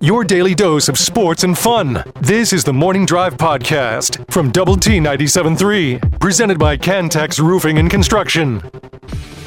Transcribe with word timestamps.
Your 0.00 0.24
daily 0.24 0.54
dose 0.54 0.88
of 0.90 0.98
sports 0.98 1.42
and 1.42 1.56
fun. 1.56 2.04
This 2.20 2.52
is 2.52 2.64
the 2.64 2.72
Morning 2.72 3.06
Drive 3.06 3.38
Podcast 3.38 4.30
from 4.30 4.50
Double 4.50 4.76
T 4.76 4.98
97.3, 4.98 6.20
presented 6.20 6.58
by 6.58 6.76
Cantex 6.76 7.40
Roofing 7.40 7.78
and 7.78 7.90
Construction. 7.90 8.62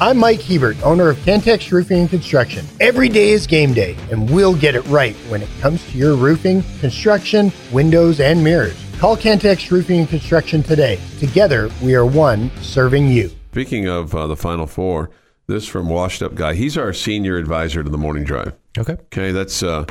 I'm 0.00 0.18
Mike 0.18 0.42
Hebert, 0.42 0.82
owner 0.82 1.08
of 1.08 1.18
Cantex 1.18 1.70
Roofing 1.70 2.00
and 2.00 2.10
Construction. 2.10 2.66
Every 2.80 3.08
day 3.08 3.30
is 3.30 3.46
game 3.46 3.72
day, 3.72 3.96
and 4.10 4.28
we'll 4.28 4.56
get 4.56 4.74
it 4.74 4.84
right 4.88 5.14
when 5.28 5.40
it 5.40 5.48
comes 5.60 5.88
to 5.92 5.96
your 5.96 6.16
roofing, 6.16 6.64
construction, 6.80 7.52
windows, 7.72 8.18
and 8.18 8.42
mirrors. 8.42 8.76
Call 8.98 9.16
Cantex 9.16 9.70
Roofing 9.70 10.00
and 10.00 10.08
Construction 10.08 10.64
today. 10.64 10.98
Together, 11.20 11.70
we 11.80 11.94
are 11.94 12.04
one 12.04 12.50
serving 12.60 13.08
you. 13.08 13.30
Speaking 13.52 13.86
of 13.86 14.16
uh, 14.16 14.26
the 14.26 14.36
Final 14.36 14.66
Four, 14.66 15.10
this 15.46 15.66
from 15.66 15.88
Washed 15.88 16.22
Up 16.22 16.34
Guy. 16.34 16.54
He's 16.54 16.76
our 16.76 16.92
senior 16.92 17.36
advisor 17.36 17.84
to 17.84 17.90
the 17.90 17.98
Morning 17.98 18.24
Drive. 18.24 18.59
Okay. 18.78 18.92
Okay, 18.92 19.32
that's 19.32 19.62
uh, 19.62 19.84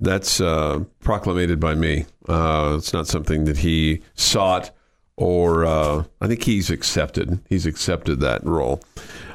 that's 0.00 0.40
uh, 0.40 0.84
proclamated 1.00 1.60
by 1.60 1.74
me. 1.74 2.06
Uh, 2.28 2.74
it's 2.78 2.92
not 2.92 3.06
something 3.06 3.44
that 3.44 3.58
he 3.58 4.02
sought, 4.14 4.70
or 5.16 5.64
uh, 5.64 6.04
I 6.20 6.26
think 6.26 6.42
he's 6.42 6.70
accepted. 6.70 7.40
He's 7.48 7.66
accepted 7.66 8.20
that 8.20 8.44
role. 8.44 8.82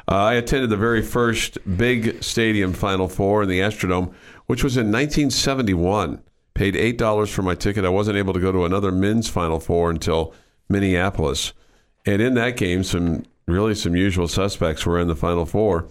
Uh, 0.08 0.16
I 0.16 0.34
attended 0.34 0.70
the 0.70 0.76
very 0.76 1.02
first 1.02 1.58
big 1.76 2.22
stadium 2.22 2.72
Final 2.72 3.08
Four 3.08 3.42
in 3.42 3.48
the 3.48 3.60
Astrodome, 3.60 4.12
which 4.46 4.62
was 4.62 4.76
in 4.76 4.86
1971. 4.86 6.22
Paid 6.54 6.74
eight 6.74 6.96
dollars 6.96 7.30
for 7.30 7.42
my 7.42 7.54
ticket. 7.54 7.84
I 7.84 7.90
wasn't 7.90 8.16
able 8.16 8.32
to 8.32 8.40
go 8.40 8.50
to 8.50 8.64
another 8.64 8.90
men's 8.90 9.28
Final 9.28 9.60
Four 9.60 9.90
until 9.90 10.32
Minneapolis, 10.68 11.52
and 12.06 12.22
in 12.22 12.34
that 12.34 12.56
game, 12.56 12.82
some 12.82 13.24
really 13.46 13.74
some 13.74 13.94
usual 13.94 14.26
suspects 14.28 14.86
were 14.86 14.98
in 14.98 15.08
the 15.08 15.14
Final 15.16 15.44
Four, 15.44 15.88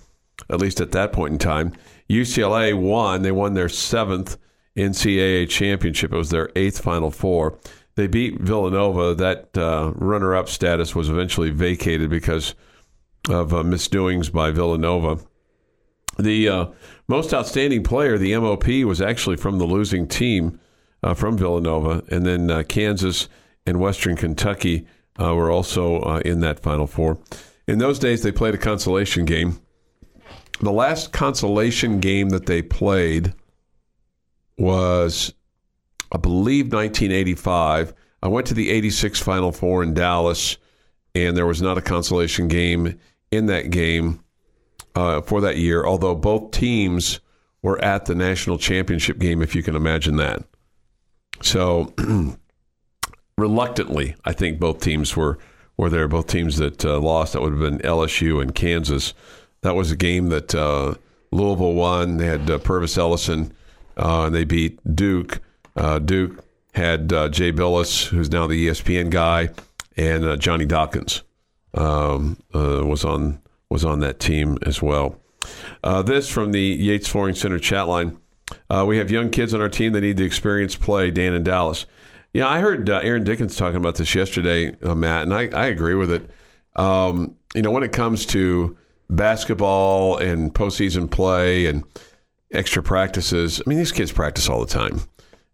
at 0.49 0.59
least 0.59 0.81
at 0.81 0.91
that 0.91 1.13
point 1.13 1.33
in 1.33 1.39
time. 1.39 1.73
UCLA 2.09 2.73
won. 2.79 3.21
They 3.21 3.31
won 3.31 3.53
their 3.53 3.69
seventh 3.69 4.37
NCAA 4.75 5.49
championship. 5.49 6.13
It 6.13 6.17
was 6.17 6.29
their 6.29 6.49
eighth 6.55 6.81
Final 6.81 7.11
Four. 7.11 7.57
They 7.95 8.07
beat 8.07 8.39
Villanova. 8.39 9.15
That 9.15 9.57
uh, 9.57 9.91
runner 9.95 10.35
up 10.35 10.49
status 10.49 10.93
was 10.93 11.09
eventually 11.09 11.49
vacated 11.49 12.09
because 12.09 12.55
of 13.29 13.53
uh, 13.53 13.63
misdoings 13.63 14.29
by 14.29 14.51
Villanova. 14.51 15.19
The 16.19 16.47
uh, 16.47 16.65
most 17.07 17.33
outstanding 17.33 17.83
player, 17.83 18.17
the 18.17 18.37
MOP, 18.37 18.67
was 18.85 19.01
actually 19.01 19.37
from 19.37 19.57
the 19.57 19.65
losing 19.65 20.07
team 20.07 20.59
uh, 21.03 21.13
from 21.13 21.37
Villanova. 21.37 22.03
And 22.09 22.25
then 22.25 22.51
uh, 22.51 22.63
Kansas 22.63 23.27
and 23.65 23.79
Western 23.79 24.15
Kentucky 24.15 24.87
uh, 25.19 25.33
were 25.33 25.49
also 25.49 26.19
in 26.19 26.41
that 26.41 26.59
Final 26.59 26.87
Four. 26.87 27.17
In 27.67 27.79
those 27.79 27.97
days, 27.97 28.21
they 28.21 28.31
played 28.31 28.53
a 28.53 28.59
consolation 28.59 29.25
game. 29.25 29.59
The 30.59 30.71
last 30.71 31.11
consolation 31.11 31.99
game 31.99 32.29
that 32.29 32.45
they 32.45 32.61
played 32.61 33.33
was, 34.57 35.33
I 36.11 36.17
believe, 36.17 36.71
1985. 36.71 37.93
I 38.23 38.27
went 38.27 38.47
to 38.47 38.53
the 38.53 38.71
86 38.71 39.19
Final 39.19 39.51
Four 39.51 39.83
in 39.83 39.93
Dallas, 39.93 40.57
and 41.13 41.35
there 41.35 41.45
was 41.45 41.61
not 41.61 41.77
a 41.77 41.81
consolation 41.81 42.47
game 42.47 42.97
in 43.31 43.47
that 43.47 43.69
game 43.69 44.21
uh, 44.95 45.21
for 45.21 45.41
that 45.41 45.57
year, 45.57 45.85
although 45.85 46.15
both 46.15 46.51
teams 46.51 47.19
were 47.61 47.83
at 47.83 48.05
the 48.05 48.15
national 48.15 48.57
championship 48.57 49.19
game, 49.19 49.41
if 49.41 49.55
you 49.55 49.63
can 49.63 49.75
imagine 49.75 50.15
that. 50.17 50.43
So, 51.41 51.93
reluctantly, 53.37 54.15
I 54.23 54.31
think 54.31 54.59
both 54.59 54.81
teams 54.81 55.15
were, 55.15 55.37
were 55.75 55.89
there. 55.89 56.07
Both 56.07 56.27
teams 56.27 56.57
that 56.57 56.85
uh, 56.85 56.99
lost, 56.99 57.33
that 57.33 57.41
would 57.41 57.51
have 57.51 57.61
been 57.61 57.79
LSU 57.79 58.41
and 58.41 58.55
Kansas. 58.55 59.13
That 59.65 59.75
was 59.75 59.89
a 59.89 59.95
game 59.95 60.29
that 60.29 60.53
uh, 60.53 60.93
Louisville 61.31 61.73
won. 61.73 62.17
They 62.17 62.27
had 62.27 62.47
uh, 62.51 62.59
Pervis 62.59 62.99
Ellison, 62.99 63.51
uh, 63.97 64.25
and 64.25 64.35
they 64.35 64.43
beat 64.43 64.79
Duke. 64.95 65.41
Uh, 65.75 65.97
Duke 65.97 66.45
had 66.75 67.11
uh, 67.11 67.29
Jay 67.29 67.51
Bilas, 67.51 68.05
who's 68.09 68.29
now 68.29 68.45
the 68.45 68.67
ESPN 68.67 69.09
guy, 69.09 69.49
and 69.97 70.23
uh, 70.23 70.37
Johnny 70.37 70.65
Dawkins 70.65 71.23
um, 71.73 72.37
was 72.53 73.03
on 73.03 73.41
was 73.69 73.83
on 73.83 74.01
that 74.01 74.19
team 74.19 74.59
as 74.61 74.83
well. 74.83 75.19
This 76.03 76.29
from 76.29 76.51
the 76.51 76.61
Yates 76.61 77.07
Flooring 77.07 77.33
Center 77.33 77.57
chat 77.57 77.87
line. 77.87 78.19
We 78.85 78.99
have 78.99 79.09
young 79.09 79.31
kids 79.31 79.51
on 79.55 79.61
our 79.61 79.69
team 79.69 79.93
that 79.93 80.01
need 80.01 80.17
to 80.17 80.25
experience 80.25 80.75
play. 80.75 81.09
Dan 81.09 81.33
in 81.33 81.43
Dallas. 81.43 81.87
Yeah, 82.33 82.47
I 82.47 82.59
heard 82.59 82.87
uh, 82.87 82.99
Aaron 83.01 83.23
Dickens 83.23 83.55
talking 83.55 83.77
about 83.77 83.95
this 83.95 84.13
yesterday, 84.13 84.75
uh, 84.83 84.93
Matt, 84.93 85.23
and 85.23 85.33
I, 85.33 85.47
I 85.47 85.65
agree 85.65 85.95
with 85.95 86.11
it. 86.11 86.29
Um, 86.75 87.37
you 87.55 87.63
know, 87.63 87.71
when 87.71 87.81
it 87.81 87.93
comes 87.93 88.27
to 88.27 88.77
basketball 89.09 90.17
and 90.17 90.53
postseason 90.53 91.09
play 91.09 91.65
and 91.65 91.83
extra 92.51 92.81
practices, 92.81 93.61
I 93.65 93.69
mean, 93.69 93.77
these 93.77 93.91
kids 93.91 94.11
practice 94.11 94.49
all 94.49 94.59
the 94.59 94.71
time. 94.71 95.01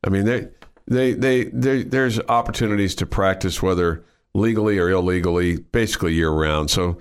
I 0.03 0.09
mean, 0.09 0.25
they 0.25 0.47
they 0.87 1.13
they, 1.13 1.83
there's 1.83 2.19
opportunities 2.21 2.95
to 2.95 3.05
practice 3.05 3.61
whether 3.61 4.03
legally 4.33 4.79
or 4.79 4.89
illegally, 4.89 5.57
basically 5.57 6.13
year 6.13 6.31
round. 6.31 6.69
So 6.71 6.97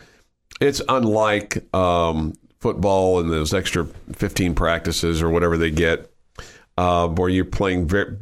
it's 0.60 0.82
unlike 0.88 1.74
um, 1.74 2.34
football 2.58 3.20
and 3.20 3.30
those 3.30 3.54
extra 3.54 3.86
15 4.12 4.54
practices 4.54 5.22
or 5.22 5.30
whatever 5.30 5.56
they 5.56 5.70
get, 5.70 6.12
uh, 6.76 7.08
where 7.08 7.28
you're 7.28 7.44
playing 7.44 7.86
very, 7.86 8.16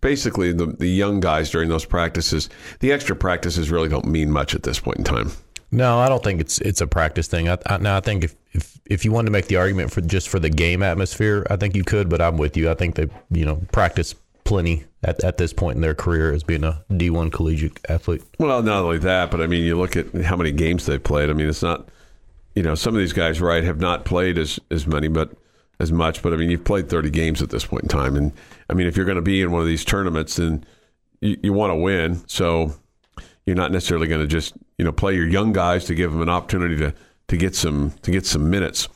basically 0.00 0.52
the, 0.52 0.66
the 0.66 0.88
young 0.88 1.20
guys 1.20 1.50
during 1.50 1.68
those 1.68 1.84
practices. 1.84 2.48
The 2.80 2.92
extra 2.92 3.16
practices 3.16 3.70
really 3.70 3.88
don't 3.88 4.06
mean 4.06 4.30
much 4.30 4.54
at 4.54 4.62
this 4.62 4.78
point 4.78 4.98
in 4.98 5.04
time. 5.04 5.32
No, 5.72 5.98
I 5.98 6.08
don't 6.08 6.22
think 6.22 6.40
it's 6.40 6.58
it's 6.60 6.80
a 6.80 6.86
practice 6.86 7.28
thing. 7.28 7.48
I, 7.48 7.58
I, 7.66 7.78
now 7.78 7.96
I 7.96 8.00
think 8.00 8.24
if, 8.24 8.34
if 8.52 8.80
if 8.86 9.04
you 9.04 9.12
wanted 9.12 9.26
to 9.26 9.32
make 9.32 9.46
the 9.46 9.56
argument 9.56 9.92
for 9.92 10.00
just 10.00 10.28
for 10.28 10.38
the 10.38 10.50
game 10.50 10.82
atmosphere, 10.82 11.46
I 11.48 11.56
think 11.56 11.76
you 11.76 11.84
could. 11.84 12.08
But 12.08 12.20
I'm 12.20 12.36
with 12.36 12.56
you. 12.56 12.70
I 12.70 12.74
think 12.74 12.96
they 12.96 13.08
you 13.30 13.44
know 13.44 13.62
practice 13.72 14.14
plenty 14.44 14.84
at, 15.04 15.22
at 15.22 15.38
this 15.38 15.52
point 15.52 15.76
in 15.76 15.80
their 15.80 15.94
career 15.94 16.32
as 16.32 16.42
being 16.42 16.64
a 16.64 16.82
D1 16.90 17.32
collegiate 17.32 17.78
athlete. 17.88 18.22
Well, 18.38 18.62
not 18.62 18.82
only 18.82 18.98
that, 18.98 19.30
but 19.30 19.40
I 19.40 19.46
mean, 19.46 19.64
you 19.64 19.78
look 19.78 19.96
at 19.96 20.12
how 20.24 20.36
many 20.36 20.50
games 20.50 20.86
they've 20.86 21.02
played. 21.02 21.30
I 21.30 21.34
mean, 21.34 21.48
it's 21.48 21.62
not, 21.62 21.88
you 22.56 22.62
know, 22.64 22.74
some 22.74 22.94
of 22.94 22.98
these 22.98 23.12
guys, 23.12 23.40
right, 23.40 23.62
have 23.62 23.78
not 23.78 24.04
played 24.04 24.38
as, 24.38 24.58
as 24.72 24.88
many, 24.88 25.06
but 25.06 25.30
as 25.78 25.92
much. 25.92 26.20
But 26.20 26.32
I 26.32 26.36
mean, 26.36 26.50
you've 26.50 26.64
played 26.64 26.88
30 26.88 27.10
games 27.10 27.42
at 27.42 27.50
this 27.50 27.64
point 27.64 27.84
in 27.84 27.88
time. 27.88 28.16
And 28.16 28.32
I 28.68 28.74
mean, 28.74 28.88
if 28.88 28.96
you're 28.96 29.06
going 29.06 29.16
to 29.16 29.22
be 29.22 29.40
in 29.40 29.52
one 29.52 29.60
of 29.60 29.68
these 29.68 29.84
tournaments, 29.84 30.34
then 30.34 30.64
you, 31.20 31.38
you 31.44 31.52
want 31.52 31.70
to 31.70 31.76
win. 31.76 32.20
So 32.26 32.74
you're 33.50 33.56
not 33.56 33.72
necessarily 33.72 34.06
going 34.06 34.20
to 34.20 34.28
just, 34.28 34.54
you 34.78 34.84
know, 34.84 34.92
play 34.92 35.12
your 35.12 35.26
young 35.26 35.52
guys 35.52 35.84
to 35.86 35.94
give 35.96 36.12
them 36.12 36.22
an 36.22 36.28
opportunity 36.28 36.76
to, 36.76 36.94
to 37.26 37.36
get 37.36 37.56
some, 37.56 37.90
to 38.02 38.12
get 38.12 38.24
some 38.24 38.48
minutes. 38.48 38.88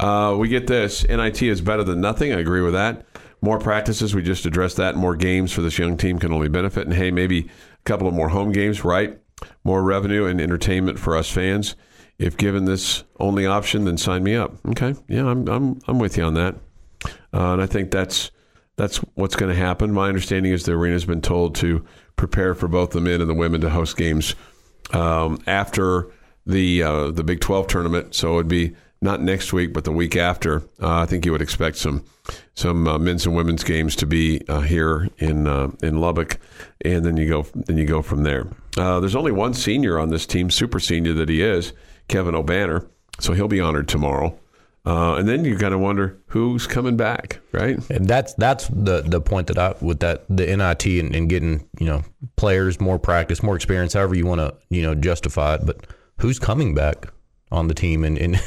Uh, 0.00 0.34
we 0.36 0.48
get 0.48 0.66
this. 0.66 1.06
NIT 1.08 1.40
is 1.40 1.60
better 1.60 1.84
than 1.84 2.00
nothing. 2.00 2.32
I 2.32 2.40
agree 2.40 2.62
with 2.62 2.72
that. 2.72 3.06
More 3.42 3.60
practices, 3.60 4.12
we 4.12 4.22
just 4.22 4.44
addressed 4.44 4.76
that. 4.78 4.96
More 4.96 5.14
games 5.14 5.52
for 5.52 5.62
this 5.62 5.78
young 5.78 5.96
team 5.96 6.18
can 6.18 6.32
only 6.32 6.48
benefit. 6.48 6.84
And 6.84 6.94
hey, 6.94 7.12
maybe 7.12 7.42
a 7.42 7.82
couple 7.84 8.08
of 8.08 8.14
more 8.14 8.28
home 8.28 8.50
games, 8.50 8.82
right? 8.84 9.20
More 9.62 9.84
revenue 9.84 10.26
and 10.26 10.40
entertainment 10.40 10.98
for 10.98 11.16
us 11.16 11.30
fans. 11.30 11.76
If 12.18 12.36
given 12.36 12.64
this 12.64 13.04
only 13.20 13.46
option, 13.46 13.84
then 13.84 13.98
sign 13.98 14.24
me 14.24 14.34
up. 14.34 14.54
Okay, 14.66 14.96
yeah, 15.08 15.26
I'm 15.26 15.48
I'm 15.48 15.80
I'm 15.86 15.98
with 16.00 16.16
you 16.16 16.24
on 16.24 16.34
that. 16.34 16.56
Uh, 17.32 17.52
and 17.52 17.62
I 17.62 17.66
think 17.66 17.92
that's 17.92 18.32
that's 18.76 18.98
what's 19.14 19.36
going 19.36 19.52
to 19.52 19.58
happen. 19.58 19.92
My 19.92 20.08
understanding 20.08 20.52
is 20.52 20.64
the 20.64 20.72
arena 20.72 20.94
has 20.94 21.04
been 21.04 21.22
told 21.22 21.54
to 21.56 21.84
prepare 22.16 22.54
for 22.54 22.68
both 22.68 22.90
the 22.90 23.00
men 23.00 23.20
and 23.20 23.28
the 23.28 23.34
women 23.34 23.60
to 23.60 23.70
host 23.70 23.96
games 23.96 24.34
um, 24.92 25.38
after 25.46 26.10
the 26.46 26.82
uh, 26.82 27.10
the 27.10 27.24
Big 27.24 27.40
12 27.40 27.66
tournament. 27.66 28.14
So 28.14 28.32
it 28.32 28.36
would 28.36 28.48
be 28.48 28.74
not 29.00 29.20
next 29.20 29.52
week, 29.52 29.72
but 29.72 29.84
the 29.84 29.92
week 29.92 30.16
after. 30.16 30.62
Uh, 30.80 31.00
I 31.00 31.06
think 31.06 31.26
you 31.26 31.32
would 31.32 31.42
expect 31.42 31.76
some 31.76 32.04
some 32.54 32.86
uh, 32.86 32.98
men's 32.98 33.26
and 33.26 33.34
women's 33.34 33.64
games 33.64 33.96
to 33.96 34.06
be 34.06 34.42
uh, 34.48 34.60
here 34.60 35.08
in 35.18 35.46
uh, 35.46 35.72
in 35.82 36.00
Lubbock, 36.00 36.38
and 36.84 37.04
then 37.04 37.16
you 37.16 37.28
go 37.28 37.42
then 37.54 37.76
you 37.76 37.84
go 37.84 38.00
from 38.00 38.22
there. 38.22 38.46
Uh, 38.76 39.00
there's 39.00 39.16
only 39.16 39.32
one 39.32 39.54
senior 39.54 39.98
on 39.98 40.10
this 40.10 40.26
team, 40.26 40.50
super 40.50 40.80
senior 40.80 41.12
that 41.14 41.28
he 41.28 41.42
is, 41.42 41.72
Kevin 42.08 42.34
Obanor, 42.34 42.88
so 43.20 43.32
he'll 43.32 43.48
be 43.48 43.60
honored 43.60 43.88
tomorrow. 43.88 44.38
Uh, 44.84 45.14
and 45.14 45.28
then 45.28 45.44
you 45.44 45.56
kind 45.56 45.72
of 45.72 45.78
wonder 45.78 46.18
who's 46.26 46.66
coming 46.66 46.96
back, 46.96 47.40
right? 47.52 47.78
And 47.88 48.06
that's 48.06 48.34
that's 48.34 48.66
the 48.66 49.02
the 49.02 49.20
point 49.20 49.46
that 49.46 49.58
I 49.58 49.74
with 49.80 50.00
that 50.00 50.24
the 50.28 50.44
NIT 50.44 50.86
and, 50.86 51.14
and 51.14 51.28
getting 51.28 51.68
you 51.78 51.86
know 51.86 52.02
players 52.34 52.80
more 52.80 52.98
practice, 52.98 53.44
more 53.44 53.54
experience, 53.54 53.92
however 53.92 54.16
you 54.16 54.26
want 54.26 54.40
to 54.40 54.54
you 54.70 54.82
know 54.82 54.96
justify 54.96 55.54
it. 55.54 55.60
But 55.64 55.86
who's 56.18 56.40
coming 56.40 56.74
back 56.74 57.12
on 57.52 57.68
the 57.68 57.74
team 57.74 58.02
and, 58.02 58.18
and 58.18 58.42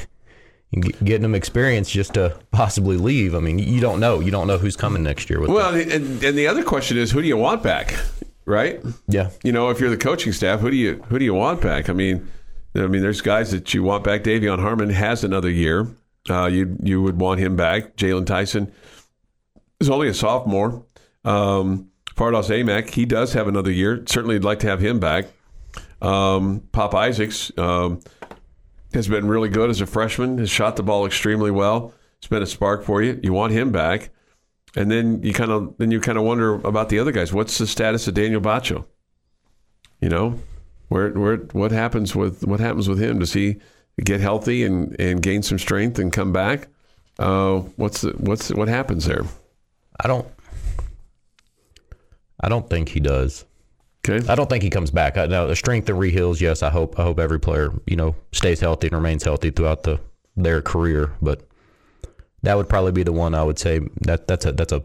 getting 0.81 1.21
them 1.21 1.35
experience 1.35 1.89
just 1.89 2.15
to 2.15 2.37
possibly 2.51 2.97
leave. 2.97 3.33
I 3.33 3.39
mean, 3.39 3.59
you 3.59 3.79
don't 3.79 4.01
know. 4.01 4.19
You 4.19 4.31
don't 4.31 4.47
know 4.47 4.57
who's 4.57 4.75
coming 4.75 5.03
next 5.03 5.29
year. 5.29 5.39
With 5.39 5.51
well, 5.51 5.73
and, 5.73 6.21
and 6.23 6.37
the 6.37 6.47
other 6.47 6.63
question 6.63 6.97
is, 6.97 7.11
who 7.11 7.21
do 7.21 7.27
you 7.27 7.37
want 7.37 7.63
back? 7.63 7.95
Right? 8.45 8.79
Yeah. 9.07 9.31
You 9.43 9.51
know, 9.51 9.69
if 9.69 9.79
you're 9.79 9.89
the 9.89 9.97
coaching 9.97 10.33
staff, 10.33 10.59
who 10.59 10.69
do 10.69 10.75
you 10.75 11.01
who 11.07 11.17
do 11.17 11.25
you 11.25 11.33
want 11.33 11.61
back? 11.61 11.89
I 11.89 11.93
mean, 11.93 12.29
I 12.75 12.87
mean, 12.87 13.01
there's 13.01 13.21
guys 13.21 13.51
that 13.51 13.73
you 13.73 13.83
want 13.83 14.03
back. 14.03 14.23
De'Vion 14.23 14.59
Harmon 14.59 14.89
has 14.89 15.23
another 15.23 15.49
year. 15.49 15.87
Uh, 16.29 16.47
you 16.47 16.77
you 16.81 17.01
would 17.01 17.19
want 17.19 17.39
him 17.39 17.55
back. 17.55 17.95
Jaylon 17.97 18.25
Tyson 18.25 18.71
is 19.79 19.89
only 19.89 20.07
a 20.07 20.13
sophomore. 20.13 20.85
Um, 21.23 21.91
Fardaws 22.15 22.49
Aimaq, 22.49 22.91
he 22.91 23.05
does 23.05 23.33
have 23.33 23.47
another 23.47 23.71
year. 23.71 24.03
Certainly, 24.07 24.35
would 24.35 24.45
like 24.45 24.59
to 24.59 24.67
have 24.67 24.79
him 24.79 24.99
back. 24.99 25.25
Um, 26.01 26.63
Pop 26.71 26.95
Isaacs 26.95 27.51
um, 27.57 27.99
has 28.93 29.07
been 29.07 29.27
really 29.27 29.49
good 29.49 29.69
as 29.69 29.81
a 29.81 29.85
freshman. 29.85 30.37
Has 30.37 30.49
shot 30.49 30.77
the 30.77 30.83
ball 30.83 31.05
extremely 31.05 31.51
well. 31.51 31.93
It's 32.17 32.27
been 32.27 32.41
a 32.41 32.47
spark 32.47 32.83
for 32.83 33.01
you. 33.01 33.19
You 33.21 33.33
want 33.33 33.53
him 33.53 33.71
back, 33.71 34.09
and 34.75 34.89
then 34.89 35.21
you 35.23 35.33
kind 35.33 35.51
of 35.51 35.75
then 35.77 35.91
you 35.91 35.99
kind 35.99 36.17
of 36.17 36.23
wonder 36.23 36.55
about 36.55 36.89
the 36.89 36.99
other 36.99 37.11
guys. 37.11 37.33
What's 37.33 37.57
the 37.57 37.67
status 37.67 38.07
of 38.07 38.13
Daniel 38.13 38.41
Batcho? 38.41 38.85
You 39.99 40.09
know, 40.09 40.39
where 40.87 41.09
where 41.11 41.37
what 41.37 41.71
happens 41.71 42.15
with 42.15 42.45
what 42.45 42.59
happens 42.59 42.87
with 42.87 42.99
him? 42.99 43.19
Does 43.19 43.33
he 43.33 43.57
get 44.03 44.19
healthy 44.21 44.63
and, 44.63 44.95
and 44.99 45.21
gain 45.21 45.41
some 45.43 45.59
strength 45.59 45.99
and 45.99 46.11
come 46.11 46.33
back? 46.33 46.67
Uh, 47.17 47.59
what's 47.77 48.01
the, 48.01 48.11
what's 48.17 48.49
what 48.51 48.67
happens 48.67 49.05
there? 49.05 49.23
I 50.03 50.07
don't. 50.07 50.27
I 52.41 52.49
don't 52.49 52.69
think 52.69 52.89
he 52.89 52.99
does. 52.99 53.45
Okay. 54.07 54.25
I 54.29 54.35
don't 54.35 54.49
think 54.49 54.61
he 54.63 54.69
comes 54.69 54.91
back. 54.91 55.17
I, 55.17 55.25
now 55.25 55.45
the 55.47 55.55
strength 55.55 55.89
and 55.89 55.97
reheals. 55.97 56.39
Yes, 56.41 56.61
I 56.61 56.69
hope. 56.69 56.99
I 56.99 57.03
hope 57.03 57.19
every 57.19 57.39
player 57.39 57.71
you 57.87 57.95
know 57.95 58.15
stays 58.31 58.59
healthy 58.59 58.87
and 58.87 58.95
remains 58.95 59.23
healthy 59.23 59.49
throughout 59.49 59.83
the 59.83 59.99
their 60.35 60.61
career. 60.61 61.11
But 61.21 61.47
that 62.43 62.55
would 62.57 62.69
probably 62.69 62.91
be 62.91 63.03
the 63.03 63.13
one 63.13 63.33
I 63.33 63.43
would 63.43 63.57
say 63.57 63.79
that 64.01 64.27
that's 64.27 64.45
a 64.45 64.51
that's 64.51 64.73
a 64.73 64.83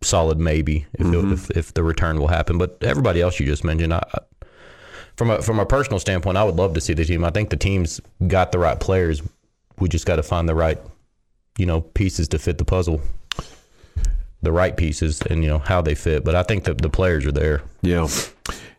solid 0.00 0.38
maybe 0.38 0.86
if 0.94 1.06
Mm-hmm. 1.06 1.32
if, 1.32 1.50
if 1.50 1.74
the 1.74 1.82
return 1.82 2.18
will 2.20 2.28
happen. 2.28 2.56
But 2.56 2.78
everybody 2.82 3.20
else 3.20 3.38
you 3.40 3.46
just 3.46 3.64
mentioned, 3.64 3.92
I- 3.92 4.08
from 5.18 5.30
a 5.30 5.42
from 5.42 5.58
a 5.58 5.66
personal 5.66 5.98
standpoint, 5.98 6.38
I 6.38 6.44
would 6.44 6.54
love 6.54 6.74
to 6.74 6.80
see 6.80 6.94
the 6.94 7.04
team. 7.04 7.24
I 7.24 7.30
think 7.30 7.50
the 7.50 7.56
team's 7.56 8.00
got 8.28 8.52
the 8.52 8.58
right 8.60 8.78
players. 8.78 9.20
We 9.80 9.88
just 9.88 10.06
got 10.06 10.16
to 10.16 10.22
find 10.22 10.48
the 10.48 10.54
right 10.54 10.78
you 11.58 11.66
know 11.66 11.80
pieces 11.80 12.28
to 12.28 12.38
fit 12.38 12.56
the 12.56 12.64
puzzle. 12.64 13.02
The 14.40 14.52
right 14.52 14.76
pieces 14.76 15.20
and 15.22 15.42
you 15.42 15.50
know 15.50 15.58
how 15.58 15.82
they 15.82 15.96
fit, 15.96 16.24
but 16.24 16.36
I 16.36 16.44
think 16.44 16.62
that 16.64 16.80
the 16.80 16.88
players 16.88 17.26
are 17.26 17.32
there. 17.32 17.62
Yeah. 17.82 18.06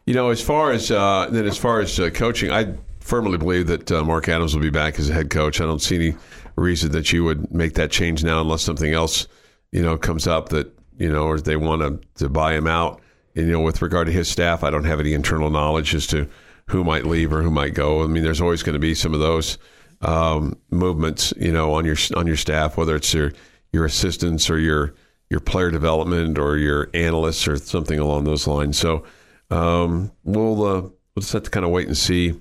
You 0.06 0.14
know, 0.14 0.30
as 0.30 0.42
far 0.42 0.72
as 0.72 0.90
uh, 0.90 1.28
then, 1.30 1.46
as 1.46 1.58
far 1.58 1.82
as 1.82 2.00
uh, 2.00 2.10
coaching, 2.10 2.50
I 2.50 2.74
firmly 3.02 3.38
believe 3.38 3.68
that 3.68 3.92
uh, 3.92 4.04
Mark 4.06 4.30
Adams 4.30 4.56
will 4.56 4.62
be 4.62 4.70
back 4.70 4.98
as 4.98 5.10
a 5.10 5.14
head 5.14 5.30
coach. 5.30 5.60
I 5.60 5.66
don't 5.66 5.82
see 5.82 5.96
any 5.96 6.16
reason 6.56 6.94
that 6.94 7.12
you 7.12 7.26
would 7.26 7.54
make 7.54 7.74
that 7.74 7.92
change 7.92 8.24
now, 8.24 8.40
unless 8.40 8.62
something 8.62 8.94
else, 8.94 9.28
you 9.74 9.84
know, 9.84 9.98
comes 9.98 10.26
up 10.26 10.50
that 10.50 10.74
you 10.98 11.12
know, 11.12 11.26
or 11.26 11.42
they 11.42 11.58
want 11.58 11.82
to 11.82 12.24
to 12.24 12.30
buy 12.30 12.54
him 12.54 12.66
out. 12.66 13.02
You 13.34 13.46
know, 13.46 13.62
with 13.62 13.82
regard 13.82 14.08
to 14.08 14.14
his 14.14 14.28
staff, 14.28 14.64
I 14.64 14.70
don't 14.70 14.86
have 14.86 15.00
any 15.00 15.14
internal 15.14 15.50
knowledge 15.50 15.94
as 15.96 16.08
to 16.08 16.28
who 16.68 16.84
might 16.84 17.06
leave 17.06 17.34
or 17.34 17.42
who 17.42 17.52
might 17.52 17.74
go. 17.74 18.04
I 18.04 18.08
mean, 18.08 18.24
there's 18.24 18.42
always 18.42 18.64
going 18.64 18.74
to 18.74 18.80
be 18.80 18.94
some 18.94 19.14
of 19.14 19.20
those 19.20 19.58
um, 20.02 20.58
movements, 20.72 21.34
you 21.38 21.52
know, 21.52 21.74
on 21.74 21.86
your 21.86 21.98
on 22.16 22.28
your 22.28 22.38
staff, 22.38 22.78
whether 22.78 22.96
it's 22.96 23.14
your 23.14 23.34
your 23.72 23.86
assistants 23.86 24.50
or 24.50 24.60
your 24.60 24.94
your 25.30 25.40
player 25.40 25.72
development 25.72 26.38
or 26.38 26.58
your 26.58 26.90
analysts 26.94 27.48
or 27.48 27.58
something 27.58 28.00
along 28.00 28.24
those 28.24 28.48
lines. 28.48 28.78
So 28.78 29.04
um, 29.52 30.12
we'll 30.24 30.64
uh, 30.64 30.82
we'll 30.82 31.22
just 31.22 31.34
have 31.34 31.44
to 31.44 31.50
kind 31.50 31.66
of 31.66 31.72
wait 31.72 31.88
and 31.88 31.98
see 31.98 32.40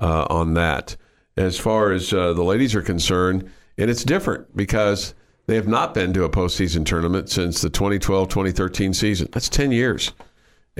uh, 0.00 0.26
on 0.30 0.54
that. 0.54 0.96
As 1.36 1.58
far 1.58 1.92
as 1.92 2.12
uh, 2.12 2.32
the 2.32 2.42
ladies 2.42 2.74
are 2.74 2.82
concerned, 2.82 3.50
and 3.78 3.90
it's 3.90 4.04
different 4.04 4.54
because 4.56 5.14
they 5.46 5.54
have 5.54 5.68
not 5.68 5.94
been 5.94 6.12
to 6.12 6.24
a 6.24 6.30
postseason 6.30 6.84
tournament 6.84 7.30
since 7.30 7.60
the 7.60 7.70
2012-2013 7.70 8.94
season. 8.94 9.28
That's 9.32 9.48
10 9.48 9.72
years. 9.72 10.12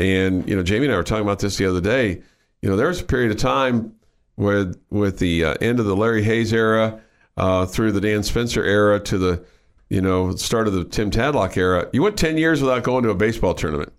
And 0.01 0.49
you 0.49 0.57
know, 0.57 0.63
Jamie 0.63 0.87
and 0.87 0.95
I 0.95 0.97
were 0.97 1.05
talking 1.05 1.25
about 1.25 1.41
this 1.41 1.59
the 1.59 1.67
other 1.67 1.83
day. 1.83 2.23
You 2.63 2.71
know, 2.71 2.77
there 2.77 2.89
was 2.89 3.03
a 3.03 3.05
period 3.05 3.31
of 3.33 3.37
time 3.37 3.95
where, 4.37 4.73
with 4.89 5.19
the 5.19 5.45
uh, 5.45 5.55
end 5.61 5.79
of 5.79 5.85
the 5.85 5.95
Larry 5.95 6.23
Hays 6.23 6.55
era 6.55 7.03
uh, 7.37 7.67
through 7.67 7.93
the 7.93 8.01
Dan 8.01 8.23
Spencer 8.23 8.65
era 8.65 8.99
to 9.01 9.19
the, 9.19 9.45
you 9.91 10.01
know, 10.01 10.35
start 10.37 10.67
of 10.67 10.73
the 10.73 10.85
Tim 10.85 11.11
Tadlock 11.11 11.59
era, 11.59 11.87
you 11.93 12.03
went 12.03 12.17
ten 12.17 12.39
years 12.39 12.63
without 12.63 12.83
going 12.83 13.05
to 13.05 13.11
a 13.11 13.15
baseball 13.15 13.53
tournament. 13.53 13.93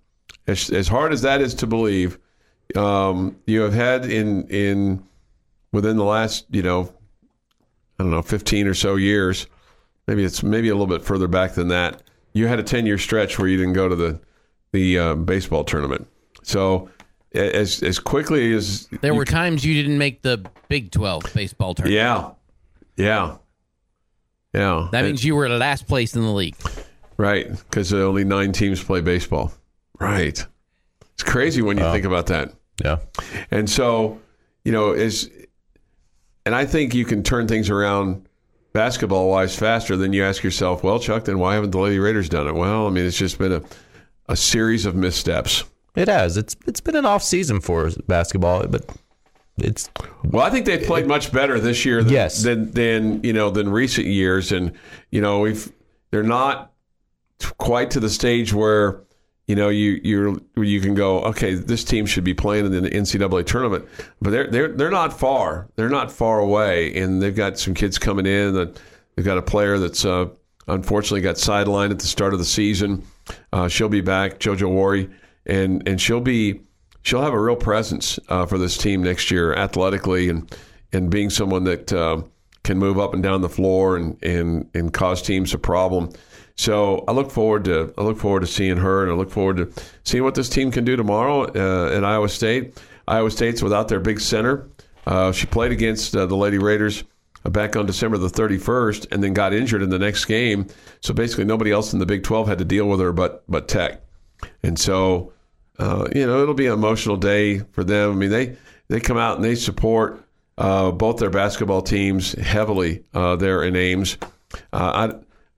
As, 0.48 0.70
as 0.70 0.88
hard 0.88 1.12
as 1.12 1.22
that 1.22 1.40
is 1.40 1.54
to 1.54 1.68
believe, 1.68 2.18
um, 2.74 3.36
you 3.46 3.60
have 3.60 3.72
had 3.72 4.04
in 4.06 4.48
in 4.48 5.06
within 5.70 5.96
the 5.96 6.04
last, 6.04 6.46
you 6.50 6.62
know, 6.62 6.92
I 8.00 8.02
don't 8.02 8.10
know, 8.10 8.22
fifteen 8.22 8.66
or 8.66 8.74
so 8.74 8.96
years. 8.96 9.46
Maybe 10.08 10.24
it's 10.24 10.42
maybe 10.42 10.68
a 10.68 10.74
little 10.74 10.88
bit 10.88 11.04
further 11.04 11.28
back 11.28 11.54
than 11.54 11.68
that. 11.68 12.02
You 12.32 12.48
had 12.48 12.58
a 12.58 12.64
ten 12.64 12.86
year 12.86 12.98
stretch 12.98 13.38
where 13.38 13.46
you 13.46 13.56
didn't 13.56 13.74
go 13.74 13.88
to 13.88 13.94
the 13.94 14.18
the 14.72 14.98
uh, 14.98 15.14
baseball 15.14 15.64
tournament. 15.64 16.06
So 16.42 16.90
as 17.34 17.82
as 17.82 17.98
quickly 17.98 18.52
as 18.52 18.88
There 19.00 19.12
you 19.12 19.18
were 19.18 19.24
times 19.24 19.64
you 19.64 19.74
didn't 19.74 19.98
make 19.98 20.22
the 20.22 20.44
Big 20.68 20.90
12 20.90 21.32
baseball 21.34 21.74
tournament. 21.74 21.96
Yeah. 21.96 22.30
Yeah. 22.96 23.36
Yeah. 24.54 24.88
That 24.92 25.04
means 25.04 25.24
you 25.24 25.34
were 25.34 25.48
last 25.48 25.86
place 25.86 26.14
in 26.14 26.22
the 26.22 26.32
league. 26.32 26.56
right, 27.16 27.48
because 27.48 27.92
only 27.92 28.24
nine 28.24 28.52
teams 28.52 28.82
play 28.82 29.00
baseball. 29.00 29.52
Right. 29.98 30.44
It's 31.14 31.22
crazy 31.22 31.62
when 31.62 31.78
you 31.78 31.84
think 31.84 32.04
about 32.04 32.26
that. 32.26 32.52
Yeah. 32.82 32.98
And 33.50 33.68
so, 33.68 34.20
you 34.64 34.72
know, 34.72 34.92
is 34.92 35.30
and 36.44 36.54
I 36.54 36.66
think 36.66 36.94
you 36.94 37.04
can 37.04 37.22
turn 37.22 37.46
things 37.46 37.70
around 37.70 38.26
basketball 38.72 39.28
wise 39.28 39.56
faster 39.56 39.96
than 39.96 40.12
you 40.12 40.24
ask 40.24 40.42
yourself, 40.42 40.82
well, 40.82 40.98
Chuck, 40.98 41.24
then 41.24 41.38
why 41.38 41.54
haven't 41.54 41.70
the 41.70 41.78
Lady 41.78 41.98
Raiders 41.98 42.28
done 42.28 42.48
it? 42.48 42.54
Well, 42.54 42.86
I 42.86 42.90
mean, 42.90 43.04
it's 43.04 43.18
just 43.18 43.38
been 43.38 43.52
a 43.52 43.62
a 44.32 44.36
series 44.36 44.86
of 44.86 44.94
missteps. 44.96 45.64
It 45.94 46.08
has. 46.08 46.36
It's 46.38 46.56
it's 46.66 46.80
been 46.80 46.96
an 46.96 47.04
off 47.04 47.22
season 47.22 47.60
for 47.60 47.90
basketball, 48.08 48.66
but 48.66 48.86
it's 49.58 49.90
Well, 50.24 50.42
I 50.42 50.48
think 50.50 50.64
they 50.64 50.78
played 50.78 51.06
much 51.06 51.30
better 51.30 51.60
this 51.60 51.84
year 51.84 52.02
than, 52.02 52.12
Yes. 52.12 52.42
than 52.42 52.70
than 52.72 53.22
you 53.22 53.32
know 53.34 53.50
than 53.50 53.68
recent 53.70 54.06
years, 54.06 54.50
and 54.52 54.72
you 55.10 55.20
know 55.20 55.40
we've 55.40 55.70
they're 56.10 56.22
not 56.22 56.72
quite 57.58 57.90
to 57.90 58.00
the 58.00 58.08
stage 58.08 58.54
where 58.54 59.00
you 59.46 59.54
know 59.54 59.68
you 59.68 60.00
you 60.02 60.42
you 60.56 60.80
can 60.80 60.94
go 60.94 61.20
okay 61.24 61.54
this 61.54 61.84
team 61.84 62.06
should 62.06 62.24
be 62.24 62.32
playing 62.34 62.64
in 62.64 62.82
the 62.84 62.88
NCAA 62.90 63.44
tournament, 63.44 63.86
but 64.22 64.30
they're 64.30 64.46
they're 64.46 64.68
they're 64.68 64.90
not 64.90 65.12
far 65.18 65.68
they're 65.76 65.90
not 65.90 66.10
far 66.10 66.38
away, 66.40 66.94
and 66.96 67.20
they've 67.20 67.36
got 67.36 67.58
some 67.58 67.74
kids 67.74 67.98
coming 67.98 68.24
in 68.24 68.54
that 68.54 68.80
they've 69.14 69.26
got 69.26 69.36
a 69.36 69.42
player 69.42 69.78
that's 69.78 70.06
uh, 70.06 70.26
unfortunately 70.68 71.20
got 71.20 71.36
sidelined 71.36 71.90
at 71.90 71.98
the 71.98 72.06
start 72.06 72.32
of 72.32 72.38
the 72.38 72.46
season. 72.46 73.04
Uh, 73.52 73.68
she'll 73.68 73.88
be 73.88 74.00
back, 74.00 74.38
JoJo 74.38 74.70
Wari, 74.70 75.10
and 75.46 75.86
and 75.86 76.00
she'll 76.00 76.20
be 76.20 76.60
she'll 77.02 77.22
have 77.22 77.32
a 77.32 77.40
real 77.40 77.56
presence 77.56 78.18
uh, 78.28 78.46
for 78.46 78.58
this 78.58 78.76
team 78.76 79.02
next 79.02 79.30
year, 79.30 79.54
athletically 79.54 80.28
and 80.28 80.54
and 80.92 81.10
being 81.10 81.30
someone 81.30 81.64
that 81.64 81.92
uh, 81.92 82.22
can 82.64 82.78
move 82.78 82.98
up 82.98 83.14
and 83.14 83.22
down 83.22 83.40
the 83.40 83.48
floor 83.48 83.96
and 83.96 84.22
and 84.22 84.68
and 84.74 84.92
cause 84.92 85.22
teams 85.22 85.54
a 85.54 85.58
problem. 85.58 86.10
So 86.56 87.04
I 87.08 87.12
look 87.12 87.30
forward 87.30 87.64
to 87.64 87.92
I 87.96 88.02
look 88.02 88.18
forward 88.18 88.40
to 88.40 88.46
seeing 88.46 88.76
her, 88.76 89.02
and 89.02 89.10
I 89.10 89.14
look 89.14 89.30
forward 89.30 89.56
to 89.58 89.82
seeing 90.04 90.24
what 90.24 90.34
this 90.34 90.48
team 90.48 90.70
can 90.70 90.84
do 90.84 90.96
tomorrow 90.96 91.44
uh, 91.44 92.00
Iowa 92.04 92.28
State. 92.28 92.78
Iowa 93.08 93.30
State's 93.30 93.62
without 93.62 93.88
their 93.88 94.00
big 94.00 94.20
center. 94.20 94.68
Uh, 95.06 95.32
she 95.32 95.46
played 95.46 95.72
against 95.72 96.16
uh, 96.16 96.26
the 96.26 96.36
Lady 96.36 96.58
Raiders 96.58 97.02
back 97.50 97.76
on 97.76 97.86
December 97.86 98.18
the 98.18 98.28
31st, 98.28 99.12
and 99.12 99.22
then 99.22 99.32
got 99.32 99.52
injured 99.52 99.82
in 99.82 99.90
the 99.90 99.98
next 99.98 100.24
game. 100.26 100.66
So 101.00 101.12
basically, 101.12 101.44
nobody 101.44 101.70
else 101.72 101.92
in 101.92 101.98
the 101.98 102.06
Big 102.06 102.22
12 102.22 102.48
had 102.48 102.58
to 102.58 102.64
deal 102.64 102.88
with 102.88 103.00
her 103.00 103.12
but 103.12 103.44
but 103.48 103.68
Tech. 103.68 104.02
And 104.62 104.78
so, 104.78 105.32
uh, 105.78 106.08
you 106.14 106.26
know, 106.26 106.42
it'll 106.42 106.54
be 106.54 106.66
an 106.66 106.72
emotional 106.72 107.16
day 107.16 107.60
for 107.72 107.84
them. 107.84 108.12
I 108.12 108.14
mean, 108.14 108.30
they 108.30 108.56
they 108.88 109.00
come 109.00 109.16
out 109.16 109.36
and 109.36 109.44
they 109.44 109.54
support 109.54 110.22
uh, 110.58 110.90
both 110.90 111.18
their 111.18 111.30
basketball 111.30 111.82
teams 111.82 112.32
heavily 112.32 113.04
uh, 113.14 113.36
there 113.36 113.62
in 113.62 113.76
Ames. 113.76 114.18
Uh, 114.72 115.10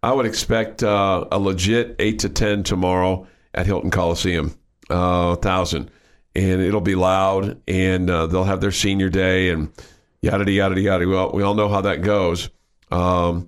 I 0.03 0.09
I 0.09 0.13
would 0.13 0.27
expect 0.27 0.83
uh, 0.83 1.25
a 1.33 1.39
legit 1.39 1.97
eight 1.99 2.21
to 2.21 2.29
ten 2.29 2.63
tomorrow 2.63 3.27
at 3.55 3.67
Hilton 3.67 3.91
Coliseum, 3.91 4.55
uh, 4.91 5.37
thousand, 5.37 5.91
and 6.35 6.61
it'll 6.61 6.81
be 6.81 6.95
loud, 6.95 7.61
and 7.67 8.11
uh, 8.11 8.27
they'll 8.27 8.45
have 8.45 8.61
their 8.61 8.73
senior 8.73 9.09
day 9.09 9.51
and 9.51 9.73
yada 10.25 10.51
yada 10.51 10.81
yada. 10.81 11.07
Well, 11.07 11.33
we 11.33 11.43
all 11.43 11.55
know 11.55 11.69
how 11.69 11.83
that 11.83 12.03
goes. 12.03 12.51
Um, 12.91 13.47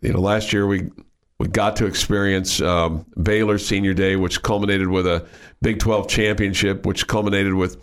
you 0.00 0.12
know, 0.12 0.20
last 0.20 0.52
year 0.52 0.66
we 0.66 0.90
we 1.38 1.48
got 1.48 1.76
to 1.76 1.86
experience 1.86 2.60
um, 2.60 3.04
Baylor's 3.20 3.66
senior 3.66 3.94
day, 3.94 4.16
which 4.16 4.42
culminated 4.42 4.88
with 4.88 5.06
a 5.06 5.26
Big 5.60 5.78
12 5.78 6.08
championship, 6.08 6.84
which 6.86 7.06
culminated 7.06 7.54
with 7.54 7.76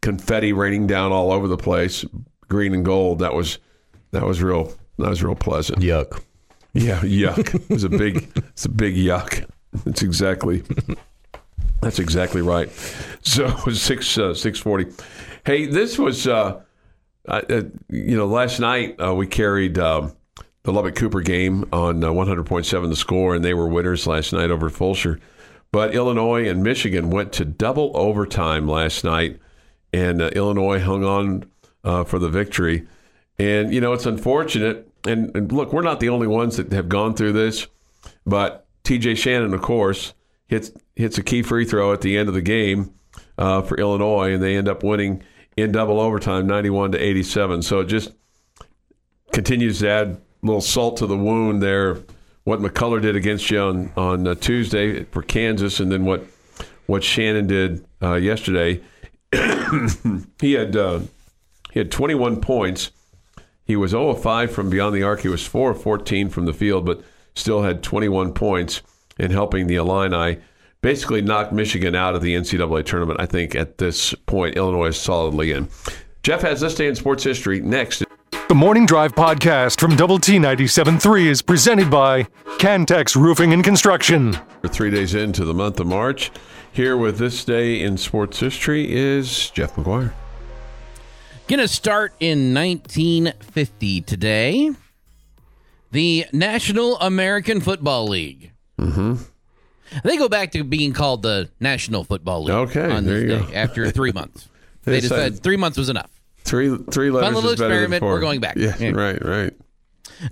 confetti 0.00 0.52
raining 0.52 0.86
down 0.86 1.12
all 1.12 1.32
over 1.32 1.48
the 1.48 1.56
place, 1.56 2.04
green 2.48 2.74
and 2.74 2.84
gold. 2.84 3.18
That 3.18 3.34
was 3.34 3.58
that 4.12 4.24
was 4.24 4.42
real. 4.42 4.72
That 4.98 5.08
was 5.08 5.22
real 5.22 5.34
pleasant. 5.34 5.80
yuck. 5.80 6.22
Yeah, 6.74 7.00
yuck. 7.00 7.54
it 7.54 7.70
was 7.70 7.84
a 7.84 7.88
big. 7.88 8.30
It's 8.36 8.64
a 8.64 8.70
big 8.70 8.94
yuck. 8.96 9.48
It's 9.86 10.02
exactly. 10.02 10.62
That's 11.80 11.98
exactly 11.98 12.42
right. 12.42 12.70
So 13.22 13.46
it 13.46 13.66
was 13.66 13.82
six 13.90 14.16
uh, 14.16 14.34
six 14.34 14.58
forty. 14.58 14.86
Hey, 15.44 15.66
this 15.66 15.98
was 15.98 16.26
uh, 16.28 16.60
uh, 17.28 17.42
you 17.88 18.16
know 18.16 18.26
last 18.26 18.58
night 18.60 18.96
uh, 19.00 19.14
we 19.14 19.26
carried 19.26 19.78
um, 19.78 20.12
the 20.64 20.72
Lubbock 20.72 20.94
Cooper 20.94 21.20
game 21.20 21.68
on 21.72 22.02
uh, 22.02 22.12
one 22.12 22.26
hundred 22.26 22.46
point 22.46 22.66
seven 22.66 22.90
the 22.90 22.96
score, 22.96 23.34
and 23.34 23.44
they 23.44 23.54
were 23.54 23.68
winners 23.68 24.06
last 24.06 24.32
night 24.32 24.50
over 24.50 24.70
Fulcher. 24.70 25.18
But 25.70 25.94
Illinois 25.94 26.48
and 26.48 26.62
Michigan 26.62 27.10
went 27.10 27.32
to 27.34 27.44
double 27.44 27.92
overtime 27.94 28.68
last 28.68 29.04
night, 29.04 29.38
and 29.92 30.20
uh, 30.20 30.28
Illinois 30.28 30.80
hung 30.80 31.04
on 31.04 31.44
uh, 31.84 32.04
for 32.04 32.18
the 32.18 32.28
victory. 32.28 32.86
And 33.38 33.72
you 33.72 33.80
know 33.80 33.92
it's 33.92 34.06
unfortunate. 34.06 34.88
And, 35.04 35.34
and 35.36 35.50
look, 35.50 35.72
we're 35.72 35.82
not 35.82 35.98
the 35.98 36.10
only 36.10 36.28
ones 36.28 36.58
that 36.58 36.70
have 36.72 36.88
gone 36.88 37.14
through 37.14 37.32
this, 37.32 37.66
but 38.24 38.68
T.J. 38.84 39.16
Shannon, 39.16 39.52
of 39.52 39.60
course, 39.60 40.14
hits 40.46 40.70
hits 40.94 41.18
a 41.18 41.22
key 41.22 41.42
free 41.42 41.64
throw 41.64 41.92
at 41.92 42.02
the 42.02 42.16
end 42.16 42.28
of 42.28 42.34
the 42.34 42.42
game 42.42 42.94
uh, 43.38 43.62
for 43.62 43.76
Illinois, 43.78 44.32
and 44.32 44.42
they 44.42 44.56
end 44.56 44.68
up 44.68 44.82
winning 44.84 45.22
in 45.56 45.72
double 45.72 46.00
overtime, 46.00 46.46
ninety-one 46.46 46.92
to 46.92 46.98
eighty-seven. 46.98 47.62
So 47.62 47.80
it 47.80 47.86
just 47.86 48.12
continues 49.32 49.80
to 49.80 49.88
add 49.88 50.08
a 50.08 50.46
little 50.46 50.60
salt 50.60 50.96
to 50.98 51.06
the 51.06 51.16
wound 51.16 51.62
there. 51.62 51.98
What 52.44 52.60
McCullar 52.60 53.00
did 53.00 53.16
against 53.16 53.50
you 53.50 53.60
on 53.60 53.92
on 53.96 54.26
uh, 54.26 54.34
Tuesday 54.34 55.04
for 55.04 55.22
Kansas, 55.22 55.80
and 55.80 55.90
then 55.90 56.04
what 56.04 56.26
what 56.86 57.04
Shannon 57.04 57.46
did 57.46 57.84
uh, 58.02 58.14
yesterday. 58.14 58.80
he 60.40 60.52
had 60.52 60.76
uh, 60.76 61.00
he 61.72 61.78
had 61.78 61.90
21 61.90 62.40
points. 62.40 62.90
He 63.64 63.76
was 63.76 63.92
0 63.92 64.10
of 64.10 64.22
5 64.22 64.50
from 64.50 64.68
beyond 64.68 64.94
the 64.94 65.02
arc. 65.04 65.20
He 65.20 65.28
was 65.28 65.46
4 65.46 65.70
of 65.70 65.82
14 65.82 66.28
from 66.28 66.44
the 66.44 66.52
field, 66.52 66.84
but 66.84 67.02
still 67.34 67.62
had 67.62 67.82
21 67.82 68.34
points 68.34 68.82
in 69.18 69.30
helping 69.30 69.66
the 69.66 69.76
Illini 69.76 70.38
basically 70.82 71.22
knocked 71.22 71.52
Michigan 71.52 71.94
out 71.94 72.14
of 72.14 72.22
the 72.22 72.34
NCAA 72.34 72.84
tournament. 72.84 73.20
I 73.20 73.26
think 73.26 73.54
at 73.54 73.78
this 73.78 74.12
point, 74.26 74.56
Illinois 74.56 74.88
is 74.88 75.00
solidly 75.00 75.52
in. 75.52 75.68
Jeff 76.22 76.42
has 76.42 76.60
this 76.60 76.74
day 76.74 76.88
in 76.88 76.94
sports 76.94 77.24
history 77.24 77.60
next. 77.60 78.04
The 78.48 78.54
Morning 78.54 78.84
Drive 78.84 79.14
podcast 79.14 79.80
from 79.80 79.96
Double 79.96 80.18
T 80.18 80.36
97.3 80.36 81.26
is 81.26 81.40
presented 81.40 81.90
by 81.90 82.24
Cantex 82.58 83.16
Roofing 83.16 83.52
and 83.52 83.64
Construction. 83.64 84.36
We're 84.62 84.68
three 84.68 84.90
days 84.90 85.14
into 85.14 85.44
the 85.44 85.54
month 85.54 85.80
of 85.80 85.86
March. 85.86 86.30
Here 86.72 86.96
with 86.96 87.18
this 87.18 87.44
day 87.44 87.80
in 87.80 87.96
sports 87.96 88.40
history 88.40 88.92
is 88.92 89.50
Jeff 89.50 89.74
McGuire. 89.76 90.12
Gonna 91.48 91.68
start 91.68 92.12
in 92.20 92.54
1950 92.54 94.00
today. 94.02 94.70
The 95.90 96.26
National 96.32 96.98
American 96.98 97.60
Football 97.60 98.08
League. 98.08 98.52
Mm-hmm. 98.78 99.22
They 100.04 100.16
go 100.16 100.28
back 100.28 100.52
to 100.52 100.64
being 100.64 100.92
called 100.92 101.22
the 101.22 101.50
National 101.60 102.04
Football 102.04 102.44
League. 102.44 102.54
Okay, 102.54 102.90
on 102.90 103.04
there 103.04 103.20
this 103.20 103.22
you 103.22 103.38
day 103.46 103.52
go. 103.52 103.56
after 103.58 103.90
three 103.90 104.12
months. 104.14 104.48
They 104.84 104.92
they 104.92 105.00
decided 105.00 105.22
decided- 105.24 105.42
three 105.42 105.56
months 105.56 105.78
was 105.78 105.88
enough. 105.88 106.10
Three 106.44 106.76
three 106.90 107.10
letters 107.10 107.34
little 107.34 107.50
is 107.50 107.60
better 107.60 107.74
than 107.74 107.92
experiment. 107.92 108.02
We're 108.02 108.20
going 108.20 108.40
back. 108.40 108.56
Yeah, 108.56 108.76
Yeah. 108.78 108.90
right, 108.90 109.24
right. 109.24 109.52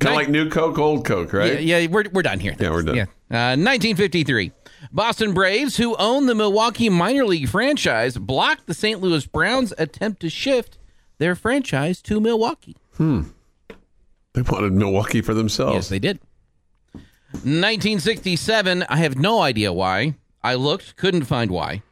Kind 0.01 0.09
of 0.09 0.15
like 0.15 0.29
new 0.29 0.49
Coke, 0.51 0.79
old 0.79 1.05
Coke, 1.05 1.33
right? 1.33 1.61
Yeah, 1.61 1.79
yeah, 1.79 1.87
we're, 1.91 2.05
we're 2.13 2.23
done 2.23 2.39
here. 2.41 2.55
Yeah, 2.59 2.71
we're 2.71 2.83
done. 2.83 2.97
Yeah. 2.97 3.03
Uh, 3.31 3.55
1953. 3.57 4.53
Boston 4.93 5.33
Braves, 5.35 5.77
who 5.77 5.95
own 5.97 6.27
the 6.27 6.35
Milwaukee 6.35 6.89
minor 6.89 7.25
league 7.25 7.49
franchise, 7.49 8.17
blocked 8.17 8.67
the 8.67 8.75
St. 8.75 9.01
Louis 9.01 9.25
Browns' 9.27 9.73
attempt 9.79 10.21
to 10.21 10.31
shift 10.31 10.79
their 11.19 11.35
franchise 11.35 12.03
to 12.03 12.21
Milwaukee. 12.21 12.77
Hmm. 12.97 13.23
They 14.35 14.43
wanted 14.43 14.73
Milwaukee 14.73 15.23
for 15.23 15.35
themselves. 15.35 15.75
Yes, 15.75 15.89
they 15.89 15.99
did. 15.99 16.19
1967. 17.33 18.85
I 18.89 18.97
have 18.97 19.17
no 19.17 19.41
idea 19.41 19.73
why. 19.73 20.17
I 20.43 20.55
looked, 20.55 20.97
couldn't 20.97 21.25
find 21.25 21.51
why. 21.51 21.83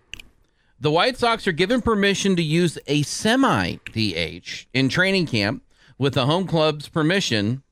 The 0.81 0.91
White 0.91 1.17
Sox 1.17 1.47
are 1.47 1.53
given 1.53 1.81
permission 1.83 2.37
to 2.37 2.43
use 2.43 2.79
a 2.87 3.03
semi 3.03 3.77
DH 3.93 4.67
in 4.73 4.89
training 4.89 5.27
camp 5.27 5.63
with 5.99 6.15
the 6.15 6.27
home 6.27 6.47
club's 6.47 6.89
permission, 6.89 7.63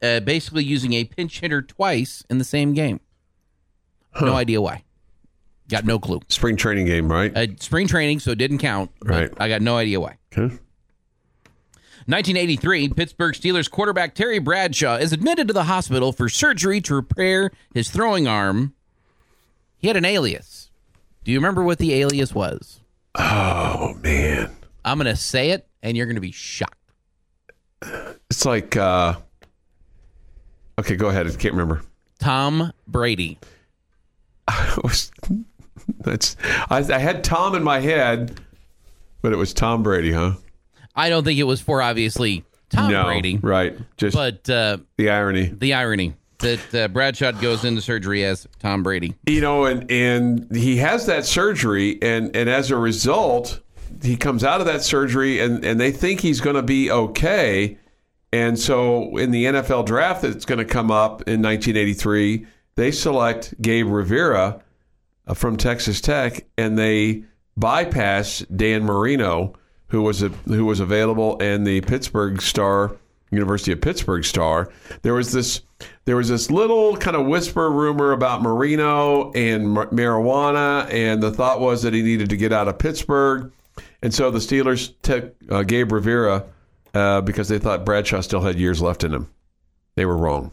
uh, 0.00 0.20
basically 0.20 0.64
using 0.64 0.92
a 0.92 1.04
pinch 1.04 1.40
hitter 1.40 1.60
twice 1.60 2.24
in 2.30 2.38
the 2.38 2.44
same 2.44 2.72
game. 2.72 3.00
No 4.20 4.34
idea 4.34 4.60
why. 4.60 4.84
Got 5.68 5.86
no 5.86 5.98
clue. 5.98 6.20
Spring 6.28 6.56
training 6.56 6.86
game, 6.86 7.10
right? 7.10 7.34
Uh, 7.36 7.46
spring 7.58 7.88
training, 7.88 8.20
so 8.20 8.32
it 8.32 8.38
didn't 8.38 8.58
count. 8.58 8.90
Right. 9.02 9.32
I 9.38 9.48
got 9.48 9.62
no 9.62 9.76
idea 9.76 10.00
why. 10.00 10.18
Okay. 10.36 10.54
1983, 12.06 12.88
Pittsburgh 12.90 13.34
Steelers 13.34 13.70
quarterback 13.70 14.14
Terry 14.14 14.38
Bradshaw 14.38 14.96
is 14.96 15.12
admitted 15.12 15.46
to 15.48 15.54
the 15.54 15.64
hospital 15.64 16.12
for 16.12 16.28
surgery 16.28 16.80
to 16.82 16.94
repair 16.94 17.50
his 17.74 17.90
throwing 17.90 18.26
arm. 18.26 18.74
He 19.78 19.88
had 19.88 19.96
an 19.96 20.04
alias. 20.04 20.70
Do 21.24 21.30
you 21.32 21.38
remember 21.38 21.62
what 21.62 21.78
the 21.78 21.94
alias 21.94 22.34
was? 22.34 22.80
Oh 23.14 23.94
man, 24.02 24.50
I'm 24.84 24.98
going 24.98 25.06
to 25.14 25.20
say 25.20 25.50
it, 25.50 25.66
and 25.82 25.96
you're 25.96 26.06
going 26.06 26.16
to 26.16 26.20
be 26.20 26.32
shocked. 26.32 26.76
it's 28.30 28.44
like. 28.44 28.76
uh 28.76 29.14
Okay, 30.78 30.96
go 30.96 31.08
ahead. 31.10 31.26
I 31.26 31.30
can't 31.30 31.52
remember. 31.54 31.82
Tom 32.18 32.72
Brady. 32.88 33.38
It 34.48 34.82
was- 34.82 35.12
That's. 36.00 36.36
I, 36.70 36.78
I 36.78 36.98
had 36.98 37.22
Tom 37.24 37.54
in 37.54 37.62
my 37.62 37.78
head, 37.80 38.40
but 39.20 39.32
it 39.32 39.36
was 39.36 39.52
Tom 39.54 39.82
Brady, 39.82 40.12
huh? 40.12 40.32
I 40.94 41.08
don't 41.08 41.24
think 41.24 41.38
it 41.38 41.44
was 41.44 41.60
for 41.60 41.82
obviously 41.82 42.44
Tom 42.70 42.90
no, 42.90 43.04
Brady, 43.04 43.38
right? 43.38 43.76
Just 43.96 44.14
but 44.14 44.48
uh, 44.48 44.78
the 44.96 45.10
irony. 45.10 45.46
the 45.46 45.74
irony 45.74 46.14
that 46.42 46.74
uh, 46.74 46.88
Bradshaw 46.88 47.32
goes 47.32 47.64
into 47.64 47.80
surgery 47.80 48.24
as 48.24 48.46
Tom 48.58 48.82
Brady. 48.82 49.14
you 49.26 49.40
know 49.40 49.64
and 49.64 49.90
and 49.90 50.54
he 50.54 50.76
has 50.76 51.06
that 51.06 51.24
surgery 51.24 51.98
and 52.02 52.34
and 52.36 52.50
as 52.50 52.70
a 52.70 52.76
result 52.76 53.60
he 54.02 54.16
comes 54.16 54.44
out 54.44 54.60
of 54.60 54.66
that 54.66 54.82
surgery 54.82 55.40
and 55.40 55.64
and 55.64 55.80
they 55.80 55.92
think 55.92 56.20
he's 56.20 56.40
going 56.40 56.56
to 56.56 56.62
be 56.62 56.90
okay 56.90 57.78
and 58.32 58.58
so 58.58 59.16
in 59.16 59.30
the 59.30 59.44
NFL 59.44 59.86
draft 59.86 60.22
that's 60.22 60.44
going 60.44 60.58
to 60.58 60.64
come 60.64 60.90
up 60.90 61.22
in 61.28 61.40
1983 61.42 62.46
they 62.74 62.90
select 62.90 63.60
Gabe 63.62 63.86
Rivera 63.86 64.60
uh, 65.26 65.34
from 65.34 65.56
Texas 65.56 66.00
Tech 66.00 66.44
and 66.58 66.78
they 66.78 67.24
bypass 67.56 68.40
Dan 68.54 68.84
Marino 68.84 69.54
who 69.92 70.02
was 70.02 70.22
a, 70.22 70.28
who 70.46 70.64
was 70.64 70.80
available 70.80 71.40
and 71.40 71.66
the 71.66 71.82
Pittsburgh 71.82 72.42
Star 72.42 72.96
University 73.30 73.72
of 73.72 73.80
Pittsburgh 73.80 74.24
star. 74.24 74.70
There 75.02 75.14
was 75.14 75.32
this 75.32 75.62
there 76.04 76.16
was 76.16 76.28
this 76.28 76.50
little 76.50 76.96
kind 76.96 77.16
of 77.16 77.26
whisper 77.26 77.70
rumor 77.70 78.12
about 78.12 78.42
Marino 78.42 79.32
and 79.32 79.70
mar- 79.70 79.88
marijuana, 79.88 80.90
and 80.90 81.22
the 81.22 81.30
thought 81.30 81.60
was 81.60 81.82
that 81.82 81.94
he 81.94 82.02
needed 82.02 82.30
to 82.30 82.36
get 82.36 82.52
out 82.52 82.68
of 82.68 82.78
Pittsburgh, 82.78 83.50
and 84.02 84.12
so 84.12 84.30
the 84.30 84.38
Steelers 84.38 84.94
took 85.02 85.34
uh, 85.50 85.62
Gabe 85.62 85.92
Rivera 85.92 86.44
uh, 86.94 87.22
because 87.22 87.48
they 87.48 87.58
thought 87.58 87.84
Bradshaw 87.84 88.20
still 88.20 88.42
had 88.42 88.58
years 88.58 88.82
left 88.82 89.02
in 89.02 89.12
him. 89.12 89.30
They 89.94 90.04
were 90.04 90.16
wrong. 90.16 90.52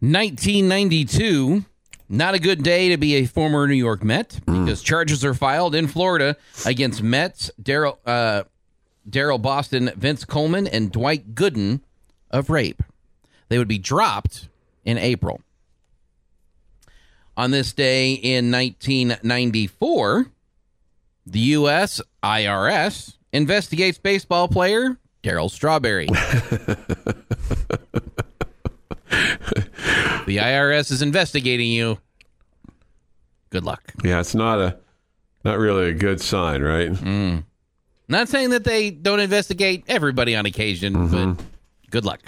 1992. 0.00 1.64
Not 2.08 2.34
a 2.34 2.38
good 2.38 2.62
day 2.62 2.88
to 2.88 2.96
be 2.96 3.16
a 3.16 3.26
former 3.26 3.66
New 3.66 3.74
York 3.74 4.02
Met 4.02 4.40
because 4.46 4.82
charges 4.82 5.24
are 5.24 5.34
filed 5.34 5.74
in 5.74 5.86
Florida 5.86 6.36
against 6.64 7.02
Mets 7.02 7.50
Daryl 7.62 7.98
uh, 8.06 8.44
Daryl 9.08 9.40
Boston, 9.40 9.90
Vince 9.96 10.24
Coleman, 10.24 10.66
and 10.66 10.90
Dwight 10.90 11.34
Gooden 11.34 11.80
of 12.30 12.50
rape. 12.50 12.82
They 13.48 13.58
would 13.58 13.68
be 13.68 13.78
dropped 13.78 14.48
in 14.84 14.98
April. 14.98 15.40
On 17.36 17.50
this 17.50 17.72
day 17.72 18.14
in 18.14 18.50
1994, 18.50 20.26
the 21.26 21.38
U.S. 21.38 22.00
IRS 22.22 23.16
investigates 23.32 23.98
baseball 23.98 24.48
player 24.48 24.98
Darryl 25.22 25.50
Strawberry. 25.50 26.08
the 30.28 30.36
IRS 30.36 30.92
is 30.92 31.02
investigating 31.02 31.68
you. 31.68 31.98
Good 33.50 33.64
luck. 33.64 33.82
Yeah, 34.04 34.20
it's 34.20 34.34
not 34.34 34.60
a 34.60 34.78
not 35.44 35.58
really 35.58 35.88
a 35.88 35.94
good 35.94 36.20
sign, 36.20 36.62
right? 36.62 36.90
Not 38.08 38.28
saying 38.28 38.50
that 38.50 38.64
they 38.64 38.90
don't 38.90 39.20
investigate 39.20 39.84
everybody 39.88 40.36
on 40.36 40.46
occasion, 40.46 41.08
but 41.08 41.44
good 41.90 42.04
luck. 42.04 42.20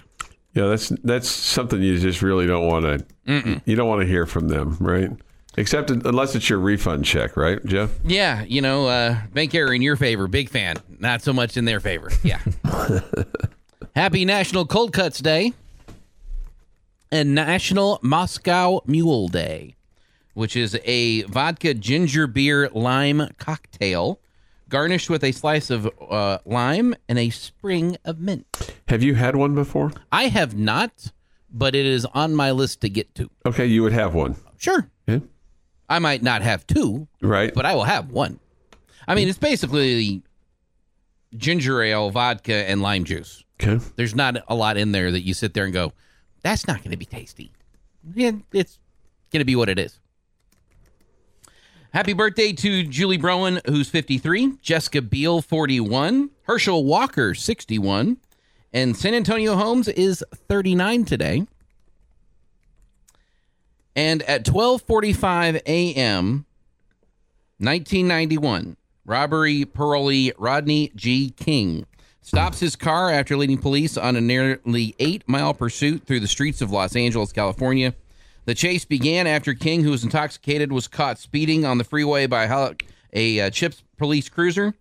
Yeah, 0.55 0.67
that's 0.67 0.89
that's 1.05 1.29
something 1.29 1.81
you 1.83 1.99
just 1.99 2.23
really 2.23 2.47
don't 2.47 2.67
want 2.67 2.85
to 2.85 3.61
you 3.67 3.77
don't 3.77 3.89
want 3.89 4.01
to 4.01 4.07
hear 4.07 4.27
from 4.27 4.49
them, 4.49 4.77
right? 4.81 5.11
Except 5.57 5.91
unless 5.91 6.35
it's 6.35 6.49
your 6.49 6.61
refund 6.61 7.05
check, 7.05 7.37
right, 7.37 7.63
Jeff? 7.67 7.91
Yeah, 8.05 8.45
you 8.45 8.63
know, 8.63 8.87
uh, 8.87 9.21
bank 9.33 9.55
error 9.55 9.75
in 9.75 9.83
your 9.83 9.97
favor. 9.97 10.27
Big 10.29 10.49
fan. 10.49 10.77
Not 11.01 11.23
so 11.23 11.33
much 11.33 11.57
in 11.57 11.65
their 11.65 11.81
favor. 11.81 12.11
Yeah. 12.23 12.41
Happy 13.97 14.25
National 14.25 14.65
Cold 14.65 14.93
Cuts 14.93 15.19
Day 15.19 15.53
and 17.13 17.35
National 17.35 17.99
Moscow 18.03 18.81
Mule 18.87 19.29
Day, 19.29 19.75
which 20.35 20.57
is 20.57 20.79
a 20.85 21.23
vodka 21.23 21.75
ginger 21.75 22.27
beer 22.27 22.69
lime 22.73 23.29
cocktail 23.39 24.21
garnished 24.69 25.11
with 25.11 25.25
a 25.25 25.33
slice 25.33 25.71
of 25.71 25.91
uh, 26.09 26.39
lime 26.45 26.95
and 27.09 27.19
a 27.19 27.31
sprig 27.31 27.97
of 28.05 28.21
mint. 28.21 28.47
Have 28.89 29.03
you 29.03 29.15
had 29.17 29.35
one 29.35 29.55
before? 29.55 29.93
I 30.13 30.25
have 30.29 30.57
not, 30.57 31.11
but 31.53 31.75
it 31.75 31.85
is 31.87 32.05
on 32.07 32.35
my 32.37 32.53
list 32.53 32.81
to 32.83 32.89
get 32.89 33.13
to. 33.17 33.29
Okay, 33.45 33.67
you 33.67 33.83
would 33.83 33.93
have 33.93 34.15
one, 34.15 34.37
Sure. 34.59 34.89
yeah? 35.09 35.19
I 35.89 35.99
might 35.99 36.23
not 36.23 36.43
have 36.43 36.65
two, 36.69 37.09
right? 37.21 37.53
but 37.53 37.67
I 37.67 37.75
will 37.75 37.83
have 37.85 38.11
one. 38.13 38.39
I 39.09 39.17
mean, 39.17 39.29
it's 39.29 39.39
basically 39.39 40.23
ginger 41.37 41.83
ale, 41.83 42.11
vodka, 42.11 42.55
and 42.71 42.81
lime 42.81 43.03
juice. 43.05 43.43
okay, 43.61 43.85
There's 43.97 44.15
not 44.15 44.37
a 44.47 44.55
lot 44.55 44.77
in 44.77 44.93
there 44.93 45.11
that 45.11 45.23
you 45.23 45.35
sit 45.35 45.53
there 45.55 45.65
and 45.65 45.73
go, 45.73 45.93
that's 46.43 46.67
not 46.67 46.79
going 46.79 46.91
to 46.91 46.97
be 46.97 47.05
tasty. 47.05 47.53
It's 48.15 48.79
going 49.33 49.41
to 49.41 49.45
be 49.45 49.57
what 49.57 49.69
it 49.69 49.79
is. 49.79 49.99
Happy 51.93 52.13
birthday 52.13 52.53
to 52.53 52.85
Julie 52.85 53.17
Bowen, 53.17 53.61
who's 53.67 53.89
53, 53.89 54.59
Jessica 54.63 55.03
Biel, 55.03 55.43
41, 55.43 56.31
Herschel 56.43 56.85
Walker, 56.85 57.35
61, 57.35 58.17
and 58.73 58.97
Santonio 58.97 59.57
Holmes 59.57 59.89
is 59.89 60.25
39 60.49 61.05
today. 61.05 61.47
And 63.97 64.23
at 64.23 64.45
12:45 64.45 65.63
a.m., 65.67 66.47
1991, 67.59 68.77
robbery 69.05 69.65
parolee 69.65 70.33
Rodney 70.39 70.93
G. 70.95 71.31
King 71.31 71.87
stops 72.31 72.61
his 72.61 72.77
car 72.77 73.11
after 73.11 73.37
leading 73.37 73.59
police 73.59 73.97
on 73.97 74.15
a 74.15 74.21
nearly 74.21 74.95
eight 75.01 75.25
mile 75.27 75.53
pursuit 75.53 76.07
through 76.07 76.21
the 76.21 76.29
streets 76.29 76.63
of 76.63 76.71
Los 76.71 76.95
Angeles, 76.95 77.33
California. 77.33 77.93
The 78.45 78.55
chase 78.55 78.85
began 78.85 79.27
after 79.27 79.53
King, 79.53 79.83
who 79.83 79.91
was 79.91 80.05
intoxicated, 80.05 80.71
was 80.71 80.87
caught 80.87 81.19
speeding 81.19 81.65
on 81.65 81.79
the 81.79 81.83
freeway 81.83 82.29
by 82.29 82.45
a 83.13 83.41
uh, 83.41 83.51
CHIPS 83.51 83.83
police 83.97 84.29
cruiser 84.29 84.75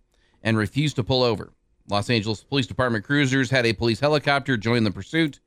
and 0.44 0.56
refused 0.56 0.94
to 0.94 1.02
pull 1.02 1.24
over. 1.24 1.50
Los 1.88 2.08
Angeles 2.08 2.44
Police 2.44 2.68
Department 2.68 3.04
cruisers 3.04 3.50
had 3.50 3.66
a 3.66 3.72
police 3.72 3.98
helicopter 3.98 4.56
join 4.56 4.84
the 4.84 4.92
pursuit. 4.92 5.40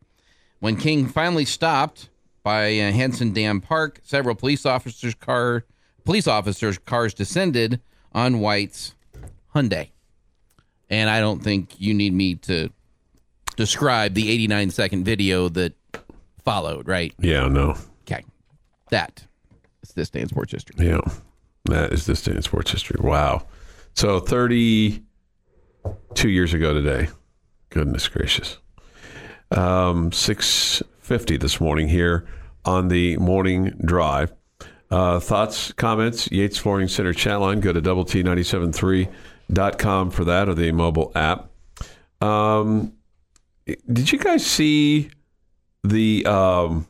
When 0.60 0.76
King 0.76 1.08
finally 1.08 1.46
stopped 1.46 2.10
by 2.44 2.80
uh, 2.80 3.08
Dam 3.32 3.62
Park, 3.62 4.02
several 4.04 4.36
police 4.36 4.66
officers' 4.66 5.16
car 5.16 5.64
police 6.04 6.28
officers' 6.28 6.78
cars 6.80 7.14
descended 7.14 7.80
on 8.12 8.42
White's 8.42 8.94
Hyundai. 9.56 9.92
And 10.90 11.10
I 11.10 11.20
don't 11.20 11.44
think 11.44 11.80
you 11.80 11.94
need 11.94 12.14
me 12.14 12.36
to 12.36 12.70
describe 13.56 14.14
the 14.14 14.30
89 14.30 14.70
second 14.72 15.06
video 15.06 15.50
that 15.50 15.74
followed, 16.44 16.88
right? 16.88 17.14
Yeah, 17.20 17.48
no. 17.48 17.76
Okay. 18.02 18.24
That 18.90 19.26
is 19.82 19.94
this 19.94 20.10
day 20.10 20.22
in 20.22 20.30
sports 20.30 20.52
history. 20.52 20.88
Yeah. 20.88 21.02
That 21.66 21.94
is 21.94 22.06
this 22.06 22.22
day 22.22 22.34
in 22.34 22.42
sports 22.42 22.72
history. 22.72 23.00
Wow. 23.02 23.46
So 23.96 24.20
32 24.20 25.04
years 26.30 26.54
ago 26.54 26.74
today. 26.74 27.10
Goodness 27.70 28.08
gracious. 28.08 28.58
Um, 29.52 30.12
650 30.12 31.38
this 31.38 31.62
morning 31.62 31.88
here 31.88 32.26
on 32.66 32.90
the 32.90 33.18
morning 33.18 33.80
drive. 33.86 34.34
Uh, 34.92 35.20
thoughts, 35.20 35.72
comments, 35.74 36.30
Yates 36.32 36.58
Flooring 36.58 36.88
Center 36.88 37.14
chat 37.14 37.40
line. 37.40 37.60
Go 37.62 37.74
to 37.74 37.82
double 37.82 38.06
T973.com 39.54 40.12
for 40.12 40.24
that 40.26 40.50
or 40.50 40.54
the 40.54 40.72
mobile 40.72 41.12
app. 41.16 41.50
Um, 42.22 42.94
did 43.66 44.12
you 44.12 44.20
guys 44.20 44.46
see 44.46 45.10
the 45.84 46.26
um, 46.26 46.88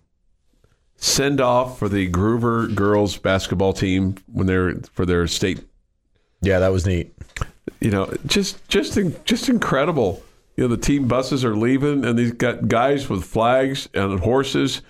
send 0.96 1.42
off 1.42 1.80
for 1.80 1.90
the 1.90 2.10
Gruver 2.10 2.74
girls 2.74 3.18
basketball 3.18 3.74
team 3.74 4.16
when 4.32 4.48
they're 4.48 4.76
for 4.94 5.06
their 5.06 5.28
state? 5.28 5.64
Yeah, 6.42 6.60
that 6.60 6.72
was 6.72 6.86
neat. 6.86 7.14
You 7.80 7.92
know, 7.92 8.14
just 8.26 8.68
just 8.68 8.98
just 9.26 9.50
incredible. 9.50 10.24
You 10.56 10.66
know, 10.66 10.76
the 10.76 10.82
team 10.82 11.08
buses 11.08 11.44
are 11.44 11.56
leaving, 11.56 12.06
and 12.06 12.18
these 12.18 12.32
got 12.32 12.68
guys 12.68 13.10
with 13.10 13.24
flags 13.24 13.90
and 13.94 14.20
horses, 14.20 14.82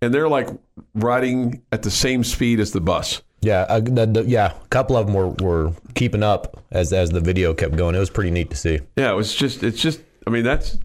and 0.00 0.14
they're 0.14 0.28
like 0.28 0.48
riding 0.94 1.62
at 1.72 1.82
the 1.82 1.90
same 1.90 2.22
speed 2.22 2.60
as 2.60 2.72
the 2.72 2.80
bus. 2.80 3.22
Yeah, 3.40 3.62
uh, 3.68 3.80
the, 3.80 4.06
the, 4.06 4.24
yeah, 4.26 4.54
a 4.60 4.68
couple 4.68 4.96
of 4.96 5.06
them 5.06 5.14
were, 5.14 5.28
were 5.28 5.72
keeping 5.94 6.22
up 6.22 6.62
as 6.70 6.92
as 6.92 7.10
the 7.10 7.20
video 7.20 7.54
kept 7.54 7.76
going. 7.76 7.94
It 7.94 7.98
was 7.98 8.10
pretty 8.10 8.30
neat 8.30 8.50
to 8.50 8.56
see. 8.56 8.80
Yeah, 8.96 9.12
it 9.12 9.14
was 9.14 9.34
just 9.34 9.62
it's 9.62 9.80
just 9.80 10.00
I 10.26 10.30
mean 10.30 10.44
that's 10.44 10.78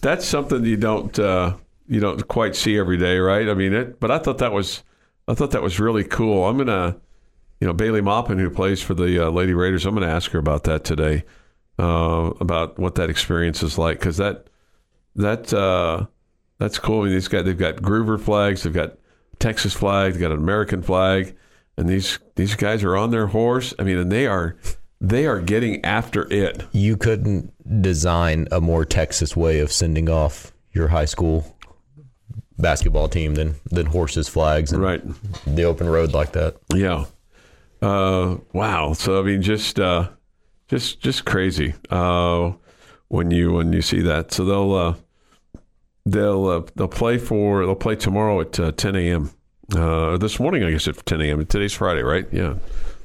that's 0.00 0.26
something 0.26 0.64
you 0.64 0.76
don't 0.76 1.16
uh, 1.18 1.56
you 1.86 2.00
don't 2.00 2.26
quite 2.26 2.56
see 2.56 2.78
every 2.78 2.96
day, 2.96 3.18
right? 3.18 3.48
I 3.48 3.54
mean, 3.54 3.72
it, 3.72 4.00
but 4.00 4.10
I 4.10 4.18
thought 4.18 4.38
that 4.38 4.52
was 4.52 4.82
I 5.28 5.34
thought 5.34 5.52
that 5.52 5.62
was 5.62 5.78
really 5.78 6.04
cool. 6.04 6.44
I'm 6.46 6.58
gonna 6.58 6.96
you 7.60 7.66
know 7.66 7.72
Bailey 7.72 8.00
Maupin 8.00 8.38
who 8.38 8.50
plays 8.50 8.82
for 8.82 8.94
the 8.94 9.26
uh, 9.26 9.30
Lady 9.30 9.54
Raiders. 9.54 9.86
I'm 9.86 9.94
gonna 9.94 10.06
ask 10.06 10.30
her 10.32 10.38
about 10.38 10.64
that 10.64 10.84
today 10.84 11.24
uh, 11.78 12.32
about 12.40 12.78
what 12.78 12.96
that 12.96 13.10
experience 13.10 13.62
is 13.62 13.78
like 13.78 13.98
because 13.98 14.16
that 14.16 14.48
that 15.16 15.52
uh, 15.52 16.06
that's 16.58 16.78
cool. 16.78 17.02
I 17.02 17.04
mean, 17.04 17.14
these 17.14 17.28
guys 17.28 17.44
they've 17.44 17.56
got 17.56 17.76
Gruver 17.76 18.20
flags, 18.20 18.62
they've 18.62 18.72
got 18.72 18.98
Texas 19.38 19.72
flag, 19.72 20.12
they've 20.12 20.20
got 20.20 20.32
an 20.32 20.38
American 20.38 20.82
flag, 20.82 21.36
and 21.76 21.88
these 21.88 22.18
these 22.36 22.54
guys 22.54 22.82
are 22.84 22.96
on 22.96 23.10
their 23.10 23.26
horse. 23.28 23.74
I 23.78 23.82
mean, 23.82 23.98
and 23.98 24.10
they 24.12 24.26
are 24.26 24.56
they 25.00 25.26
are 25.26 25.40
getting 25.40 25.84
after 25.84 26.30
it. 26.32 26.64
You 26.72 26.96
couldn't 26.96 27.52
design 27.82 28.48
a 28.52 28.60
more 28.60 28.84
Texas 28.84 29.36
way 29.36 29.60
of 29.60 29.70
sending 29.72 30.08
off 30.08 30.52
your 30.72 30.88
high 30.88 31.04
school 31.04 31.56
basketball 32.58 33.08
team 33.08 33.34
than 33.34 33.56
than 33.70 33.86
horses, 33.86 34.28
flags, 34.28 34.72
and 34.72 34.82
Right. 34.82 35.02
the 35.46 35.64
open 35.64 35.88
road 35.88 36.12
like 36.12 36.32
that. 36.32 36.56
Yeah. 36.72 37.04
Uh, 37.82 38.38
wow. 38.52 38.92
So 38.92 39.20
I 39.20 39.22
mean, 39.22 39.42
just 39.42 39.78
uh, 39.80 40.08
just 40.68 41.00
just 41.00 41.24
crazy 41.24 41.74
uh, 41.90 42.52
when 43.08 43.30
you 43.30 43.52
when 43.52 43.72
you 43.72 43.82
see 43.82 44.00
that. 44.02 44.32
So 44.32 44.44
they'll 44.44 44.74
uh, 44.74 44.94
they'll 46.06 46.46
uh, 46.46 46.62
they'll 46.76 46.88
play 46.88 47.18
for 47.18 47.66
they'll 47.66 47.74
play 47.74 47.96
tomorrow 47.96 48.40
at 48.40 48.58
uh, 48.58 48.72
10 48.72 48.96
a.m. 48.96 49.30
Uh, 49.74 50.18
this 50.18 50.38
morning, 50.38 50.62
I 50.62 50.70
guess 50.70 50.86
at 50.88 51.04
10 51.06 51.20
a.m. 51.22 51.46
Today's 51.46 51.72
Friday, 51.72 52.02
right? 52.02 52.26
Yeah. 52.30 52.56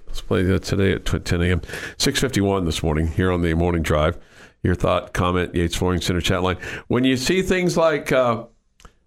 Let's 0.07 0.21
play 0.21 0.51
uh, 0.51 0.59
today 0.59 0.93
at 0.93 1.05
10 1.05 1.41
a.m. 1.41 1.61
6:51 1.97 2.65
this 2.65 2.81
morning 2.81 3.07
here 3.07 3.31
on 3.31 3.41
the 3.41 3.53
morning 3.53 3.83
drive. 3.83 4.17
Your 4.63 4.75
thought, 4.75 5.13
comment, 5.13 5.55
Yates 5.55 5.75
Flooring 5.75 6.01
Center 6.01 6.19
chat 6.19 6.43
line. 6.43 6.57
When 6.87 7.03
you 7.03 7.17
see 7.17 7.41
things 7.41 7.77
like. 7.77 8.11
Uh, 8.11 8.45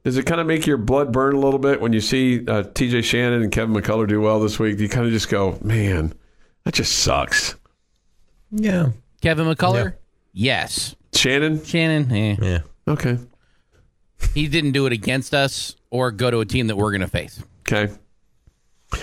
does 0.04 0.16
it 0.16 0.26
kind 0.26 0.40
of 0.40 0.48
make 0.48 0.66
your 0.66 0.78
blood 0.78 1.12
burn 1.12 1.36
a 1.36 1.38
little 1.38 1.60
bit 1.60 1.80
when 1.80 1.92
you 1.92 2.00
see 2.00 2.40
uh, 2.40 2.64
TJ 2.64 3.04
Shannon 3.04 3.40
and 3.40 3.52
Kevin 3.52 3.72
McCullar 3.72 4.08
do 4.08 4.20
well 4.20 4.40
this 4.40 4.58
week? 4.58 4.76
Do 4.76 4.82
you 4.82 4.88
kind 4.88 5.06
of 5.06 5.12
just 5.12 5.28
go, 5.28 5.56
man, 5.62 6.12
that 6.64 6.74
just 6.74 6.98
sucks. 6.98 7.54
Yeah, 8.50 8.90
Kevin 9.20 9.46
McCullar? 9.46 9.94
Yes. 10.32 10.96
Shannon? 11.12 11.64
Shannon? 11.64 12.10
Eh. 12.10 12.36
yeah. 12.42 12.58
Okay. 12.88 13.16
He 14.34 14.48
didn't 14.48 14.72
do 14.72 14.86
it 14.86 14.92
against 14.92 15.34
us 15.34 15.76
or 15.90 16.10
go 16.10 16.30
to 16.30 16.40
a 16.40 16.44
team 16.46 16.66
that 16.68 16.76
we're 16.76 16.90
going 16.90 17.00
to 17.02 17.08
face. 17.08 17.42
Okay. 17.68 17.92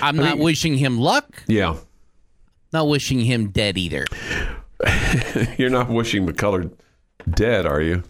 I'm 0.01 0.15
not 0.15 0.35
mean- 0.35 0.43
wishing 0.43 0.77
him 0.77 0.97
luck, 0.99 1.43
Yeah. 1.47 1.75
not 2.73 2.87
wishing 2.87 3.19
him 3.21 3.49
dead 3.49 3.77
either. 3.77 4.05
You're 5.57 5.69
not 5.69 5.89
wishing 5.89 6.27
McCullar 6.27 6.71
dead, 7.29 7.65
are 7.65 7.81
you? 7.81 8.03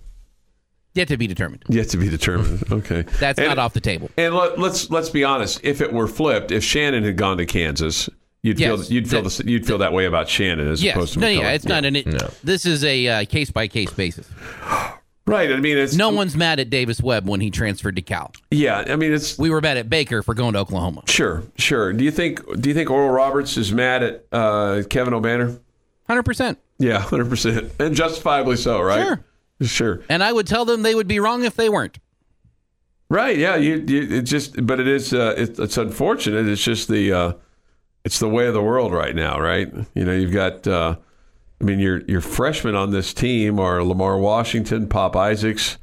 Yet 0.93 1.07
to 1.09 1.17
be 1.17 1.27
determined. 1.27 1.63
Yet 1.69 1.89
to 1.89 1.97
be 1.97 2.09
determined. 2.09 2.63
Okay. 2.71 3.03
That's 3.19 3.39
And- 3.39 3.47
not 3.47 3.59
off 3.59 3.73
the 3.73 3.79
table. 3.81 4.09
And 4.17 4.35
let, 4.35 4.59
let's 4.59 4.89
let's 4.89 5.09
be 5.09 5.23
honest. 5.23 5.61
If 5.63 5.81
it 5.81 5.93
were 5.93 6.07
flipped, 6.07 6.51
if 6.51 6.63
Shannon 6.63 7.03
had 7.03 7.15
gone 7.15 7.37
to 7.37 7.45
Kansas, 7.45 8.09
you'd 8.43 8.59
Yes. 8.59 8.87
feel 8.87 8.93
you'd 8.95 9.09
feel 9.09 9.21
The- 9.23 9.43
the, 9.43 9.49
you'd 9.51 9.65
feel 9.65 9.77
that 9.77 9.93
way 9.93 10.05
about 10.05 10.27
Shannon 10.27 10.67
as 10.67 10.83
Yes. 10.83 10.95
opposed 10.95 11.13
to 11.13 11.19
No, 11.19 11.27
McCullar. 11.27 11.39
yeah, 11.41 11.51
it's 11.51 11.65
not 11.65 11.85
an. 11.85 11.95
It, 11.95 12.07
No. 12.07 12.29
This 12.43 12.65
is 12.65 12.83
a 12.83 13.25
case 13.27 13.51
by 13.51 13.67
case 13.67 13.91
basis. 13.91 14.27
right. 15.29 15.51
I 15.51 15.57
mean, 15.57 15.77
it's 15.77 15.95
No 15.95 16.09
one's 16.09 16.35
mad 16.35 16.59
at 16.59 16.69
Davis 16.69 17.01
Webb 17.01 17.27
when 17.27 17.41
he 17.41 17.51
transferred 17.51 17.95
to 17.95 18.01
Cal. 18.01 18.31
Yeah. 18.51 18.83
I 18.87 18.95
mean, 18.95 19.13
it's 19.13 19.37
We 19.37 19.49
were 19.49 19.61
mad 19.61 19.77
at 19.77 19.89
Baker 19.89 20.23
for 20.23 20.33
going 20.33 20.53
to 20.53 20.59
Oklahoma. 20.59 21.03
sure, 21.07 21.43
sure. 21.57 21.93
Do 21.93 22.03
you 22.03 22.11
think 22.11 22.41
Do 22.61 22.69
you 22.69 22.75
think 22.75 22.89
Oral 22.89 23.09
Roberts 23.09 23.57
is 23.57 23.71
mad 23.71 24.03
at 24.03 24.25
uh, 24.31 24.83
Kevin 24.89 25.13
Obanor? 25.13 25.59
Hundred 26.07 26.23
percent. 26.23 26.57
Yeah, 26.79 26.99
hundred 26.99 27.29
percent, 27.29 27.71
and 27.79 27.95
justifiably 27.95 28.55
so, 28.55 28.81
right? 28.81 29.03
Sure. 29.03 29.25
Sure. 29.61 30.01
And 30.09 30.23
I 30.23 30.31
would 30.31 30.47
tell 30.47 30.63
them 30.63 30.81
they 30.83 30.95
would 30.95 31.07
be 31.07 31.19
wrong 31.19 31.43
if 31.43 31.55
they 31.55 31.67
weren't. 31.67 31.99
Right. 33.09 33.37
Yeah. 33.37 33.57
You. 33.57 33.83
you 33.87 34.17
it 34.17 34.21
just. 34.21 34.65
But 34.65 34.79
it 34.79 34.87
is. 34.87 35.13
Uh, 35.13 35.33
it, 35.37 35.59
it's 35.59 35.77
unfortunate. 35.77 36.47
It's 36.47 36.63
just 36.63 36.87
the. 36.87 37.11
Uh, 37.11 37.33
it's 38.05 38.19
the 38.19 38.29
way 38.29 38.47
of 38.47 38.53
the 38.53 38.61
world 38.61 38.93
right 38.93 39.13
now. 39.13 39.39
Right. 39.39 39.69
You 39.93 40.05
know. 40.05 40.13
You've 40.13 40.31
got. 40.31 40.65
I 41.61 41.63
mean, 41.63 41.79
your 41.79 42.01
your 42.05 42.21
freshmen 42.21 42.75
on 42.75 42.91
this 42.91 43.13
team 43.13 43.59
are 43.59 43.83
Lamar 43.83 44.17
Washington, 44.17 44.87
Pop 44.87 45.15
Isaacs, 45.15 45.77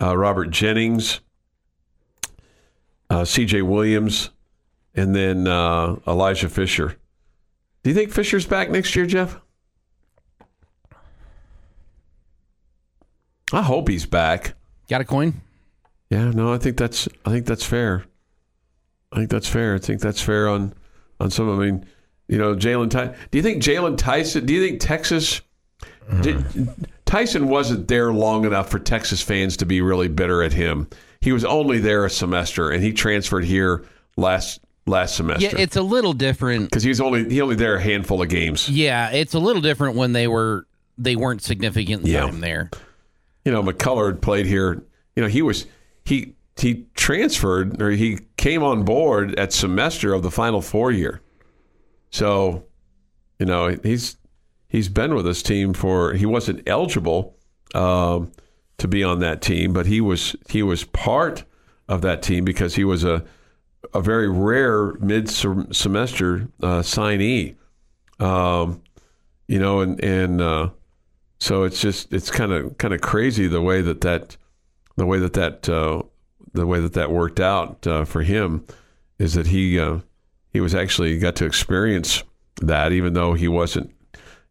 uh, 0.00 0.16
Robert 0.16 0.50
Jennings, 0.50 1.20
uh, 3.08 3.24
C.J. 3.24 3.62
Williams, 3.62 4.30
and 4.94 5.14
then 5.14 5.46
uh, 5.46 5.96
Elijah 6.06 6.48
Fisher. 6.48 6.96
Do 7.82 7.90
you 7.90 7.94
think 7.94 8.10
Fisher's 8.10 8.46
back 8.46 8.68
next 8.68 8.96
year, 8.96 9.06
Jeff? 9.06 9.38
I 13.52 13.62
hope 13.62 13.88
he's 13.88 14.06
back. 14.06 14.54
Got 14.88 15.02
a 15.02 15.04
coin? 15.04 15.34
Yeah, 16.10 16.30
no, 16.30 16.52
I 16.52 16.58
think 16.58 16.76
that's 16.76 17.08
I 17.24 17.30
think 17.30 17.46
that's 17.46 17.64
fair. 17.64 18.04
I 19.12 19.16
think 19.16 19.30
that's 19.30 19.48
fair. 19.48 19.74
I 19.76 19.78
think 19.78 20.00
that's 20.00 20.20
fair 20.20 20.48
on 20.48 20.74
on 21.20 21.30
some. 21.30 21.48
I 21.48 21.64
mean, 21.64 21.86
you 22.28 22.38
know, 22.38 22.54
Jaylon. 22.54 22.90
Ty- 22.90 23.14
do 23.30 23.38
you 23.38 23.42
think 23.42 23.62
Jaylon 23.62 23.96
Tyson? 23.98 24.46
Do 24.46 24.52
you 24.54 24.66
think 24.66 24.80
Texas? 24.80 25.40
Did, 26.22 26.44
Tyson 27.04 27.48
wasn't 27.48 27.88
there 27.88 28.12
long 28.12 28.44
enough 28.44 28.68
for 28.70 28.78
Texas 28.78 29.20
fans 29.22 29.56
to 29.58 29.66
be 29.66 29.80
really 29.80 30.08
bitter 30.08 30.42
at 30.42 30.52
him. 30.52 30.88
He 31.20 31.32
was 31.32 31.44
only 31.44 31.78
there 31.78 32.04
a 32.04 32.10
semester, 32.10 32.70
and 32.70 32.82
he 32.82 32.92
transferred 32.92 33.44
here 33.44 33.84
last 34.16 34.60
last 34.86 35.16
semester. 35.16 35.44
Yeah, 35.56 35.58
it's 35.60 35.74
a 35.76 35.82
little 35.82 36.12
different. 36.12 36.70
because 36.70 36.82
he 36.84 36.88
was 36.90 37.00
only 37.00 37.28
he 37.28 37.40
only 37.40 37.56
there 37.56 37.76
a 37.76 37.80
handful 37.82 38.22
of 38.22 38.28
games. 38.28 38.68
Yeah, 38.68 39.10
it's 39.10 39.34
a 39.34 39.38
little 39.40 39.62
different 39.62 39.96
when 39.96 40.12
they 40.12 40.28
were 40.28 40.66
they 40.98 41.16
weren't 41.16 41.42
significant 41.42 42.06
Yeah. 42.06 42.20
time 42.22 42.40
there. 42.40 42.70
you 43.44 43.52
know, 43.52 43.62
McCullar 43.62 44.06
had 44.06 44.22
played 44.22 44.46
here. 44.46 44.82
You 45.16 45.22
know, 45.22 45.28
he 45.28 45.42
was 45.42 45.66
he 46.04 46.34
he 46.56 46.86
transferred 46.94 47.82
or 47.82 47.90
he 47.90 48.18
came 48.36 48.62
on 48.62 48.84
board 48.84 49.36
at 49.38 49.52
semester 49.52 50.12
of 50.14 50.22
the 50.22 50.30
Final 50.30 50.60
Four 50.62 50.92
year. 50.92 51.20
So, 52.10 52.64
you 53.38 53.46
know, 53.46 53.76
he's 53.82 54.16
he's 54.68 54.88
been 54.88 55.14
with 55.14 55.24
this 55.24 55.42
team 55.42 55.74
for. 55.74 56.14
He 56.14 56.26
wasn't 56.26 56.66
eligible 56.68 57.36
um, 57.74 58.32
to 58.78 58.88
be 58.88 59.04
on 59.04 59.20
that 59.20 59.42
team, 59.42 59.72
but 59.72 59.86
he 59.86 60.00
was 60.00 60.36
he 60.48 60.62
was 60.62 60.84
part 60.84 61.44
of 61.88 62.02
that 62.02 62.22
team 62.22 62.44
because 62.44 62.74
he 62.74 62.84
was 62.84 63.04
a 63.04 63.24
a 63.94 64.00
very 64.00 64.28
rare 64.28 64.94
mid 64.94 65.28
semester 65.28 66.48
uh, 66.62 66.80
signee. 66.82 67.56
Um, 68.18 68.82
you 69.48 69.58
know, 69.58 69.80
and 69.80 70.02
and 70.02 70.40
uh, 70.40 70.70
So 71.38 71.64
it's 71.64 71.80
just 71.80 72.12
it's 72.12 72.30
kind 72.30 72.52
of 72.52 72.78
kind 72.78 72.94
of 72.94 73.00
crazy 73.00 73.46
the 73.46 73.60
way 73.60 73.82
that 73.82 74.00
that 74.00 74.36
the 74.96 75.06
way 75.06 75.18
that 75.18 75.34
that 75.34 75.68
uh, 75.68 76.02
the 76.54 76.66
way 76.66 76.80
that 76.80 76.94
that 76.94 77.10
worked 77.10 77.40
out 77.40 77.86
uh, 77.86 78.04
for 78.04 78.22
him 78.22 78.64
is 79.18 79.34
that 79.34 79.46
he 79.48 79.78
uh, 79.78 79.98
he 80.56 80.60
was 80.62 80.74
actually 80.74 81.18
got 81.18 81.36
to 81.36 81.44
experience 81.44 82.22
that 82.62 82.90
even 82.90 83.12
though 83.12 83.34
he 83.34 83.46
wasn't 83.46 83.94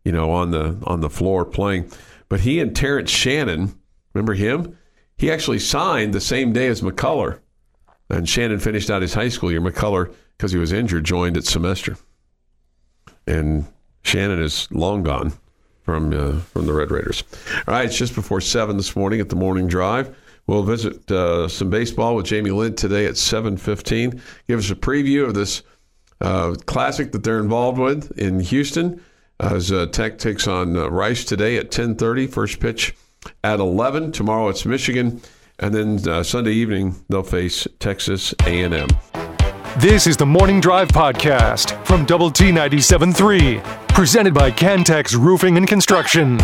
you 0.03 0.11
know 0.11 0.29
on 0.29 0.51
the 0.51 0.77
on 0.83 1.01
the 1.01 1.09
floor 1.09 1.43
playing. 1.43 1.91
But 2.29 2.41
he 2.41 2.59
and 2.59 2.75
Terrence 2.75 3.09
Shannon, 3.09 3.73
remember 4.13 4.35
him? 4.35 4.77
He 5.17 5.31
actually 5.31 5.57
signed 5.57 6.13
the 6.13 6.21
same 6.21 6.53
day 6.53 6.67
as 6.67 6.81
McCullar, 6.81 7.39
and 8.11 8.29
Shannon 8.29 8.59
finished 8.59 8.91
out 8.91 9.01
his 9.01 9.15
high 9.15 9.29
school 9.29 9.51
year. 9.51 9.61
McCullar, 9.61 10.13
because 10.37 10.51
he 10.51 10.59
was 10.59 10.71
injured, 10.71 11.05
joined 11.05 11.37
at 11.37 11.45
semester, 11.45 11.97
and 13.25 13.65
Shannon 14.03 14.39
is 14.39 14.67
long 14.71 15.01
gone 15.01 15.33
from 15.81 16.13
uh, 16.13 16.39
from 16.39 16.67
the 16.67 16.73
Red 16.73 16.91
Raiders. 16.91 17.23
All 17.67 17.73
right, 17.73 17.85
it's 17.85 17.97
just 17.97 18.13
before 18.13 18.41
seven 18.41 18.77
this 18.77 18.95
morning 18.95 19.21
at 19.21 19.29
the 19.29 19.35
morning 19.35 19.67
drive. 19.67 20.15
We'll 20.45 20.61
visit 20.61 21.09
uh, 21.09 21.47
some 21.47 21.71
baseball 21.71 22.15
with 22.15 22.27
Jamie 22.27 22.51
Lent 22.51 22.77
today 22.77 23.07
at 23.07 23.17
seven 23.17 23.57
fifteen. 23.57 24.21
Give 24.47 24.59
us 24.59 24.69
a 24.69 24.75
preview 24.75 25.25
of 25.25 25.33
this 25.33 25.63
uh, 26.21 26.56
classic 26.65 27.12
that 27.12 27.23
they're 27.23 27.39
involved 27.39 27.78
with 27.78 28.17
in 28.17 28.39
Houston. 28.39 29.01
As 29.39 29.71
uh, 29.71 29.88
Tech 29.88 30.17
takes 30.17 30.47
on 30.47 30.78
uh, 30.78 30.89
Rice 30.89 31.25
today 31.25 31.58
at 31.58 31.69
ten 31.69 31.95
thirty. 31.95 32.25
First 32.25 32.60
pitch 32.60 32.95
at 33.43 33.60
eleven. 33.60 34.12
Tomorrow 34.12 34.47
it's 34.49 34.65
Michigan, 34.65 35.21
and 35.60 35.73
then 35.75 36.08
uh, 36.08 36.23
Sunday 36.23 36.54
evening 36.54 36.95
they'll 37.10 37.23
face 37.23 37.67
Texas 37.80 38.34
A 38.45 38.62
and 38.62 38.73
M. 38.73 38.88
This 39.78 40.08
is 40.08 40.15
the 40.15 40.25
Morning 40.25 40.62
Drive 40.62 40.88
Podcast 40.88 41.86
from 41.86 42.06
Double 42.06 42.32
T 42.32 42.45
97.3, 42.45 43.62
presented 43.89 44.34
by 44.34 44.49
Cantex 44.49 45.13
Roofing 45.15 45.58
and 45.58 45.67
Construction. 45.67 46.38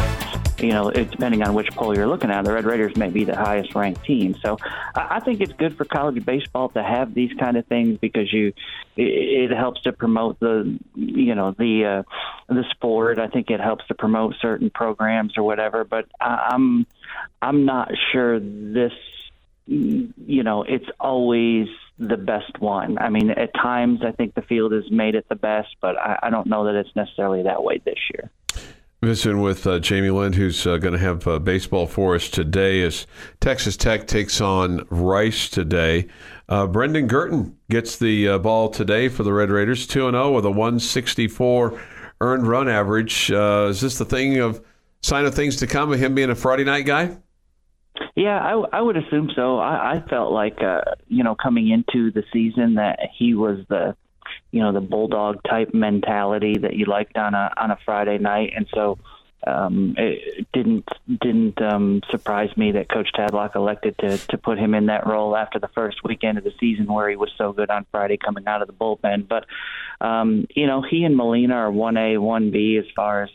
You 0.61 0.69
know, 0.69 0.89
it, 0.89 1.11
depending 1.11 1.41
on 1.43 1.53
which 1.53 1.71
poll 1.71 1.95
you're 1.95 2.07
looking 2.07 2.29
at, 2.29 2.43
the 2.43 2.53
Red 2.53 2.65
Raiders 2.65 2.95
may 2.95 3.09
be 3.09 3.23
the 3.23 3.35
highest 3.35 3.73
ranked 3.73 4.03
team. 4.05 4.35
So 4.43 4.57
I, 4.95 5.17
I 5.17 5.19
think 5.19 5.41
it's 5.41 5.53
good 5.53 5.75
for 5.75 5.85
college 5.85 6.23
baseball 6.23 6.69
to 6.69 6.83
have 6.83 7.13
these 7.13 7.31
kind 7.39 7.57
of 7.57 7.65
things 7.65 7.97
because 7.99 8.31
you 8.31 8.53
it, 8.95 9.51
it 9.51 9.55
helps 9.55 9.81
to 9.81 9.91
promote 9.91 10.39
the 10.39 10.77
you 10.95 11.35
know 11.35 11.51
the 11.57 12.03
uh, 12.49 12.53
the 12.53 12.63
sport. 12.71 13.19
I 13.19 13.27
think 13.27 13.49
it 13.49 13.59
helps 13.59 13.87
to 13.87 13.95
promote 13.95 14.35
certain 14.41 14.69
programs 14.69 15.37
or 15.37 15.43
whatever. 15.43 15.83
But 15.83 16.05
I, 16.19 16.49
I'm 16.51 16.85
I'm 17.41 17.65
not 17.65 17.91
sure 18.11 18.39
this 18.39 18.93
you 19.65 20.43
know 20.43 20.63
it's 20.63 20.89
always 20.99 21.67
the 21.97 22.17
best 22.17 22.59
one. 22.59 22.97
I 22.97 23.09
mean, 23.09 23.29
at 23.29 23.53
times 23.53 24.01
I 24.03 24.11
think 24.11 24.33
the 24.33 24.41
field 24.41 24.71
has 24.71 24.89
made 24.89 25.15
it 25.15 25.29
the 25.29 25.35
best, 25.35 25.75
but 25.81 25.97
I, 25.97 26.17
I 26.23 26.29
don't 26.29 26.47
know 26.47 26.65
that 26.65 26.75
it's 26.75 26.95
necessarily 26.95 27.43
that 27.43 27.63
way 27.63 27.79
this 27.83 27.99
year. 28.13 28.31
Visiting 29.03 29.41
with 29.41 29.65
uh, 29.65 29.79
Jamie 29.79 30.11
Lent, 30.11 30.35
who's 30.35 30.67
uh, 30.67 30.77
going 30.77 30.93
to 30.93 30.99
have 30.99 31.27
uh, 31.27 31.39
baseball 31.39 31.87
for 31.87 32.13
us 32.13 32.29
today, 32.29 32.83
as 32.83 33.07
Texas 33.39 33.75
Tech 33.75 34.05
takes 34.05 34.39
on 34.39 34.85
Rice 34.91 35.49
today. 35.49 36.07
Uh, 36.47 36.67
Brendan 36.67 37.07
Girton 37.07 37.57
gets 37.67 37.97
the 37.97 38.27
uh, 38.27 38.37
ball 38.37 38.69
today 38.69 39.09
for 39.09 39.23
the 39.23 39.33
Red 39.33 39.49
Raiders, 39.49 39.87
2 39.87 40.11
0 40.11 40.35
with 40.35 40.45
a 40.45 40.51
164 40.51 41.81
earned 42.21 42.47
run 42.47 42.69
average. 42.69 43.31
Uh, 43.31 43.69
is 43.71 43.81
this 43.81 43.97
the 43.97 44.05
thing 44.05 44.37
of 44.37 44.63
sign 45.01 45.25
of 45.25 45.33
things 45.33 45.55
to 45.55 45.65
come 45.65 45.91
of 45.91 45.99
him 45.99 46.13
being 46.13 46.29
a 46.29 46.35
Friday 46.35 46.63
night 46.63 46.85
guy? 46.85 47.17
Yeah, 48.15 48.37
I, 48.37 48.51
I 48.77 48.81
would 48.81 48.97
assume 48.97 49.31
so. 49.35 49.57
I, 49.57 49.95
I 49.95 50.03
felt 50.11 50.31
like, 50.31 50.61
uh, 50.61 50.81
you 51.07 51.23
know, 51.23 51.33
coming 51.33 51.69
into 51.69 52.11
the 52.11 52.23
season 52.31 52.75
that 52.75 52.99
he 53.17 53.33
was 53.33 53.65
the, 53.67 53.95
you 54.51 54.59
know, 54.59 54.71
the 54.71 54.81
bulldog 54.81 55.43
type 55.43 55.73
mentality 55.73 56.57
that 56.59 56.75
you 56.75 56.85
liked 56.85 57.17
on 57.17 57.33
a 57.33 57.51
on 57.57 57.71
a 57.71 57.77
Friday 57.85 58.17
night, 58.17 58.53
and 58.55 58.67
so 58.73 58.99
um, 59.47 59.95
it 59.97 60.47
didn't 60.53 60.87
didn't 61.07 61.61
um, 61.61 62.01
surprise 62.09 62.55
me 62.55 62.73
that 62.73 62.89
Coach 62.89 63.09
Tadlock 63.15 63.55
elected 63.55 63.97
to 63.99 64.17
to 64.17 64.37
put 64.37 64.59
him 64.59 64.75
in 64.75 64.87
that 64.87 65.07
role 65.07 65.35
after 65.35 65.57
the 65.57 65.69
first 65.69 66.03
weekend 66.03 66.37
of 66.37 66.43
the 66.43 66.53
season 66.59 66.85
where 66.85 67.09
he 67.09 67.15
was 67.15 67.31
so 67.37 67.51
good 67.53 67.71
on 67.71 67.85
Friday 67.91 68.17
coming 68.17 68.45
out 68.47 68.61
of 68.61 68.67
the 68.67 68.73
bullpen. 68.73 69.27
But 69.27 69.45
um, 70.05 70.45
you 70.55 70.67
know, 70.67 70.81
he 70.81 71.03
and 71.05 71.15
Molina 71.15 71.55
are 71.55 71.71
one 71.71 71.97
A, 71.97 72.17
one 72.17 72.51
B 72.51 72.77
as 72.77 72.85
far 72.95 73.23
as 73.23 73.29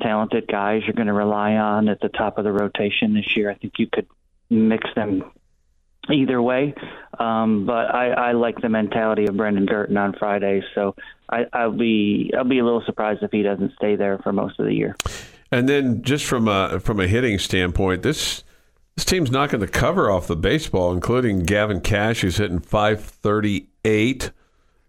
talented 0.00 0.46
guys 0.46 0.82
you're 0.84 0.94
going 0.94 1.08
to 1.08 1.12
rely 1.12 1.54
on 1.54 1.88
at 1.88 2.00
the 2.00 2.08
top 2.08 2.38
of 2.38 2.44
the 2.44 2.52
rotation 2.52 3.14
this 3.14 3.36
year. 3.36 3.50
I 3.50 3.54
think 3.54 3.74
you 3.78 3.86
could 3.86 4.06
mix 4.48 4.88
them 4.94 5.30
either 6.10 6.40
way. 6.40 6.74
Um, 7.18 7.66
but 7.66 7.94
I, 7.94 8.10
I 8.10 8.32
like 8.32 8.60
the 8.60 8.68
mentality 8.68 9.26
of 9.26 9.36
Brendan 9.36 9.66
Girton 9.66 9.96
on 9.96 10.14
Friday, 10.18 10.62
so 10.74 10.94
I, 11.28 11.46
I'll 11.52 11.72
be 11.72 12.32
I'll 12.36 12.44
be 12.44 12.58
a 12.58 12.64
little 12.64 12.82
surprised 12.86 13.22
if 13.22 13.30
he 13.30 13.42
doesn't 13.42 13.74
stay 13.74 13.96
there 13.96 14.18
for 14.18 14.32
most 14.32 14.58
of 14.58 14.66
the 14.66 14.74
year. 14.74 14.96
And 15.50 15.68
then 15.68 16.02
just 16.02 16.24
from 16.26 16.48
a 16.48 16.80
from 16.80 17.00
a 17.00 17.06
hitting 17.06 17.38
standpoint, 17.38 18.02
this 18.02 18.44
this 18.96 19.04
team's 19.04 19.30
knocking 19.30 19.60
the 19.60 19.68
cover 19.68 20.10
off 20.10 20.26
the 20.26 20.36
baseball, 20.36 20.92
including 20.92 21.40
Gavin 21.40 21.80
Cash, 21.80 22.22
who's 22.22 22.38
hitting 22.38 22.58
538, 22.58 24.32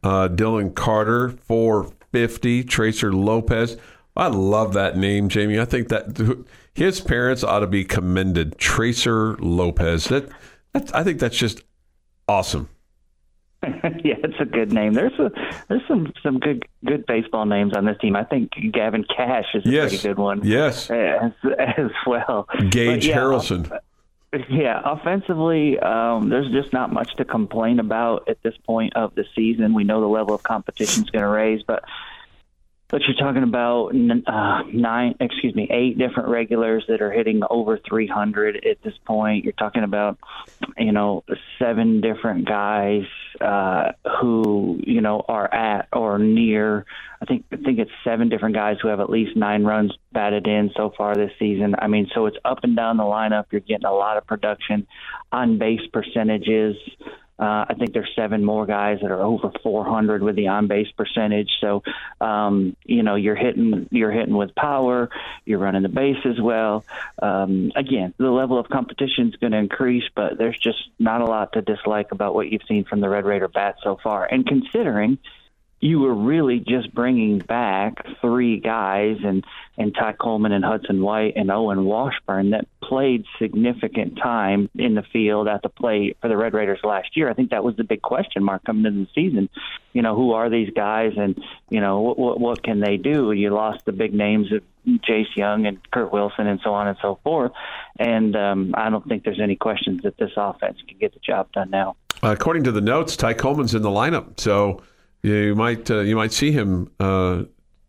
uh, 0.04 0.28
Dillon 0.30 0.74
Carter 0.74 1.30
450, 1.30 2.64
Tracer 2.64 3.14
Lopez. 3.14 3.78
I 4.16 4.28
love 4.28 4.74
that 4.74 4.98
name, 4.98 5.30
Jamie. 5.30 5.60
I 5.60 5.66
think 5.66 5.90
that 5.90 6.44
his 6.74 7.00
parents 7.00 7.44
ought 7.44 7.60
to 7.60 7.68
be 7.68 7.86
commended. 7.86 8.58
Tracer 8.58 9.36
Lopez. 9.38 10.06
That, 10.06 10.30
that 10.74 10.96
I 10.96 11.04
think 11.04 11.20
that's 11.20 11.38
just 11.38 11.64
awesome. 12.28 12.70
yeah, 13.64 14.16
it's 14.24 14.40
a 14.40 14.46
good 14.46 14.72
name. 14.72 14.94
There's 14.94 15.20
a 15.20 15.32
there's 15.68 15.82
some 15.88 16.14
some 16.24 16.40
good 16.40 16.66
good 16.86 17.06
baseball 17.06 17.46
names 17.46 17.76
on 17.76 17.86
this 17.86 17.98
team. 18.00 18.16
I 18.16 18.24
think 18.24 18.52
Gavin 18.72 19.04
Cash 19.04 19.48
is 19.54 19.66
a 19.66 19.70
yes. 19.70 19.90
pretty 19.90 20.08
good 20.08 20.18
one. 20.18 20.42
Yes, 20.44 20.90
as, 20.90 21.34
as 21.58 21.92
well. 22.08 22.48
Gage 22.70 23.08
yeah, 23.08 23.18
Harrelson. 23.18 23.80
Yeah, 24.48 24.80
offensively, 24.86 25.80
um, 25.80 26.30
there's 26.30 26.52
just 26.52 26.72
not 26.72 26.94
much 26.94 27.16
to 27.16 27.26
complain 27.26 27.80
about 27.80 28.30
at 28.30 28.38
this 28.44 28.54
point 28.64 28.96
of 28.96 29.16
the 29.16 29.26
season. 29.36 29.74
We 29.74 29.84
know 29.84 30.02
the 30.02 30.08
level 30.08 30.36
of 30.36 30.44
competition 30.44 31.04
is 31.04 31.10
going 31.10 31.24
to 31.24 31.28
raise, 31.28 31.64
but 31.64 31.84
but 32.90 33.02
you're 33.04 33.16
talking 33.16 33.44
about 33.44 33.90
uh, 33.90 34.64
nine, 34.74 35.16
excuse 35.20 35.54
me, 35.54 35.68
eight 35.70 35.98
different 36.00 36.28
regulars 36.28 36.84
that 36.88 37.02
are 37.02 37.12
hitting 37.12 37.42
over 37.48 37.80
300 37.88 38.66
at 38.66 38.82
this 38.84 38.96
point. 39.06 39.44
You're 39.44 39.54
talking 39.54 39.84
about, 39.84 40.18
you 40.76 40.92
know, 40.92 41.24
seven 41.60 42.02
different 42.02 42.48
guys 42.48 43.04
uh, 43.40 43.92
who, 44.20 44.80
you 44.84 45.02
know, 45.02 45.24
are 45.28 45.54
at 45.54 45.88
or 45.94 46.18
near. 46.18 46.86
I 47.22 47.26
think 47.26 47.46
I 47.52 47.58
think 47.58 47.78
it's 47.78 47.92
seven 48.04 48.28
different 48.28 48.56
guys 48.56 48.78
who 48.82 48.88
have 48.88 49.00
at 49.00 49.10
least 49.10 49.38
nine 49.38 49.64
runs 49.64 49.96
batted 50.12 50.48
in 50.48 50.72
so 50.76 50.92
far 50.98 51.16
this 51.16 51.32
season. 51.38 51.76
I 51.78 51.88
mean, 51.88 52.10
so 52.16 52.26
it's 52.26 52.38
up 52.44 52.60
and 52.64 52.76
down 52.76 52.98
the 52.98 53.04
lineup. 53.04 53.46
You're 53.52 53.62
getting 53.62 53.86
a 53.86 53.94
lot 53.94 54.18
of 54.18 54.26
production 54.26 54.88
on 55.32 55.60
base 55.60 55.86
percentages. 55.94 56.76
Uh, 57.40 57.66
I 57.70 57.74
think 57.78 57.94
there's 57.94 58.12
seven 58.16 58.44
more 58.44 58.66
guys 58.66 59.00
that 59.02 59.12
are 59.12 59.22
over 59.22 59.52
400 59.64 60.22
with 60.22 60.36
the 60.36 60.48
on 60.48 60.68
base 60.68 60.92
percentage. 60.98 61.50
So, 61.62 61.84
um, 62.20 62.76
you 62.84 63.02
know, 63.02 63.16
you're 63.16 63.36
hitting 63.36 63.88
you're 63.92 64.12
hitting 64.12 64.36
with 64.36 64.54
power. 64.56 65.10
You're 65.46 65.60
running 65.60 65.84
the 65.84 65.90
bases 65.90 66.40
well. 66.42 66.84
Um, 67.22 67.72
again, 67.76 68.14
the 68.18 68.30
level 68.30 68.60
of 68.60 68.68
competition 68.68 69.30
is 69.30 69.36
going 69.38 69.54
to 69.54 69.58
increase, 69.58 70.04
but 70.16 70.38
there's 70.38 70.60
just 70.60 70.90
not 71.00 71.22
a 71.22 71.26
lot 71.26 71.54
to 71.54 71.62
dislike 71.62 72.12
about 72.12 72.36
what 72.36 72.50
you've 72.50 72.64
seen 72.68 72.84
from 72.84 73.00
the 73.00 73.08
Red 73.08 73.26
Raider 73.26 73.48
bat 73.48 73.76
so 73.84 73.98
far. 74.04 74.26
And 74.26 74.46
considering 74.46 75.18
you 75.82 76.02
were 76.02 76.14
really 76.14 76.60
just 76.60 76.94
bringing 76.94 77.40
back 77.40 78.06
three 78.22 78.60
guys 78.60 79.18
and 79.24 79.46
and 79.78 79.96
Ty 79.96 80.14
Coleman 80.14 80.52
and 80.52 80.66
Hudson 80.66 81.02
White 81.02 81.34
and 81.38 81.50
Owen 81.50 81.86
Washburn 81.86 82.50
that 82.50 82.68
played 82.90 83.24
significant 83.38 84.18
time 84.18 84.68
in 84.76 84.96
the 84.96 85.04
field 85.14 85.48
at 85.48 85.62
the 85.62 85.70
plate 85.70 86.18
for 86.20 86.28
the 86.28 86.36
Red 86.36 86.56
Raiders 86.56 86.80
last 86.84 87.16
year. 87.16 87.30
I 87.30 87.34
think 87.36 87.52
that 87.52 87.64
was 87.64 87.76
the 87.76 87.84
big 87.84 88.02
question 88.02 88.44
mark 88.44 88.64
coming 88.66 88.84
into 88.84 89.02
the 89.02 89.10
season. 89.14 89.48
You 89.94 90.02
know, 90.02 90.16
who 90.16 90.32
are 90.32 90.50
these 90.50 90.72
guys 90.76 91.14
and 91.16 91.40
you 91.70 91.80
know 91.80 92.02
what 92.02 92.18
what, 92.18 92.40
what 92.40 92.64
can 92.64 92.80
they 92.80 92.98
do? 92.98 93.32
You 93.32 93.52
lost 93.52 93.86
the 93.86 93.92
big 93.92 94.12
names 94.12 94.52
of 94.52 94.64
Jace 95.08 95.36
Jung 95.36 95.68
and 95.68 95.78
Kurt 95.92 96.12
Wilson 96.12 96.48
and 96.48 96.60
so 96.64 96.74
on 96.74 96.88
and 96.88 96.98
so 97.00 97.20
forth. 97.24 97.52
And 98.00 98.36
um, 98.36 98.74
I 98.76 98.90
don't 98.90 99.08
think 99.08 99.24
there's 99.24 99.40
any 99.40 99.56
questions 99.56 100.02
that 100.02 100.18
this 100.18 100.32
offense 100.36 100.80
can 100.88 100.98
get 100.98 101.14
the 101.14 101.20
job 101.20 101.52
done 101.52 101.70
now. 101.70 101.96
According 102.24 102.64
to 102.64 102.72
the 102.72 102.82
notes, 102.82 103.16
Ty 103.16 103.36
Coleman's 103.36 103.76
in 103.76 103.84
the 103.84 103.90
lineup, 103.90 104.40
so 104.40 104.82
you 105.22 105.54
might 105.54 105.92
uh, 105.92 106.00
you 106.00 106.16
might 106.16 106.34
see 106.34 106.52
him 106.52 106.92
uh, 107.00 107.44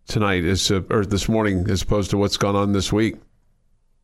tonight 0.07 0.45
as 0.45 0.71
uh, 0.71 0.83
or 0.91 1.07
this 1.07 1.27
morning 1.27 1.69
as 1.71 1.81
opposed 1.81 2.11
to 2.11 2.19
what's 2.19 2.37
gone 2.37 2.55
on 2.55 2.73
this 2.73 2.93
week. 2.93 3.17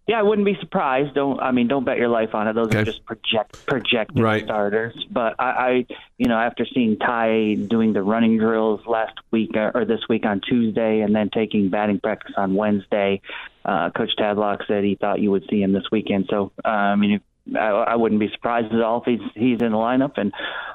Yeah, 0.06 0.20
I 0.20 0.22
wouldn't 0.22 0.46
be 0.46 0.56
surprised. 0.60 1.14
Don't 1.14 1.40
I 1.40 1.50
mean? 1.50 1.66
Don't 1.66 1.84
bet 1.84 1.98
your 1.98 2.08
life 2.08 2.32
on 2.32 2.46
it. 2.46 2.52
Those 2.52 2.68
okay. 2.68 2.78
are 2.78 2.84
just 2.84 3.04
project 3.04 3.66
projected 3.66 4.22
right. 4.22 4.44
starters. 4.44 4.94
But 5.10 5.34
I, 5.40 5.44
I, 5.44 5.86
you 6.16 6.28
know, 6.28 6.38
after 6.38 6.64
seeing 6.64 6.96
Ty 6.96 7.54
doing 7.68 7.92
the 7.92 8.02
running 8.02 8.38
drills 8.38 8.80
last 8.86 9.14
week 9.32 9.56
uh, 9.56 9.72
or 9.74 9.84
this 9.84 10.00
week 10.08 10.24
on 10.24 10.40
Tuesday, 10.40 11.00
and 11.00 11.12
then 11.12 11.28
taking 11.30 11.70
batting 11.70 11.98
practice 11.98 12.34
on 12.36 12.54
Wednesday, 12.54 13.20
uh, 13.64 13.90
Coach 13.90 14.12
Tadlock 14.16 14.64
said 14.68 14.84
he 14.84 14.94
thought 14.94 15.20
you 15.20 15.32
would 15.32 15.44
see 15.50 15.60
him 15.60 15.72
this 15.72 15.90
weekend. 15.90 16.26
So, 16.30 16.52
uh, 16.64 16.68
I 16.68 16.94
mean, 16.94 17.20
I, 17.58 17.66
I 17.66 17.96
wouldn't 17.96 18.20
be 18.20 18.30
surprised 18.32 18.72
at 18.72 18.80
all 18.80 19.02
if 19.04 19.06
he's 19.06 19.30
he's 19.34 19.60
in 19.60 19.72
the 19.72 19.76
lineup, 19.76 20.18
and 20.18 20.32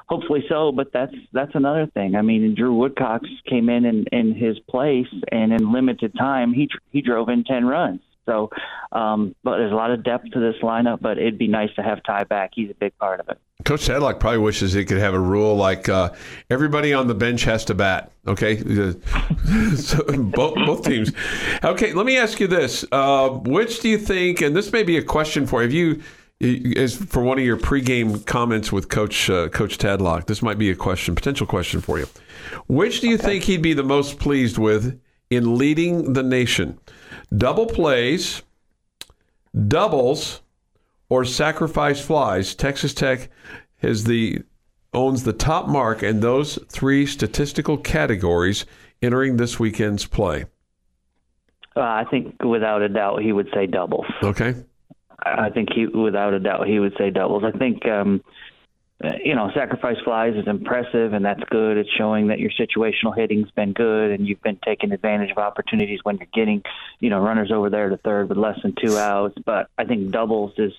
hopefully 0.08 0.44
so. 0.46 0.72
But 0.72 0.92
that's 0.92 1.14
that's 1.32 1.54
another 1.54 1.86
thing. 1.86 2.16
I 2.16 2.22
mean, 2.22 2.54
Drew 2.54 2.74
Woodcox 2.74 3.26
came 3.48 3.70
in 3.70 3.86
in, 3.86 4.04
in 4.12 4.34
his 4.34 4.58
place, 4.58 5.08
and 5.30 5.54
in 5.54 5.72
limited 5.72 6.14
time, 6.18 6.52
he 6.52 6.68
he 6.90 7.00
drove 7.00 7.30
in 7.30 7.44
ten 7.44 7.64
runs. 7.64 8.00
So, 8.26 8.50
um, 8.92 9.34
but 9.42 9.58
there's 9.58 9.72
a 9.72 9.76
lot 9.76 9.90
of 9.90 10.04
depth 10.04 10.30
to 10.32 10.40
this 10.40 10.56
lineup. 10.62 11.00
But 11.00 11.18
it'd 11.18 11.38
be 11.38 11.48
nice 11.48 11.74
to 11.76 11.82
have 11.82 12.02
Ty 12.02 12.24
back. 12.24 12.52
He's 12.54 12.70
a 12.70 12.74
big 12.74 12.96
part 12.98 13.20
of 13.20 13.28
it. 13.28 13.38
Coach 13.64 13.86
Tadlock 13.86 14.18
probably 14.18 14.38
wishes 14.38 14.72
he 14.72 14.84
could 14.84 14.98
have 14.98 15.14
a 15.14 15.20
rule 15.20 15.54
like 15.54 15.88
uh, 15.88 16.12
everybody 16.50 16.92
on 16.92 17.06
the 17.06 17.14
bench 17.14 17.44
has 17.44 17.64
to 17.66 17.74
bat. 17.74 18.10
Okay, 18.26 18.56
so 19.76 20.04
both 20.04 20.54
both 20.66 20.84
teams. 20.84 21.12
Okay, 21.62 21.92
let 21.92 22.06
me 22.06 22.16
ask 22.16 22.40
you 22.40 22.46
this: 22.46 22.84
uh, 22.92 23.28
Which 23.28 23.80
do 23.80 23.88
you 23.88 23.98
think? 23.98 24.40
And 24.40 24.54
this 24.54 24.72
may 24.72 24.82
be 24.82 24.96
a 24.96 25.02
question 25.02 25.46
for 25.46 25.62
you. 25.62 25.66
If 25.68 25.74
you 25.74 26.02
as 26.76 26.96
for 26.96 27.22
one 27.22 27.38
of 27.38 27.44
your 27.44 27.56
pregame 27.56 28.24
comments 28.26 28.72
with 28.72 28.88
Coach 28.88 29.30
uh, 29.30 29.48
Coach 29.48 29.78
Tadlock, 29.78 30.26
this 30.26 30.42
might 30.42 30.58
be 30.58 30.70
a 30.70 30.76
question, 30.76 31.14
potential 31.14 31.46
question 31.46 31.80
for 31.80 31.98
you. 31.98 32.06
Which 32.66 33.00
do 33.00 33.08
you 33.08 33.14
okay. 33.14 33.24
think 33.24 33.44
he'd 33.44 33.62
be 33.62 33.74
the 33.74 33.84
most 33.84 34.18
pleased 34.18 34.58
with 34.58 35.00
in 35.30 35.56
leading 35.56 36.14
the 36.14 36.22
nation? 36.22 36.78
Double 37.36 37.66
plays, 37.66 38.42
doubles, 39.68 40.42
or 41.08 41.24
sacrifice 41.24 42.00
flies? 42.00 42.54
Texas 42.54 42.94
Tech 42.94 43.28
has 43.78 44.04
the 44.04 44.42
owns 44.94 45.22
the 45.22 45.32
top 45.32 45.68
mark 45.68 46.02
in 46.02 46.20
those 46.20 46.58
three 46.68 47.06
statistical 47.06 47.78
categories 47.78 48.66
entering 49.00 49.36
this 49.36 49.58
weekend's 49.58 50.04
play. 50.04 50.44
Uh, 51.74 51.80
I 51.80 52.04
think 52.10 52.42
without 52.42 52.82
a 52.82 52.88
doubt 52.88 53.22
he 53.22 53.32
would 53.32 53.48
say 53.54 53.66
doubles. 53.66 54.06
Okay. 54.22 54.54
I 55.24 55.50
think 55.50 55.72
he, 55.72 55.86
without 55.86 56.34
a 56.34 56.40
doubt, 56.40 56.66
he 56.66 56.78
would 56.78 56.94
say 56.98 57.10
doubles. 57.10 57.44
I 57.44 57.56
think, 57.56 57.86
um, 57.86 58.22
you 59.24 59.34
know, 59.34 59.50
sacrifice 59.54 59.96
flies 60.04 60.34
is 60.36 60.46
impressive, 60.46 61.12
and 61.12 61.24
that's 61.24 61.42
good. 61.50 61.76
It's 61.76 61.90
showing 61.90 62.28
that 62.28 62.38
your 62.38 62.50
situational 62.50 63.16
hitting's 63.16 63.50
been 63.50 63.72
good, 63.72 64.10
and 64.10 64.26
you've 64.26 64.42
been 64.42 64.58
taking 64.64 64.92
advantage 64.92 65.30
of 65.30 65.38
opportunities 65.38 66.00
when 66.02 66.18
you're 66.18 66.28
getting, 66.32 66.62
you 67.00 67.10
know, 67.10 67.20
runners 67.20 67.50
over 67.52 67.70
there 67.70 67.88
to 67.88 67.96
third 67.96 68.28
with 68.28 68.38
less 68.38 68.58
than 68.62 68.74
two 68.80 68.96
outs. 68.96 69.36
But 69.44 69.68
I 69.78 69.84
think 69.84 70.10
doubles 70.10 70.52
is 70.58 70.72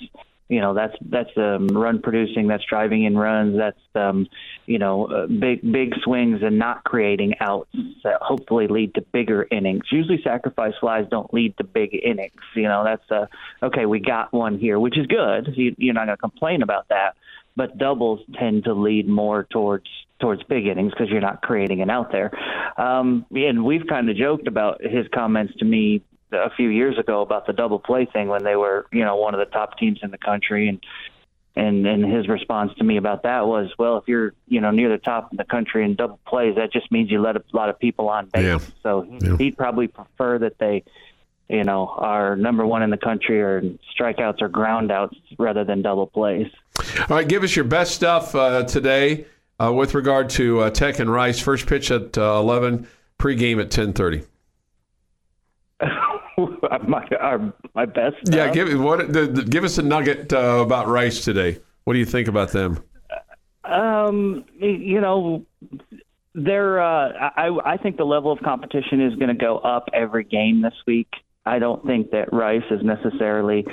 you 0.49 0.59
know 0.59 0.73
that's 0.73 0.95
that's 1.01 1.35
um, 1.37 1.67
run 1.67 2.01
producing 2.01 2.47
that's 2.47 2.63
driving 2.65 3.03
in 3.05 3.17
runs 3.17 3.57
that's 3.57 3.79
um, 3.95 4.27
you 4.65 4.77
know 4.77 5.05
uh, 5.05 5.25
big 5.25 5.61
big 5.71 5.93
swings 6.03 6.41
and 6.43 6.59
not 6.59 6.83
creating 6.83 7.33
outs 7.39 7.69
that 8.03 8.21
hopefully 8.21 8.67
lead 8.67 8.93
to 8.95 9.01
bigger 9.01 9.47
innings 9.51 9.83
usually 9.91 10.21
sacrifice 10.21 10.73
flies 10.79 11.05
don't 11.09 11.33
lead 11.33 11.57
to 11.57 11.63
big 11.63 11.97
innings 12.03 12.41
you 12.55 12.63
know 12.63 12.83
that's 12.83 13.09
uh 13.09 13.25
okay 13.63 13.85
we 13.85 13.99
got 13.99 14.33
one 14.33 14.59
here 14.59 14.79
which 14.79 14.97
is 14.97 15.07
good 15.07 15.49
you, 15.55 15.73
you're 15.77 15.93
not 15.93 16.05
going 16.05 16.17
to 16.17 16.21
complain 16.21 16.61
about 16.61 16.87
that 16.89 17.15
but 17.55 17.77
doubles 17.77 18.19
tend 18.39 18.63
to 18.65 18.73
lead 18.73 19.07
more 19.07 19.43
towards 19.43 19.87
towards 20.19 20.41
big 20.43 20.67
innings 20.67 20.91
because 20.91 21.09
you're 21.09 21.21
not 21.21 21.41
creating 21.41 21.81
an 21.81 21.89
out 21.89 22.11
there. 22.11 22.31
Um, 22.77 23.25
and 23.35 23.65
we've 23.65 23.85
kind 23.87 24.09
of 24.09 24.15
joked 24.15 24.47
about 24.47 24.81
his 24.81 25.05
comments 25.13 25.53
to 25.57 25.65
me 25.65 26.01
a 26.31 26.49
few 26.51 26.69
years 26.69 26.97
ago 26.97 27.21
about 27.21 27.45
the 27.45 27.53
double 27.53 27.79
play 27.79 28.05
thing 28.05 28.27
when 28.27 28.43
they 28.43 28.55
were, 28.55 28.87
you 28.91 29.03
know, 29.03 29.17
one 29.17 29.33
of 29.33 29.39
the 29.39 29.51
top 29.51 29.77
teams 29.77 29.99
in 30.01 30.11
the 30.11 30.17
country 30.17 30.69
and 30.69 30.83
and 31.55 31.85
and 31.85 32.03
his 32.03 32.27
response 32.27 32.73
to 32.77 32.83
me 32.83 32.97
about 32.97 33.23
that 33.23 33.45
was, 33.45 33.71
well, 33.77 33.97
if 33.97 34.07
you're, 34.07 34.33
you 34.47 34.59
know, 34.59 34.71
near 34.71 34.89
the 34.89 34.97
top 34.97 35.31
of 35.31 35.37
the 35.37 35.43
country 35.43 35.85
in 35.85 35.95
double 35.95 36.19
plays, 36.25 36.55
that 36.55 36.71
just 36.73 36.91
means 36.91 37.11
you 37.11 37.21
let 37.21 37.35
a 37.35 37.43
lot 37.51 37.69
of 37.69 37.77
people 37.79 38.09
on 38.09 38.27
base. 38.27 38.43
Yeah. 38.43 38.59
So 38.81 39.03
yeah. 39.03 39.37
he'd 39.37 39.55
probably 39.55 39.87
prefer 39.87 40.39
that 40.39 40.57
they, 40.57 40.83
you 41.49 41.63
know, 41.63 41.87
are 41.97 42.35
number 42.35 42.65
one 42.65 42.83
in 42.83 42.89
the 42.89 42.97
country 42.97 43.41
or 43.41 43.61
strikeouts 43.97 44.41
or 44.41 44.49
groundouts 44.49 45.15
rather 45.37 45.63
than 45.63 45.81
double 45.81 46.07
plays. 46.07 46.47
All 46.99 47.17
right, 47.17 47.27
give 47.27 47.43
us 47.43 47.55
your 47.55 47.65
best 47.65 47.93
stuff 47.93 48.33
uh, 48.35 48.63
today 48.63 49.25
uh, 49.59 49.71
with 49.71 49.93
regard 49.93 50.29
to 50.31 50.61
uh, 50.61 50.69
Tech 50.69 50.99
and 50.99 51.11
Rice. 51.11 51.39
First 51.39 51.67
pitch 51.67 51.91
at 51.91 52.17
uh, 52.17 52.39
11, 52.39 52.87
pregame 53.19 53.61
at 53.61 53.69
10:30. 53.69 54.25
my 56.87 57.07
our, 57.19 57.53
my 57.75 57.85
best. 57.85 58.17
Stuff. 58.25 58.35
Yeah, 58.35 58.51
give 58.51 58.79
what 58.79 59.11
the, 59.11 59.27
the, 59.27 59.43
give 59.43 59.63
us 59.63 59.77
a 59.77 59.83
nugget 59.83 60.33
uh, 60.33 60.61
about 60.65 60.87
Rice 60.87 61.23
today. 61.23 61.59
What 61.83 61.93
do 61.93 61.99
you 61.99 62.05
think 62.05 62.27
about 62.27 62.51
them? 62.51 62.81
Um, 63.63 64.45
you 64.59 65.01
know, 65.01 65.45
they're. 66.33 66.81
Uh, 66.81 67.29
I 67.35 67.49
I 67.65 67.77
think 67.77 67.97
the 67.97 68.05
level 68.05 68.31
of 68.31 68.39
competition 68.39 69.01
is 69.01 69.15
going 69.15 69.29
to 69.29 69.35
go 69.35 69.57
up 69.59 69.89
every 69.93 70.23
game 70.23 70.61
this 70.61 70.73
week. 70.87 71.09
I 71.45 71.59
don't 71.59 71.85
think 71.85 72.11
that 72.11 72.31
Rice 72.31 72.63
is 72.71 72.81
necessarily 72.83 73.65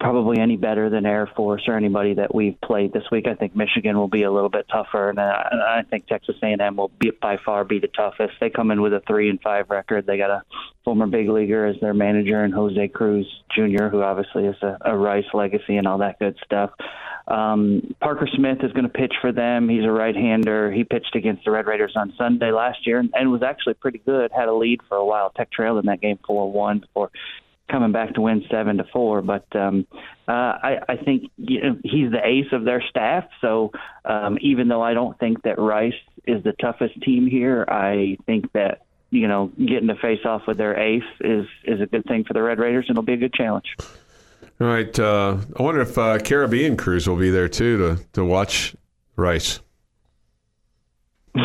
probably 0.00 0.38
any 0.38 0.56
better 0.56 0.90
than 0.90 1.06
Air 1.06 1.30
Force 1.36 1.62
or 1.66 1.76
anybody 1.76 2.14
that 2.14 2.34
we've 2.34 2.60
played 2.60 2.92
this 2.92 3.04
week. 3.10 3.26
I 3.26 3.34
think 3.34 3.56
Michigan 3.56 3.96
will 3.96 4.08
be 4.08 4.24
a 4.24 4.30
little 4.30 4.48
bit 4.48 4.66
tougher, 4.70 5.08
and 5.08 5.18
uh, 5.18 5.22
I, 5.22 5.78
I 5.78 5.82
think 5.88 6.06
Texas 6.06 6.36
A&M 6.42 6.76
will 6.76 6.90
be 6.98 7.10
by 7.22 7.38
far 7.44 7.64
be 7.64 7.78
the 7.78 7.88
toughest. 7.88 8.34
They 8.40 8.50
come 8.50 8.70
in 8.70 8.82
with 8.82 8.92
a 8.92 9.02
three 9.06 9.30
and 9.30 9.40
five 9.40 9.70
record. 9.70 10.04
They 10.04 10.18
got 10.18 10.30
a 10.30 10.42
former 10.84 11.06
big 11.06 11.28
leaguer 11.28 11.66
as 11.66 11.76
their 11.80 11.94
manager, 11.94 12.42
and 12.42 12.52
Jose 12.52 12.88
Cruz 12.88 13.26
Jr., 13.54 13.86
who 13.86 14.02
obviously 14.02 14.46
is 14.46 14.56
a, 14.62 14.76
a 14.84 14.96
Rice 14.96 15.24
legacy 15.32 15.76
and 15.76 15.86
all 15.86 15.98
that 15.98 16.18
good 16.18 16.36
stuff. 16.44 16.70
Um, 17.26 17.94
Parker 18.00 18.28
Smith 18.34 18.58
is 18.62 18.72
going 18.72 18.84
to 18.84 18.90
pitch 18.90 19.14
for 19.20 19.32
them. 19.32 19.68
He's 19.68 19.84
a 19.84 19.90
right-hander. 19.90 20.70
He 20.72 20.84
pitched 20.84 21.16
against 21.16 21.44
the 21.44 21.50
Red 21.50 21.66
Raiders 21.66 21.94
on 21.96 22.12
Sunday 22.18 22.50
last 22.50 22.86
year 22.86 22.98
and, 22.98 23.10
and 23.14 23.30
was 23.30 23.42
actually 23.42 23.74
pretty 23.74 23.98
good. 23.98 24.30
Had 24.30 24.48
a 24.48 24.54
lead 24.54 24.80
for 24.88 24.96
a 24.96 25.04
while. 25.04 25.30
Tech 25.30 25.50
trailed 25.50 25.78
in 25.78 25.86
that 25.86 26.00
game 26.00 26.18
four-one 26.26 26.80
before 26.80 27.10
coming 27.70 27.92
back 27.92 28.14
to 28.14 28.20
win 28.20 28.44
seven 28.50 28.76
to 28.76 28.84
four. 28.92 29.22
But 29.22 29.46
um, 29.56 29.86
uh, 30.28 30.32
I, 30.32 30.78
I 30.88 30.96
think 30.96 31.30
you 31.38 31.62
know, 31.62 31.78
he's 31.82 32.10
the 32.10 32.20
ace 32.22 32.52
of 32.52 32.64
their 32.64 32.82
staff. 32.88 33.24
So 33.40 33.72
um, 34.04 34.38
even 34.40 34.68
though 34.68 34.82
I 34.82 34.94
don't 34.94 35.18
think 35.18 35.42
that 35.42 35.58
Rice 35.58 35.94
is 36.26 36.42
the 36.44 36.52
toughest 36.52 37.00
team 37.02 37.26
here, 37.26 37.64
I 37.66 38.18
think 38.26 38.52
that 38.52 38.82
you 39.10 39.28
know 39.28 39.50
getting 39.56 39.88
to 39.88 39.96
face 39.96 40.24
off 40.24 40.42
with 40.46 40.58
their 40.58 40.78
ace 40.78 41.02
is 41.20 41.46
is 41.64 41.80
a 41.80 41.86
good 41.86 42.04
thing 42.04 42.24
for 42.24 42.34
the 42.34 42.42
Red 42.42 42.58
Raiders, 42.58 42.86
and 42.88 42.98
it'll 42.98 43.04
be 43.04 43.14
a 43.14 43.18
good 43.18 43.34
challenge. 43.34 43.76
All 44.60 44.66
right. 44.66 44.98
Uh, 44.98 45.38
I 45.56 45.62
wonder 45.62 45.80
if 45.80 45.96
uh, 45.98 46.18
Caribbean 46.18 46.76
Cruise 46.76 47.08
will 47.08 47.16
be 47.16 47.30
there 47.30 47.48
too 47.48 47.76
to 47.78 47.98
to 48.12 48.24
watch 48.24 48.76
Rice. 49.16 49.60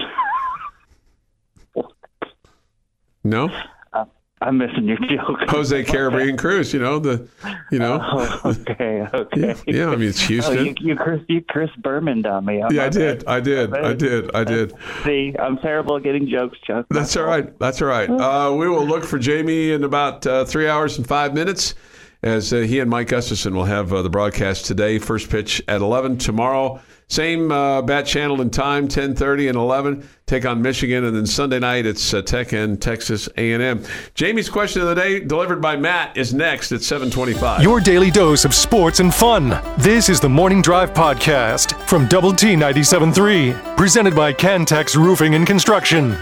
no. 3.23 3.49
I'm 4.41 4.57
missing 4.57 4.85
your 4.85 4.97
joke. 4.97 5.39
Jose 5.49 5.83
Caribbean 5.83 6.37
Cruise, 6.37 6.73
you 6.73 6.79
know 6.79 6.97
the, 6.99 7.27
you 7.71 7.79
know. 7.79 7.99
Oh, 8.01 8.55
okay, 8.69 9.05
okay. 9.13 9.47
Yeah, 9.47 9.55
yeah, 9.67 9.89
I 9.89 9.95
mean 9.97 10.09
it's 10.09 10.21
Houston. 10.27 10.57
Oh, 10.57 10.61
you, 10.61 10.75
you, 10.79 10.95
Chris, 10.95 11.21
you 11.27 11.41
Chris 11.49 11.69
Berman 11.79 12.25
on 12.25 12.45
me. 12.45 12.61
I'm 12.61 12.73
yeah, 12.73 12.85
I 12.85 12.89
did, 12.89 13.27
I 13.27 13.41
did, 13.41 13.73
I 13.73 13.93
did, 13.93 14.33
I 14.33 14.43
did. 14.45 14.73
See, 15.03 15.35
I'm 15.37 15.57
terrible 15.57 15.97
at 15.97 16.03
getting 16.03 16.29
jokes, 16.29 16.57
Chuck. 16.65 16.85
That's 16.89 17.17
all 17.17 17.25
right. 17.25 17.57
That's 17.59 17.81
all 17.81 17.87
right. 17.87 18.09
Uh, 18.29 18.53
we 18.53 18.69
will 18.69 18.85
look 18.85 19.03
for 19.03 19.17
Jamie 19.17 19.71
in 19.71 19.83
about 19.83 20.27
uh, 20.27 20.45
three 20.45 20.67
hours 20.67 20.97
and 20.97 21.07
five 21.07 21.33
minutes, 21.33 21.73
as 22.21 22.51
uh, 22.51 22.57
he 22.57 22.79
and 22.79 22.89
Mike 22.89 23.07
Gustafson 23.07 23.55
will 23.55 23.65
have 23.65 23.93
uh, 23.93 24.01
the 24.01 24.09
broadcast 24.09 24.65
today. 24.65 24.99
First 24.99 25.29
pitch 25.29 25.61
at 25.67 25.81
11 25.81 26.17
tomorrow. 26.17 26.81
Same 27.07 27.51
uh, 27.51 27.81
bat 27.81 28.05
channel 28.05 28.39
and 28.39 28.53
time, 28.53 28.87
10:30 28.87 29.49
and 29.49 29.57
11. 29.57 30.07
Take 30.27 30.45
on 30.45 30.61
Michigan, 30.61 31.05
and 31.05 31.15
then 31.15 31.25
Sunday 31.25 31.57
night 31.57 31.87
it's 31.87 32.13
Tech 32.27 32.53
and 32.53 32.79
Texas 32.79 33.27
A&M. 33.35 33.83
Jamie's 34.13 34.47
question 34.47 34.83
of 34.83 34.89
the 34.89 34.93
day, 34.95 35.19
delivered 35.19 35.59
by 35.59 35.75
Matt, 35.75 36.15
is 36.15 36.35
next 36.35 36.71
at 36.71 36.81
7:25. 36.81 37.63
Your 37.63 37.79
daily 37.79 38.11
dose 38.11 38.45
of 38.45 38.53
sports 38.53 38.99
and 38.99 39.11
fun. 39.11 39.59
This 39.79 40.07
is 40.07 40.19
the 40.19 40.29
Morning 40.29 40.61
Drive 40.61 40.93
podcast 40.93 41.73
from 41.87 42.07
Double 42.07 42.31
T 42.31 42.53
97.3, 42.53 43.75
presented 43.75 44.15
by 44.15 44.31
Cantex 44.31 44.95
Roofing 44.95 45.33
and 45.33 45.47
Construction. 45.47 46.15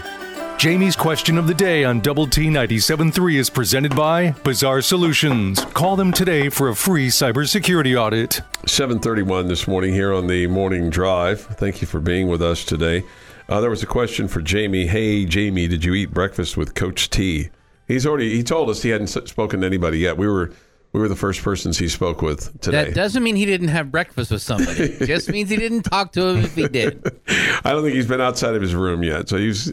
Jamie's 0.58 0.96
question 0.96 1.38
of 1.38 1.46
the 1.46 1.54
day 1.54 1.84
on 1.84 2.00
Double 2.00 2.26
T 2.26 2.48
97.3 2.48 3.36
is 3.36 3.48
presented 3.48 3.94
by 3.94 4.32
Bizarre 4.42 4.82
Solutions. 4.82 5.64
Call 5.66 5.94
them 5.94 6.10
today 6.12 6.48
for 6.48 6.70
a 6.70 6.74
free 6.74 7.10
cybersecurity 7.10 7.96
audit. 7.96 8.40
7:31 8.66 9.46
this 9.46 9.68
morning 9.68 9.94
here 9.94 10.12
on 10.12 10.26
the 10.26 10.48
morning 10.48 10.90
drive. 10.90 11.42
Thank 11.42 11.80
you 11.80 11.86
for 11.86 12.00
being 12.00 12.26
with 12.26 12.42
us 12.42 12.64
today. 12.64 13.04
Uh, 13.48 13.60
there 13.60 13.70
was 13.70 13.84
a 13.84 13.86
question 13.86 14.26
for 14.26 14.40
Jamie. 14.40 14.88
Hey, 14.88 15.24
Jamie, 15.26 15.68
did 15.68 15.84
you 15.84 15.94
eat 15.94 16.12
breakfast 16.12 16.56
with 16.56 16.74
Coach 16.74 17.08
T? 17.08 17.50
He's 17.86 18.04
already 18.04 18.34
he 18.34 18.42
told 18.42 18.68
us 18.68 18.82
he 18.82 18.90
hadn't 18.90 19.06
spoken 19.06 19.60
to 19.60 19.66
anybody 19.66 20.00
yet. 20.00 20.16
We 20.16 20.26
were 20.26 20.50
we 20.92 21.00
were 21.00 21.08
the 21.08 21.16
first 21.16 21.42
persons 21.42 21.78
he 21.78 21.88
spoke 21.88 22.22
with 22.22 22.60
today. 22.60 22.84
That 22.84 22.94
doesn't 22.94 23.22
mean 23.22 23.36
he 23.36 23.44
didn't 23.44 23.68
have 23.68 23.90
breakfast 23.90 24.30
with 24.30 24.42
somebody. 24.42 24.84
it 24.84 25.06
just 25.06 25.28
means 25.28 25.50
he 25.50 25.56
didn't 25.56 25.82
talk 25.82 26.12
to 26.12 26.26
him 26.28 26.38
if 26.38 26.54
he 26.54 26.66
did. 26.66 27.04
I 27.64 27.72
don't 27.72 27.82
think 27.82 27.94
he's 27.94 28.06
been 28.06 28.20
outside 28.20 28.54
of 28.54 28.62
his 28.62 28.74
room 28.74 29.02
yet. 29.02 29.28
So 29.28 29.36
he's 29.36 29.70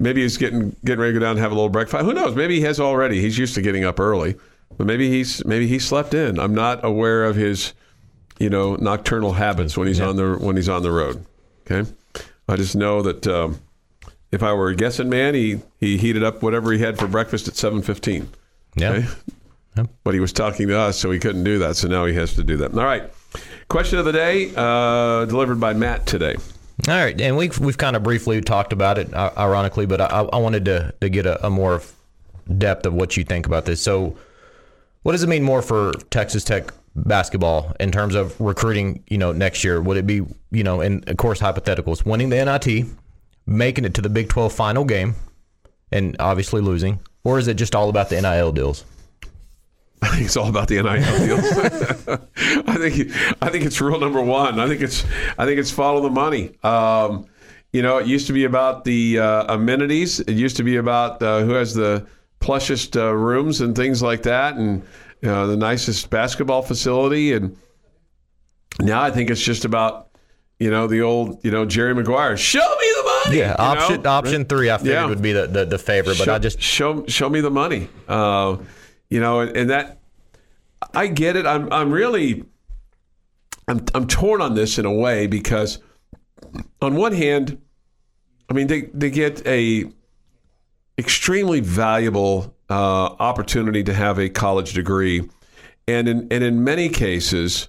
maybe 0.00 0.22
he's 0.22 0.36
getting 0.36 0.74
getting 0.84 1.00
ready 1.00 1.12
to 1.12 1.20
go 1.20 1.24
down 1.24 1.32
and 1.32 1.40
have 1.40 1.52
a 1.52 1.54
little 1.54 1.68
breakfast. 1.68 2.04
Who 2.04 2.12
knows? 2.12 2.34
Maybe 2.34 2.56
he 2.56 2.62
has 2.62 2.80
already. 2.80 3.20
He's 3.20 3.38
used 3.38 3.54
to 3.54 3.62
getting 3.62 3.84
up 3.84 4.00
early, 4.00 4.34
but 4.76 4.86
maybe 4.86 5.08
he's 5.08 5.44
maybe 5.44 5.68
he 5.68 5.78
slept 5.78 6.12
in. 6.12 6.40
I'm 6.40 6.54
not 6.54 6.84
aware 6.84 7.24
of 7.24 7.36
his 7.36 7.72
you 8.38 8.50
know 8.50 8.74
nocturnal 8.76 9.34
habits 9.34 9.76
when 9.76 9.86
he's 9.86 10.00
yeah. 10.00 10.08
on 10.08 10.16
the 10.16 10.38
when 10.40 10.56
he's 10.56 10.68
on 10.68 10.82
the 10.82 10.90
road. 10.90 11.24
Okay, 11.70 11.88
I 12.48 12.56
just 12.56 12.74
know 12.74 13.02
that. 13.02 13.26
Um, 13.26 13.60
if 14.30 14.42
I 14.42 14.52
were 14.52 14.68
a 14.68 14.76
guessing 14.76 15.08
man, 15.08 15.34
he, 15.34 15.58
he 15.80 15.96
heated 15.96 16.22
up 16.22 16.42
whatever 16.42 16.70
he 16.72 16.78
had 16.80 16.98
for 16.98 17.06
breakfast 17.06 17.48
at 17.48 17.56
seven 17.56 17.80
fifteen. 17.80 18.28
Yeah. 18.74 18.90
Okay? 18.90 19.06
But 20.04 20.14
he 20.14 20.20
was 20.20 20.32
talking 20.32 20.68
to 20.68 20.78
us, 20.78 20.98
so 20.98 21.10
he 21.10 21.18
couldn't 21.18 21.44
do 21.44 21.58
that. 21.60 21.76
So 21.76 21.88
now 21.88 22.06
he 22.06 22.14
has 22.14 22.34
to 22.34 22.44
do 22.44 22.56
that. 22.58 22.72
All 22.72 22.84
right. 22.84 23.10
Question 23.68 23.98
of 23.98 24.04
the 24.06 24.12
day, 24.12 24.50
uh, 24.56 25.26
delivered 25.26 25.60
by 25.60 25.74
Matt 25.74 26.06
today. 26.06 26.36
All 26.88 26.94
right, 26.94 27.20
and 27.20 27.36
we've 27.36 27.58
we've 27.58 27.76
kind 27.76 27.96
of 27.96 28.02
briefly 28.02 28.40
talked 28.40 28.72
about 28.72 28.98
it, 28.98 29.12
ironically, 29.12 29.84
but 29.84 30.00
I, 30.00 30.06
I 30.32 30.38
wanted 30.38 30.64
to 30.66 30.94
to 31.00 31.08
get 31.08 31.26
a, 31.26 31.44
a 31.46 31.50
more 31.50 31.82
depth 32.56 32.86
of 32.86 32.94
what 32.94 33.16
you 33.16 33.24
think 33.24 33.46
about 33.46 33.64
this. 33.66 33.82
So, 33.82 34.16
What 35.02 35.12
does 35.12 35.22
it 35.22 35.28
mean 35.28 35.42
more 35.42 35.60
for 35.60 35.92
Texas 36.10 36.44
Tech 36.44 36.72
basketball 36.94 37.74
in 37.80 37.90
terms 37.90 38.14
of 38.14 38.40
recruiting? 38.40 39.02
You 39.08 39.18
know, 39.18 39.32
next 39.32 39.64
year 39.64 39.82
would 39.82 39.96
it 39.96 40.06
be 40.06 40.22
you 40.50 40.62
know, 40.64 40.80
and 40.80 41.06
of 41.08 41.16
course 41.18 41.40
hypotheticals, 41.40 42.06
winning 42.06 42.30
the 42.30 42.42
NIT, 42.42 42.86
making 43.44 43.84
it 43.84 43.92
to 43.94 44.00
the 44.00 44.08
Big 44.08 44.28
Twelve 44.28 44.52
final 44.52 44.84
game, 44.84 45.16
and 45.92 46.16
obviously 46.20 46.60
losing, 46.62 47.00
or 47.24 47.38
is 47.38 47.48
it 47.48 47.54
just 47.54 47.74
all 47.74 47.90
about 47.90 48.08
the 48.08 48.22
NIL 48.22 48.52
deals? 48.52 48.84
I 50.02 50.08
think 50.08 50.26
it's 50.26 50.36
all 50.36 50.48
about 50.48 50.68
the 50.68 50.82
NIL 50.82 51.26
deals. 51.26 51.44
I 52.68 52.76
think 52.76 53.12
I 53.42 53.50
think 53.50 53.64
it's 53.64 53.80
rule 53.80 53.98
number 53.98 54.20
one. 54.20 54.60
I 54.60 54.66
think 54.66 54.80
it's 54.80 55.04
I 55.38 55.44
think 55.44 55.58
it's 55.58 55.70
follow 55.70 56.00
the 56.00 56.10
money. 56.10 56.56
Um, 56.62 57.26
you 57.72 57.82
know, 57.82 57.98
it 57.98 58.06
used 58.06 58.26
to 58.28 58.32
be 58.32 58.44
about 58.44 58.84
the 58.84 59.18
uh, 59.18 59.54
amenities. 59.54 60.20
It 60.20 60.34
used 60.34 60.56
to 60.56 60.62
be 60.62 60.76
about 60.76 61.22
uh, 61.22 61.40
who 61.40 61.52
has 61.52 61.74
the 61.74 62.06
plushest 62.40 62.96
uh, 62.96 63.14
rooms 63.14 63.60
and 63.60 63.76
things 63.76 64.02
like 64.02 64.22
that, 64.22 64.56
and 64.56 64.82
the 65.20 65.56
nicest 65.56 66.08
basketball 66.10 66.62
facility. 66.62 67.32
And 67.32 67.56
now 68.80 69.02
I 69.02 69.10
think 69.10 69.30
it's 69.30 69.42
just 69.42 69.64
about 69.64 70.08
you 70.58 70.70
know 70.70 70.86
the 70.86 71.02
old 71.02 71.44
you 71.44 71.50
know 71.50 71.64
Jerry 71.64 71.94
Maguire. 71.94 72.36
Show 72.36 72.58
me 72.58 72.86
the 72.96 73.22
money. 73.24 73.38
Yeah, 73.38 73.56
option 73.58 74.02
know? 74.02 74.10
option 74.10 74.44
three. 74.44 74.70
I 74.70 74.78
figured 74.78 74.94
yeah. 74.94 75.06
would 75.06 75.22
be 75.22 75.32
the, 75.32 75.46
the, 75.46 75.64
the 75.66 75.78
favorite, 75.78 76.18
but 76.18 76.24
show, 76.24 76.34
I 76.34 76.38
just 76.38 76.60
show 76.60 77.04
show 77.06 77.28
me 77.28 77.40
the 77.40 77.50
money. 77.50 77.88
You 79.10 79.20
know, 79.20 79.40
and, 79.40 79.56
and 79.56 79.70
that 79.70 79.98
I 80.94 81.06
get 81.06 81.36
it. 81.36 81.46
I'm 81.46 81.72
I'm 81.72 81.90
really 81.90 82.44
I'm 83.66 83.84
I'm 83.94 84.06
torn 84.06 84.40
on 84.40 84.54
this 84.54 84.78
in 84.78 84.84
a 84.84 84.92
way 84.92 85.26
because 85.26 85.78
on 86.80 86.94
one 86.96 87.12
hand, 87.12 87.60
I 88.48 88.54
mean 88.54 88.66
they 88.66 88.82
they 88.94 89.10
get 89.10 89.46
a 89.46 89.90
extremely 90.96 91.60
valuable 91.60 92.56
uh, 92.70 93.14
opportunity 93.18 93.82
to 93.84 93.94
have 93.94 94.18
a 94.18 94.28
college 94.28 94.72
degree, 94.72 95.28
and 95.86 96.08
in 96.08 96.28
and 96.30 96.44
in 96.44 96.64
many 96.64 96.88
cases, 96.88 97.68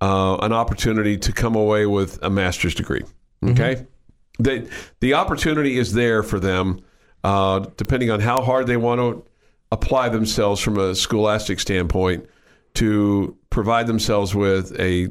uh, 0.00 0.36
an 0.36 0.52
opportunity 0.52 1.16
to 1.18 1.32
come 1.32 1.56
away 1.56 1.86
with 1.86 2.18
a 2.22 2.30
master's 2.30 2.74
degree. 2.74 3.02
Mm-hmm. 3.42 3.50
Okay, 3.50 3.74
mm-hmm. 3.74 4.42
the 4.42 4.70
the 5.00 5.14
opportunity 5.14 5.78
is 5.78 5.92
there 5.92 6.22
for 6.22 6.38
them, 6.38 6.80
uh, 7.24 7.60
depending 7.76 8.10
on 8.10 8.20
how 8.20 8.42
hard 8.42 8.66
they 8.66 8.76
want 8.76 9.00
to 9.00 9.29
apply 9.72 10.08
themselves 10.08 10.60
from 10.60 10.78
a 10.78 10.94
scholastic 10.94 11.60
standpoint 11.60 12.28
to 12.74 13.36
provide 13.50 13.86
themselves 13.86 14.34
with 14.34 14.78
a 14.80 15.08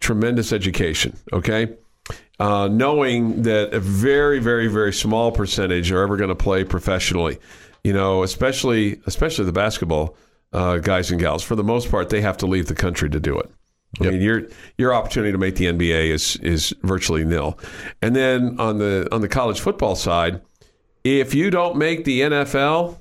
tremendous 0.00 0.52
education. 0.52 1.16
Okay. 1.32 1.74
Uh, 2.38 2.68
knowing 2.68 3.42
that 3.42 3.72
a 3.72 3.80
very, 3.80 4.38
very, 4.38 4.68
very 4.68 4.92
small 4.92 5.32
percentage 5.32 5.90
are 5.90 6.02
ever 6.02 6.16
going 6.16 6.28
to 6.28 6.34
play 6.34 6.64
professionally, 6.64 7.38
you 7.82 7.92
know, 7.92 8.22
especially 8.22 9.00
especially 9.06 9.44
the 9.44 9.52
basketball 9.52 10.14
uh, 10.52 10.78
guys 10.78 11.10
and 11.10 11.18
gals. 11.18 11.42
For 11.42 11.54
the 11.54 11.64
most 11.64 11.90
part, 11.90 12.10
they 12.10 12.20
have 12.20 12.36
to 12.38 12.46
leave 12.46 12.66
the 12.66 12.74
country 12.74 13.08
to 13.10 13.18
do 13.18 13.38
it. 13.38 13.50
Yep. 14.00 14.08
I 14.08 14.10
mean, 14.12 14.22
your 14.22 14.42
your 14.76 14.94
opportunity 14.94 15.32
to 15.32 15.38
make 15.38 15.56
the 15.56 15.66
NBA 15.66 16.10
is 16.10 16.36
is 16.36 16.74
virtually 16.82 17.24
nil. 17.24 17.58
And 18.02 18.14
then 18.14 18.60
on 18.60 18.78
the 18.78 19.08
on 19.10 19.22
the 19.22 19.28
college 19.28 19.60
football 19.60 19.96
side, 19.96 20.42
if 21.04 21.34
you 21.34 21.50
don't 21.50 21.76
make 21.76 22.04
the 22.04 22.20
NFL, 22.20 22.98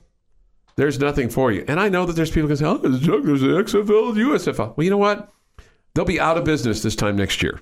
there's 0.78 1.00
nothing 1.00 1.30
for 1.30 1.52
you. 1.52 1.64
And 1.68 1.80
I 1.80 1.90
know 1.90 2.06
that 2.06 2.14
there's 2.14 2.32
people 2.32 2.50
who 2.50 2.56
say, 2.56 2.66
oh, 2.66 2.78
there's 2.78 3.02
the 3.02 3.08
XFL 3.08 4.10
and 4.10 4.18
USFL. 4.18 4.76
Well, 4.76 4.84
you 4.84 4.90
know 4.90 4.98
what? 4.98 5.32
They'll 5.94 6.06
be 6.06 6.20
out 6.20 6.38
of 6.38 6.44
business 6.44 6.84
this 6.84 6.96
time 6.96 7.16
next 7.16 7.42
year. 7.42 7.62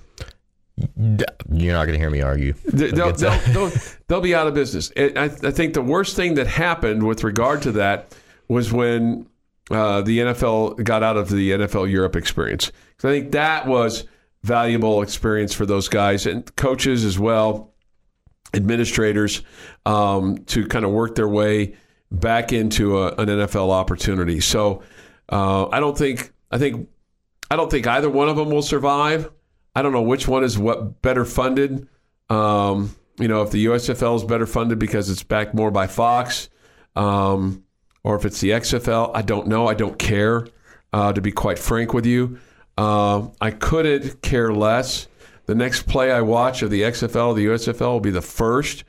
You're 0.76 1.74
not 1.74 1.86
going 1.86 1.92
to 1.92 1.98
hear 1.98 2.10
me 2.10 2.20
argue. 2.20 2.54
They'll, 2.64 3.12
they'll, 3.12 3.12
they'll, 3.52 3.70
they'll, 4.08 4.20
be 4.20 4.34
out 4.34 4.48
of 4.48 4.54
business. 4.54 4.90
I, 4.96 5.12
I, 5.16 5.28
think 5.28 5.74
the 5.74 5.82
worst 5.82 6.16
thing 6.16 6.34
that 6.34 6.48
happened 6.48 7.04
with 7.04 7.22
regard 7.22 7.62
to 7.62 7.72
that 7.72 8.12
was 8.48 8.72
when 8.72 9.28
uh, 9.70 10.02
the 10.02 10.18
NFL 10.18 10.82
got 10.82 11.04
out 11.04 11.16
of 11.16 11.30
the 11.30 11.52
NFL 11.52 11.88
Europe 11.88 12.16
experience. 12.16 12.72
So 12.98 13.08
I 13.08 13.12
think 13.12 13.32
that 13.32 13.68
was 13.68 14.04
valuable 14.42 15.00
experience 15.02 15.54
for 15.54 15.64
those 15.64 15.88
guys 15.88 16.26
and 16.26 16.54
coaches 16.56 17.04
as 17.04 17.20
well, 17.20 17.72
administrators, 18.52 19.42
um, 19.86 20.38
to 20.46 20.66
kind 20.66 20.84
of 20.84 20.90
work 20.90 21.14
their 21.14 21.28
way 21.28 21.76
back 22.20 22.52
into 22.52 22.98
a, 22.98 23.08
an 23.14 23.28
NFL 23.28 23.70
opportunity. 23.70 24.40
So 24.40 24.82
uh, 25.28 25.68
I 25.68 25.80
don't 25.80 25.96
think 25.96 26.32
I 26.50 26.58
think 26.58 26.88
I 27.50 27.56
don't 27.56 27.70
think 27.70 27.86
either 27.86 28.10
one 28.10 28.28
of 28.28 28.36
them 28.36 28.50
will 28.50 28.62
survive. 28.62 29.30
I 29.74 29.82
don't 29.82 29.92
know 29.92 30.02
which 30.02 30.28
one 30.28 30.44
is 30.44 30.58
what 30.58 31.02
better 31.02 31.24
funded. 31.24 31.88
Um, 32.30 32.94
you 33.18 33.28
know, 33.28 33.42
if 33.42 33.50
the 33.50 33.66
USFL 33.66 34.16
is 34.16 34.24
better 34.24 34.46
funded 34.46 34.78
because 34.78 35.10
it's 35.10 35.22
backed 35.22 35.54
more 35.54 35.70
by 35.70 35.86
Fox, 35.86 36.48
um, 36.96 37.64
or 38.02 38.16
if 38.16 38.24
it's 38.24 38.40
the 38.40 38.50
XFL, 38.50 39.10
I 39.14 39.22
don't 39.22 39.46
know. 39.46 39.66
I 39.66 39.74
don't 39.74 39.98
care. 39.98 40.46
Uh, 40.92 41.12
to 41.12 41.20
be 41.20 41.32
quite 41.32 41.58
frank 41.58 41.92
with 41.92 42.06
you, 42.06 42.38
uh, 42.78 43.26
I 43.40 43.50
couldn't 43.50 44.22
care 44.22 44.54
less. 44.54 45.08
The 45.46 45.54
next 45.56 45.88
play 45.88 46.12
I 46.12 46.20
watch 46.20 46.62
of 46.62 46.70
the 46.70 46.82
XFL, 46.82 47.34
the 47.34 47.46
USFL 47.46 47.94
will 47.94 48.00
be 48.00 48.12
the 48.12 48.22
first 48.22 48.84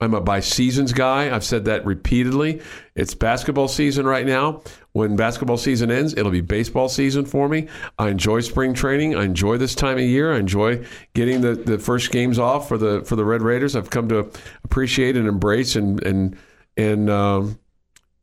I'm 0.00 0.12
a 0.12 0.20
by 0.20 0.40
seasons 0.40 0.92
guy. 0.92 1.34
I've 1.34 1.44
said 1.44 1.64
that 1.64 1.86
repeatedly. 1.86 2.60
It's 2.94 3.14
basketball 3.14 3.68
season 3.68 4.06
right 4.06 4.26
now. 4.26 4.62
When 4.92 5.16
basketball 5.16 5.56
season 5.56 5.90
ends, 5.90 6.14
it'll 6.14 6.32
be 6.32 6.42
baseball 6.42 6.88
season 6.88 7.24
for 7.24 7.48
me. 7.48 7.68
I 7.98 8.08
enjoy 8.08 8.40
spring 8.40 8.74
training. 8.74 9.14
I 9.14 9.24
enjoy 9.24 9.56
this 9.56 9.74
time 9.74 9.96
of 9.96 10.04
year. 10.04 10.34
I 10.34 10.38
enjoy 10.38 10.84
getting 11.14 11.40
the, 11.40 11.54
the 11.54 11.78
first 11.78 12.10
games 12.10 12.38
off 12.38 12.68
for 12.68 12.76
the 12.76 13.02
for 13.04 13.16
the 13.16 13.24
Red 13.24 13.42
Raiders. 13.42 13.74
I've 13.74 13.90
come 13.90 14.08
to 14.08 14.30
appreciate 14.64 15.16
and 15.16 15.26
embrace 15.26 15.76
and 15.76 16.02
and 16.02 16.36
and 16.76 17.08
um, 17.08 17.58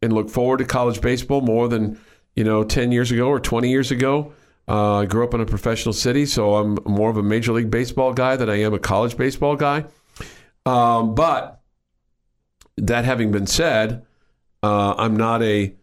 and 0.02 0.14
look 0.14 0.30
forward 0.30 0.60
to 0.60 0.66
college 0.66 1.02
baseball 1.02 1.42
more 1.42 1.68
than 1.68 2.00
you 2.36 2.44
know 2.44 2.64
ten 2.64 2.92
years 2.92 3.12
ago 3.12 3.28
or 3.28 3.40
twenty 3.40 3.70
years 3.70 3.90
ago. 3.92 4.34
Uh, 4.68 5.00
I 5.00 5.06
grew 5.06 5.24
up 5.24 5.34
in 5.34 5.42
a 5.42 5.46
professional 5.46 5.94
city, 5.94 6.26
so 6.26 6.56
I'm 6.56 6.78
more 6.86 7.10
of 7.10 7.18
a 7.18 7.24
major 7.24 7.52
league 7.52 7.70
baseball 7.70 8.14
guy 8.14 8.36
than 8.36 8.50
I 8.50 8.62
am 8.62 8.74
a 8.74 8.80
college 8.80 9.18
baseball 9.18 9.56
guy. 9.56 9.86
Um, 10.66 11.16
but 11.16 11.63
that 12.78 13.06
having 13.06 13.32
been 13.32 13.48
said, 13.48 14.06
uh, 14.62 14.96
I'm 14.98 15.16
not 15.16 15.44
a 15.44 15.74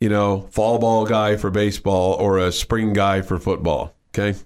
you 0.00 0.08
know 0.08 0.48
fall 0.50 0.78
ball 0.78 1.06
guy 1.06 1.36
for 1.36 1.50
baseball 1.50 2.14
or 2.14 2.38
a 2.38 2.52
spring 2.52 2.92
guy 2.92 3.22
for 3.22 3.38
football. 3.38 3.94
Okay. 4.08 4.38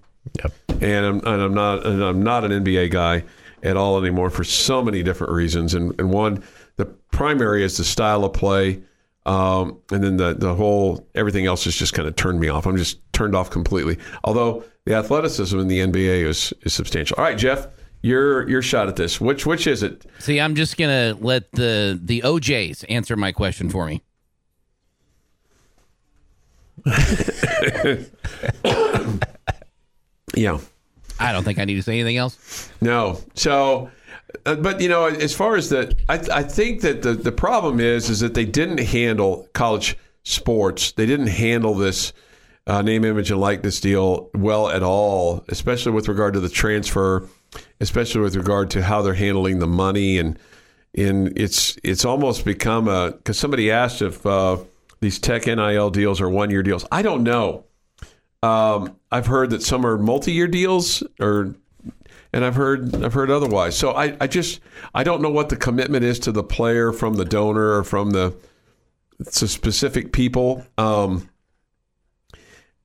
Yep. 0.42 0.52
And 0.82 1.06
I'm, 1.06 1.16
and 1.18 1.42
I'm 1.42 1.54
not 1.54 1.86
and 1.86 2.02
I'm 2.02 2.22
not 2.22 2.44
an 2.44 2.64
NBA 2.64 2.90
guy 2.90 3.24
at 3.62 3.76
all 3.76 3.98
anymore 3.98 4.30
for 4.30 4.44
so 4.44 4.82
many 4.82 5.02
different 5.02 5.32
reasons. 5.32 5.74
And, 5.74 5.98
and 5.98 6.10
one, 6.10 6.42
the 6.76 6.84
primary 6.84 7.64
is 7.64 7.76
the 7.76 7.84
style 7.84 8.24
of 8.24 8.32
play. 8.32 8.82
Um, 9.26 9.80
and 9.90 10.04
then 10.04 10.18
the 10.18 10.34
the 10.34 10.54
whole 10.54 11.08
everything 11.14 11.46
else 11.46 11.64
has 11.64 11.74
just 11.74 11.94
kind 11.94 12.06
of 12.06 12.14
turned 12.16 12.40
me 12.40 12.48
off. 12.48 12.66
I'm 12.66 12.76
just 12.76 13.00
turned 13.12 13.34
off 13.34 13.48
completely. 13.48 13.98
Although 14.24 14.64
the 14.84 14.94
athleticism 14.94 15.58
in 15.58 15.68
the 15.68 15.78
NBA 15.78 16.26
is 16.26 16.52
is 16.62 16.74
substantial. 16.74 17.16
All 17.16 17.24
right, 17.24 17.38
Jeff 17.38 17.68
your 18.04 18.46
your 18.48 18.60
shot 18.60 18.86
at 18.88 18.96
this. 18.96 19.18
Which 19.18 19.46
which 19.46 19.66
is 19.66 19.82
it? 19.82 20.04
See, 20.18 20.38
I'm 20.38 20.54
just 20.54 20.76
gonna 20.76 21.16
let 21.18 21.50
the 21.52 21.98
the 22.00 22.20
OJs 22.20 22.84
answer 22.90 23.16
my 23.16 23.32
question 23.32 23.70
for 23.70 23.86
me. 23.86 24.02
yeah. 30.36 30.58
I 31.18 31.32
don't 31.32 31.44
think 31.44 31.58
I 31.58 31.64
need 31.64 31.76
to 31.76 31.82
say 31.82 31.94
anything 31.94 32.18
else. 32.18 32.70
No. 32.82 33.22
So, 33.34 33.90
uh, 34.44 34.56
but 34.56 34.82
you 34.82 34.88
know, 34.90 35.06
as 35.06 35.34
far 35.34 35.56
as 35.56 35.70
the, 35.70 35.96
I, 36.08 36.20
I 36.32 36.42
think 36.42 36.82
that 36.82 37.00
the 37.00 37.14
the 37.14 37.32
problem 37.32 37.80
is 37.80 38.10
is 38.10 38.20
that 38.20 38.34
they 38.34 38.44
didn't 38.44 38.80
handle 38.80 39.48
college 39.54 39.96
sports. 40.24 40.92
They 40.92 41.06
didn't 41.06 41.28
handle 41.28 41.72
this 41.74 42.12
uh, 42.66 42.82
name, 42.82 43.04
image, 43.06 43.30
and 43.30 43.40
likeness 43.40 43.80
deal 43.80 44.28
well 44.34 44.68
at 44.68 44.82
all, 44.82 45.42
especially 45.48 45.92
with 45.92 46.06
regard 46.08 46.34
to 46.34 46.40
the 46.40 46.50
transfer 46.50 47.26
especially 47.80 48.20
with 48.20 48.36
regard 48.36 48.70
to 48.70 48.82
how 48.82 49.02
they're 49.02 49.14
handling 49.14 49.58
the 49.58 49.66
money 49.66 50.18
and 50.18 50.38
in 50.94 51.32
it's 51.36 51.76
it's 51.82 52.04
almost 52.04 52.44
become 52.44 52.88
a 52.88 53.12
because 53.12 53.38
somebody 53.38 53.70
asked 53.70 54.00
if 54.00 54.24
uh, 54.24 54.58
these 55.00 55.18
tech 55.18 55.46
NIL 55.46 55.90
deals 55.90 56.20
are 56.20 56.30
one 56.30 56.50
year 56.50 56.62
deals. 56.62 56.86
I 56.90 57.02
don't 57.02 57.24
know. 57.24 57.64
Um, 58.42 58.96
I've 59.10 59.26
heard 59.26 59.50
that 59.50 59.62
some 59.62 59.84
are 59.84 59.98
multi 59.98 60.32
year 60.32 60.46
deals 60.46 61.02
or 61.20 61.54
and 62.32 62.44
I've 62.44 62.56
heard 62.56 63.02
I've 63.02 63.12
heard 63.12 63.30
otherwise. 63.30 63.76
So 63.76 63.92
I, 63.92 64.16
I 64.20 64.26
just 64.26 64.60
I 64.94 65.02
don't 65.02 65.20
know 65.22 65.30
what 65.30 65.48
the 65.48 65.56
commitment 65.56 66.04
is 66.04 66.18
to 66.20 66.32
the 66.32 66.44
player 66.44 66.92
from 66.92 67.14
the 67.14 67.24
donor 67.24 67.78
or 67.78 67.84
from 67.84 68.10
the 68.10 68.34
to 69.24 69.48
specific 69.48 70.12
people. 70.12 70.64
Um, 70.78 71.28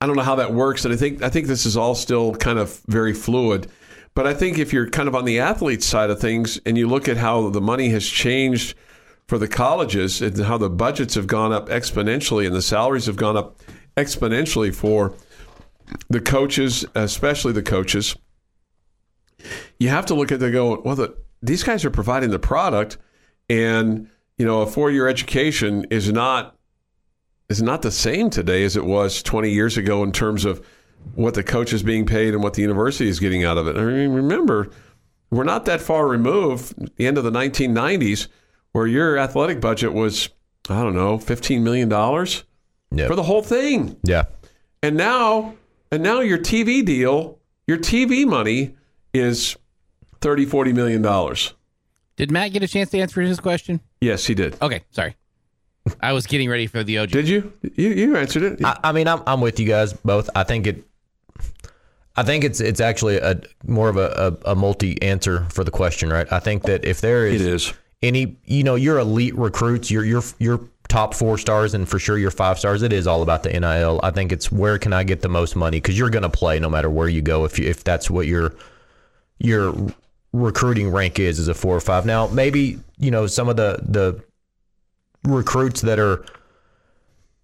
I 0.00 0.06
don't 0.06 0.16
know 0.16 0.22
how 0.22 0.36
that 0.36 0.54
works, 0.54 0.84
and 0.84 0.94
I 0.94 0.96
think 0.96 1.22
I 1.22 1.28
think 1.28 1.46
this 1.46 1.66
is 1.66 1.76
all 1.76 1.94
still 1.94 2.34
kind 2.34 2.58
of 2.58 2.80
very 2.86 3.12
fluid. 3.12 3.70
But 4.14 4.26
I 4.26 4.34
think 4.34 4.58
if 4.58 4.72
you're 4.72 4.90
kind 4.90 5.08
of 5.08 5.14
on 5.14 5.24
the 5.24 5.38
athlete 5.38 5.82
side 5.82 6.10
of 6.10 6.20
things 6.20 6.60
and 6.66 6.76
you 6.76 6.88
look 6.88 7.08
at 7.08 7.16
how 7.16 7.48
the 7.50 7.60
money 7.60 7.90
has 7.90 8.06
changed 8.06 8.76
for 9.26 9.38
the 9.38 9.48
colleges 9.48 10.20
and 10.20 10.36
how 10.38 10.58
the 10.58 10.68
budgets 10.68 11.14
have 11.14 11.26
gone 11.26 11.52
up 11.52 11.68
exponentially 11.68 12.46
and 12.46 12.54
the 12.54 12.62
salaries 12.62 13.06
have 13.06 13.16
gone 13.16 13.36
up 13.36 13.60
exponentially 13.96 14.74
for 14.74 15.14
the 16.08 16.20
coaches, 16.20 16.84
especially 16.94 17.52
the 17.52 17.62
coaches, 17.62 18.16
you 19.78 19.88
have 19.88 20.06
to 20.06 20.14
look 20.14 20.32
at 20.32 20.40
the 20.40 20.50
go, 20.50 20.80
well, 20.80 20.96
the, 20.96 21.16
these 21.42 21.62
guys 21.62 21.84
are 21.84 21.90
providing 21.90 22.30
the 22.30 22.38
product 22.38 22.98
and, 23.48 24.08
you 24.36 24.44
know, 24.44 24.62
a 24.62 24.66
four 24.66 24.90
year 24.90 25.08
education 25.08 25.86
is 25.90 26.12
not 26.12 26.56
is 27.48 27.60
not 27.60 27.82
the 27.82 27.90
same 27.90 28.30
today 28.30 28.62
as 28.62 28.76
it 28.76 28.84
was 28.84 29.24
20 29.24 29.50
years 29.50 29.76
ago 29.76 30.04
in 30.04 30.12
terms 30.12 30.44
of 30.44 30.64
what 31.14 31.34
the 31.34 31.42
coach 31.42 31.72
is 31.72 31.82
being 31.82 32.06
paid 32.06 32.34
and 32.34 32.42
what 32.42 32.54
the 32.54 32.62
university 32.62 33.08
is 33.08 33.20
getting 33.20 33.44
out 33.44 33.58
of 33.58 33.66
it. 33.66 33.76
I 33.76 33.84
mean, 33.84 34.10
remember, 34.12 34.70
we're 35.30 35.44
not 35.44 35.64
that 35.66 35.80
far 35.80 36.06
removed, 36.08 36.96
the 36.96 37.06
end 37.06 37.18
of 37.18 37.24
the 37.24 37.30
1990s, 37.30 38.28
where 38.72 38.86
your 38.86 39.18
athletic 39.18 39.60
budget 39.60 39.92
was, 39.92 40.28
I 40.68 40.82
don't 40.82 40.94
know, 40.94 41.18
$15 41.18 41.62
million 41.62 41.90
Yep. 42.92 43.06
for 43.08 43.14
the 43.14 43.22
whole 43.22 43.42
thing. 43.42 43.96
Yeah. 44.02 44.24
And 44.82 44.96
now, 44.96 45.54
and 45.92 46.02
now 46.02 46.20
your 46.20 46.38
TV 46.38 46.84
deal, 46.84 47.38
your 47.66 47.78
TV 47.78 48.26
money 48.26 48.74
is 49.14 49.56
30, 50.20 50.46
40 50.46 50.72
million 50.72 51.02
dollars. 51.02 51.54
Did 52.16 52.30
Matt 52.32 52.52
get 52.52 52.62
a 52.62 52.68
chance 52.68 52.90
to 52.90 52.98
answer 52.98 53.20
his 53.20 53.38
question? 53.40 53.80
Yes, 54.00 54.26
he 54.26 54.34
did. 54.34 54.56
Okay, 54.60 54.82
sorry. 54.90 55.16
I 56.02 56.12
was 56.12 56.26
getting 56.26 56.50
ready 56.50 56.66
for 56.66 56.82
the 56.84 56.98
OG. 56.98 57.10
Did 57.10 57.28
you? 57.28 57.52
You, 57.76 57.88
you 57.90 58.16
answered 58.16 58.42
it. 58.42 58.64
I, 58.64 58.78
I 58.84 58.92
mean, 58.92 59.08
I'm 59.08 59.22
I'm 59.26 59.40
with 59.40 59.58
you 59.58 59.66
guys 59.66 59.92
both. 59.92 60.28
I 60.34 60.42
think 60.44 60.66
it. 60.66 60.84
I 62.20 62.22
think 62.22 62.44
it's 62.44 62.60
it's 62.60 62.80
actually 62.80 63.16
a 63.16 63.40
more 63.66 63.88
of 63.88 63.96
a, 63.96 64.36
a, 64.44 64.50
a 64.52 64.54
multi 64.54 65.00
answer 65.00 65.46
for 65.48 65.64
the 65.64 65.70
question, 65.70 66.10
right? 66.10 66.30
I 66.30 66.38
think 66.38 66.64
that 66.64 66.84
if 66.84 67.00
there 67.00 67.26
is, 67.26 67.40
It 67.40 67.48
is. 67.48 67.72
any 68.02 68.36
you 68.44 68.62
know 68.62 68.74
your 68.74 68.98
elite 68.98 69.34
recruits, 69.38 69.90
your 69.90 70.04
your 70.04 70.22
your 70.38 70.60
top 70.88 71.14
four 71.14 71.38
stars, 71.38 71.72
and 71.72 71.88
for 71.88 71.98
sure 71.98 72.18
your 72.18 72.30
five 72.30 72.58
stars, 72.58 72.82
it 72.82 72.92
is 72.92 73.06
all 73.06 73.22
about 73.22 73.42
the 73.42 73.48
NIL. 73.58 74.00
I 74.02 74.10
think 74.10 74.32
it's 74.32 74.52
where 74.52 74.76
can 74.78 74.92
I 74.92 75.02
get 75.02 75.22
the 75.22 75.30
most 75.30 75.56
money 75.56 75.78
because 75.78 75.98
you're 75.98 76.10
going 76.10 76.24
to 76.24 76.28
play 76.28 76.60
no 76.60 76.68
matter 76.68 76.90
where 76.90 77.08
you 77.08 77.22
go 77.22 77.46
if 77.46 77.58
you, 77.58 77.66
if 77.66 77.84
that's 77.84 78.10
what 78.10 78.26
your 78.26 78.54
your 79.38 79.74
recruiting 80.34 80.90
rank 80.90 81.18
is 81.18 81.38
as 81.38 81.48
a 81.48 81.54
four 81.54 81.74
or 81.74 81.80
five. 81.80 82.04
Now 82.04 82.26
maybe 82.26 82.78
you 82.98 83.10
know 83.10 83.26
some 83.28 83.48
of 83.48 83.56
the 83.56 83.80
the 83.82 84.22
recruits 85.24 85.80
that 85.80 85.98
are 85.98 86.26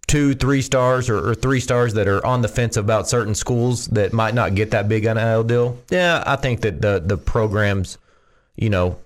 two, 0.06 0.34
three 0.34 0.62
stars 0.62 1.08
or, 1.08 1.30
or 1.30 1.34
three 1.34 1.60
stars 1.60 1.94
that 1.94 2.06
are 2.08 2.24
on 2.24 2.42
the 2.42 2.48
fence 2.48 2.76
about 2.76 3.08
certain 3.08 3.34
schools 3.34 3.86
that 3.88 4.12
might 4.12 4.34
not 4.34 4.54
get 4.54 4.70
that 4.70 4.88
big 4.88 5.04
NIL 5.04 5.44
deal. 5.44 5.78
Yeah, 5.90 6.22
I 6.26 6.36
think 6.36 6.60
that 6.60 6.80
the 6.80 7.02
the 7.04 7.16
programs, 7.16 7.98
you 8.56 8.70
know, 8.70 8.98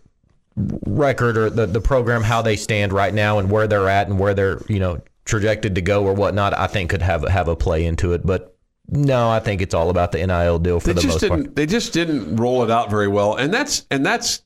record 0.56 1.36
or 1.36 1.50
the, 1.50 1.66
the 1.66 1.80
program 1.80 2.22
how 2.22 2.42
they 2.42 2.56
stand 2.56 2.92
right 2.92 3.14
now 3.14 3.38
and 3.38 3.50
where 3.50 3.66
they're 3.66 3.88
at 3.88 4.08
and 4.08 4.18
where 4.18 4.34
they're 4.34 4.60
you 4.68 4.78
know 4.78 5.00
trajected 5.24 5.74
to 5.76 5.80
go 5.80 6.04
or 6.04 6.12
whatnot, 6.12 6.56
I 6.56 6.66
think 6.66 6.90
could 6.90 7.02
have 7.02 7.26
have 7.28 7.48
a 7.48 7.56
play 7.56 7.84
into 7.86 8.12
it. 8.12 8.26
But 8.26 8.56
no, 8.88 9.30
I 9.30 9.38
think 9.38 9.62
it's 9.62 9.74
all 9.74 9.88
about 9.88 10.12
the 10.12 10.26
NIL 10.26 10.58
deal 10.58 10.80
for 10.80 10.88
They 10.88 10.92
the 10.94 11.00
just 11.02 11.14
most 11.14 11.20
didn't. 11.20 11.44
part. 11.44 11.56
They 11.56 11.66
just 11.66 11.92
didn't 11.92 12.36
roll 12.36 12.64
it 12.64 12.70
out 12.70 12.90
very 12.90 13.08
well, 13.08 13.36
and 13.36 13.54
that's 13.54 13.86
and 13.90 14.04
that's 14.04 14.42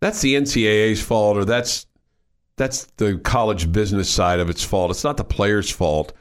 that's 0.00 0.20
the 0.20 0.34
NCAA's 0.34 1.02
fault, 1.02 1.36
or 1.38 1.44
that's 1.44 1.86
that's 2.56 2.84
the 2.96 3.18
college 3.18 3.72
business 3.72 4.08
side 4.08 4.40
of 4.40 4.48
its 4.48 4.62
fault. 4.62 4.90
It's 4.90 5.04
not 5.04 5.16
the 5.16 5.24
players' 5.24 5.70
fault. 5.70 6.12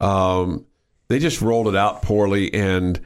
Um, 0.00 0.66
they 1.08 1.18
just 1.18 1.42
rolled 1.42 1.68
it 1.68 1.76
out 1.76 2.02
poorly, 2.02 2.52
and 2.54 3.00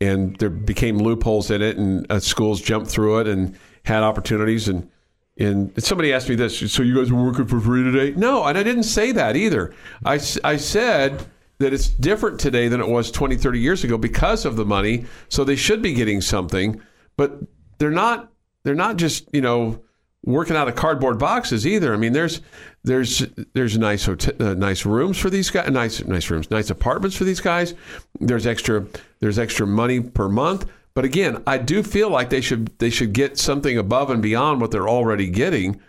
and 0.00 0.36
there 0.36 0.50
became 0.50 0.98
loopholes 0.98 1.50
in 1.50 1.60
it, 1.60 1.76
and 1.76 2.06
uh, 2.10 2.20
schools 2.20 2.60
jumped 2.60 2.90
through 2.90 3.20
it 3.20 3.26
and 3.26 3.58
had 3.84 4.02
opportunities. 4.02 4.68
And 4.68 4.88
and 5.36 5.72
somebody 5.82 6.12
asked 6.12 6.28
me 6.28 6.36
this: 6.36 6.58
"So 6.72 6.82
you 6.82 6.94
guys 6.94 7.12
were 7.12 7.24
working 7.24 7.46
for 7.46 7.60
free 7.60 7.82
today?" 7.82 8.16
No, 8.16 8.44
and 8.44 8.56
I 8.56 8.62
didn't 8.62 8.84
say 8.84 9.12
that 9.12 9.34
either. 9.34 9.74
I 10.04 10.20
I 10.44 10.56
said 10.56 11.26
that 11.58 11.72
it's 11.72 11.88
different 11.88 12.38
today 12.38 12.68
than 12.68 12.80
it 12.80 12.88
was 12.88 13.10
20, 13.10 13.36
30 13.36 13.58
years 13.58 13.82
ago 13.82 13.98
because 13.98 14.44
of 14.44 14.54
the 14.54 14.64
money. 14.64 15.06
So 15.28 15.42
they 15.42 15.56
should 15.56 15.82
be 15.82 15.92
getting 15.92 16.20
something, 16.20 16.80
but 17.16 17.40
they're 17.78 17.90
not. 17.90 18.32
They're 18.62 18.76
not 18.76 18.96
just 18.96 19.28
you 19.32 19.40
know 19.40 19.82
working 20.28 20.56
out 20.56 20.68
of 20.68 20.74
cardboard 20.74 21.18
boxes 21.18 21.66
either. 21.66 21.94
I 21.94 21.96
mean, 21.96 22.12
there's 22.12 22.40
there's 22.84 23.26
there's 23.54 23.78
nice 23.78 24.06
uh, 24.06 24.54
nice 24.54 24.84
rooms 24.84 25.18
for 25.18 25.30
these 25.30 25.50
guys, 25.50 25.70
nice 25.70 26.04
nice 26.04 26.30
rooms, 26.30 26.50
nice 26.50 26.70
apartments 26.70 27.16
for 27.16 27.24
these 27.24 27.40
guys. 27.40 27.74
There's 28.20 28.46
extra 28.46 28.86
there's 29.20 29.38
extra 29.38 29.66
money 29.66 30.00
per 30.00 30.28
month. 30.28 30.66
But 30.94 31.04
again, 31.04 31.42
I 31.46 31.58
do 31.58 31.82
feel 31.82 32.10
like 32.10 32.30
they 32.30 32.40
should 32.40 32.78
they 32.78 32.90
should 32.90 33.12
get 33.12 33.38
something 33.38 33.78
above 33.78 34.10
and 34.10 34.22
beyond 34.22 34.60
what 34.60 34.70
they're 34.70 34.88
already 34.88 35.28
getting. 35.28 35.80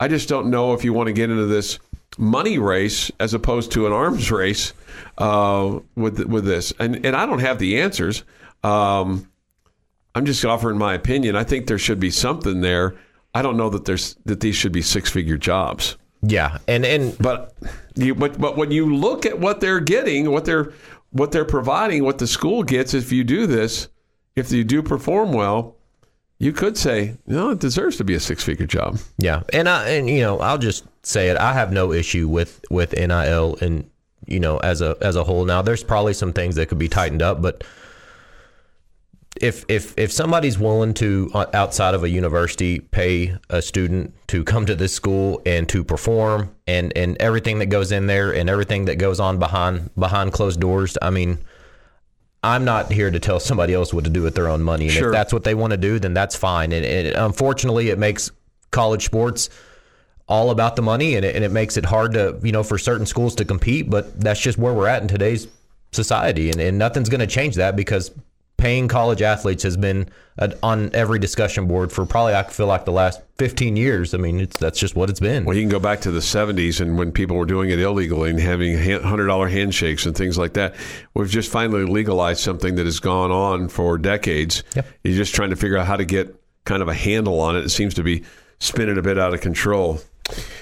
I 0.00 0.08
just 0.08 0.28
don't 0.28 0.50
know 0.50 0.72
if 0.72 0.84
you 0.84 0.92
want 0.92 1.08
to 1.08 1.12
get 1.12 1.30
into 1.30 1.46
this 1.46 1.78
money 2.18 2.58
race 2.58 3.10
as 3.20 3.34
opposed 3.34 3.72
to 3.72 3.86
an 3.86 3.92
arms 3.92 4.30
race 4.30 4.72
uh, 5.18 5.80
with 5.96 6.18
with 6.24 6.44
this. 6.44 6.72
And 6.78 7.04
and 7.04 7.14
I 7.14 7.26
don't 7.26 7.40
have 7.40 7.58
the 7.58 7.80
answers. 7.80 8.24
Um, 8.64 9.28
I'm 10.14 10.24
just 10.24 10.44
offering 10.44 10.78
my 10.78 10.94
opinion. 10.94 11.36
I 11.36 11.44
think 11.44 11.66
there 11.66 11.78
should 11.78 12.00
be 12.00 12.10
something 12.10 12.60
there. 12.60 12.94
I 13.34 13.42
don't 13.42 13.56
know 13.56 13.70
that 13.70 13.84
there's 13.84 14.16
that 14.24 14.40
these 14.40 14.56
should 14.56 14.72
be 14.72 14.82
six 14.82 15.10
figure 15.10 15.38
jobs. 15.38 15.96
Yeah, 16.22 16.58
and 16.68 16.84
and 16.84 17.16
But 17.18 17.54
you 17.94 18.14
but 18.14 18.40
but 18.40 18.56
when 18.56 18.70
you 18.70 18.94
look 18.94 19.26
at 19.26 19.38
what 19.38 19.60
they're 19.60 19.80
getting, 19.80 20.30
what 20.30 20.44
they're 20.44 20.72
what 21.10 21.32
they're 21.32 21.44
providing, 21.44 22.04
what 22.04 22.18
the 22.18 22.26
school 22.26 22.62
gets 22.62 22.94
if 22.94 23.12
you 23.12 23.24
do 23.24 23.46
this, 23.46 23.88
if 24.36 24.52
you 24.52 24.64
do 24.64 24.82
perform 24.82 25.32
well, 25.32 25.76
you 26.38 26.52
could 26.52 26.76
say, 26.76 27.16
no, 27.26 27.50
it 27.50 27.60
deserves 27.60 27.96
to 27.98 28.04
be 28.04 28.14
a 28.14 28.20
six 28.20 28.42
figure 28.42 28.66
job. 28.66 28.98
Yeah, 29.18 29.42
and 29.52 29.68
I 29.68 29.88
and 29.90 30.08
you 30.08 30.20
know 30.20 30.38
I'll 30.40 30.58
just 30.58 30.84
say 31.02 31.28
it. 31.28 31.36
I 31.36 31.52
have 31.54 31.72
no 31.72 31.92
issue 31.92 32.28
with 32.28 32.64
with 32.70 32.92
NIL 32.92 33.56
and 33.60 33.88
you 34.26 34.40
know 34.40 34.58
as 34.58 34.80
a 34.80 34.96
as 35.00 35.16
a 35.16 35.24
whole. 35.24 35.44
Now 35.44 35.62
there's 35.62 35.84
probably 35.84 36.14
some 36.14 36.32
things 36.32 36.54
that 36.56 36.66
could 36.66 36.78
be 36.78 36.88
tightened 36.88 37.22
up, 37.22 37.40
but 37.42 37.64
if 39.40 39.64
if 39.68 39.94
if 39.98 40.12
somebody's 40.12 40.58
willing 40.58 40.94
to 40.94 41.30
uh, 41.34 41.46
outside 41.54 41.94
of 41.94 42.04
a 42.04 42.08
university 42.08 42.80
pay 42.80 43.34
a 43.50 43.62
student 43.62 44.14
to 44.28 44.44
come 44.44 44.66
to 44.66 44.74
this 44.74 44.94
school 44.94 45.40
and 45.46 45.68
to 45.68 45.82
perform 45.82 46.54
and 46.66 46.92
and 46.96 47.16
everything 47.20 47.58
that 47.60 47.66
goes 47.66 47.92
in 47.92 48.06
there 48.06 48.34
and 48.34 48.50
everything 48.50 48.84
that 48.86 48.96
goes 48.96 49.20
on 49.20 49.38
behind 49.38 49.90
behind 49.94 50.32
closed 50.32 50.60
doors, 50.60 50.96
I 51.00 51.10
mean. 51.10 51.38
I'm 52.44 52.64
not 52.64 52.90
here 52.90 53.08
to 53.08 53.20
tell 53.20 53.38
somebody 53.38 53.72
else 53.72 53.94
what 53.94 54.02
to 54.02 54.10
do 54.10 54.20
with 54.20 54.34
their 54.34 54.48
own 54.48 54.64
money. 54.64 54.86
And 54.86 54.92
Sure. 54.92 55.10
if 55.10 55.12
that's 55.12 55.32
what 55.32 55.44
they 55.44 55.54
want 55.54 55.70
to 55.70 55.76
do, 55.76 56.00
then 56.00 56.12
that's 56.12 56.34
fine. 56.34 56.72
And, 56.72 56.84
and 56.84 57.14
unfortunately, 57.14 57.90
it 57.90 58.00
makes 58.00 58.32
college 58.72 59.04
sports 59.04 59.48
all 60.26 60.50
about 60.50 60.74
the 60.74 60.82
money, 60.82 61.14
and 61.14 61.24
it, 61.24 61.36
and 61.36 61.44
it 61.44 61.52
makes 61.52 61.76
it 61.76 61.84
hard 61.84 62.14
to 62.14 62.40
you 62.42 62.50
know 62.50 62.64
for 62.64 62.78
certain 62.78 63.06
schools 63.06 63.36
to 63.36 63.44
compete. 63.44 63.88
But 63.88 64.20
that's 64.20 64.40
just 64.40 64.58
where 64.58 64.74
we're 64.74 64.88
at 64.88 65.02
in 65.02 65.06
today's 65.06 65.46
society, 65.92 66.50
and, 66.50 66.60
and 66.60 66.78
nothing's 66.78 67.08
going 67.08 67.20
to 67.20 67.28
change 67.28 67.54
that 67.54 67.76
because 67.76 68.10
paying 68.62 68.86
college 68.86 69.22
athletes 69.22 69.64
has 69.64 69.76
been 69.76 70.08
on 70.62 70.88
every 70.94 71.18
discussion 71.18 71.66
board 71.66 71.90
for 71.90 72.06
probably 72.06 72.32
I 72.32 72.44
feel 72.44 72.68
like 72.68 72.84
the 72.84 72.92
last 72.92 73.20
15 73.38 73.74
years. 73.74 74.14
I 74.14 74.18
mean, 74.18 74.38
it's 74.38 74.56
that's 74.56 74.78
just 74.78 74.94
what 74.94 75.10
it's 75.10 75.18
been. 75.18 75.44
Well, 75.44 75.56
you 75.56 75.62
can 75.62 75.68
go 75.68 75.80
back 75.80 76.02
to 76.02 76.12
the 76.12 76.20
70s 76.20 76.80
and 76.80 76.96
when 76.96 77.10
people 77.10 77.36
were 77.36 77.44
doing 77.44 77.70
it 77.70 77.80
illegally 77.80 78.30
and 78.30 78.38
having 78.38 78.76
$100 78.76 79.50
handshakes 79.50 80.06
and 80.06 80.16
things 80.16 80.38
like 80.38 80.52
that. 80.52 80.76
We've 81.12 81.28
just 81.28 81.50
finally 81.50 81.84
legalized 81.84 82.38
something 82.38 82.76
that 82.76 82.86
has 82.86 83.00
gone 83.00 83.32
on 83.32 83.68
for 83.68 83.98
decades. 83.98 84.62
Yep. 84.76 84.86
You're 85.02 85.16
just 85.16 85.34
trying 85.34 85.50
to 85.50 85.56
figure 85.56 85.76
out 85.76 85.88
how 85.88 85.96
to 85.96 86.04
get 86.04 86.32
kind 86.64 86.82
of 86.82 86.88
a 86.88 86.94
handle 86.94 87.40
on 87.40 87.56
it. 87.56 87.64
It 87.64 87.70
seems 87.70 87.94
to 87.94 88.04
be 88.04 88.22
spinning 88.60 88.96
a 88.96 89.02
bit 89.02 89.18
out 89.18 89.34
of 89.34 89.40
control. 89.40 90.00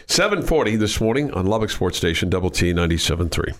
740 0.07 0.77
this 0.77 1.03
morning 1.03 1.31
on 1.33 1.45
Lubbock 1.45 1.69
Sports 1.69 1.99
Station, 1.99 2.31
Double 2.31 2.49
T 2.49 2.73
97.3. 2.73 3.55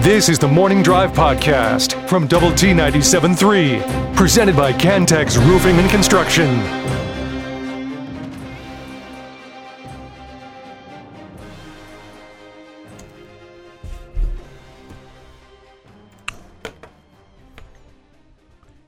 This 0.00 0.28
is 0.28 0.38
the 0.38 0.46
Morning 0.46 0.80
Drive 0.80 1.10
Podcast 1.10 2.08
from 2.08 2.28
Double 2.28 2.52
T 2.54 2.68
97.3, 2.68 4.14
presented 4.14 4.56
by 4.56 4.72
Cantex 4.72 5.36
Roofing 5.36 5.76
and 5.76 5.90
Construction. 5.90 6.56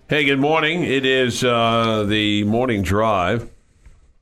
Hey, 0.09 0.25
good 0.25 0.39
morning. 0.39 0.85
It 0.85 1.05
is 1.05 1.43
uh, 1.43 2.05
the 2.05 2.45
morning 2.45 2.83
drive. 2.83 3.51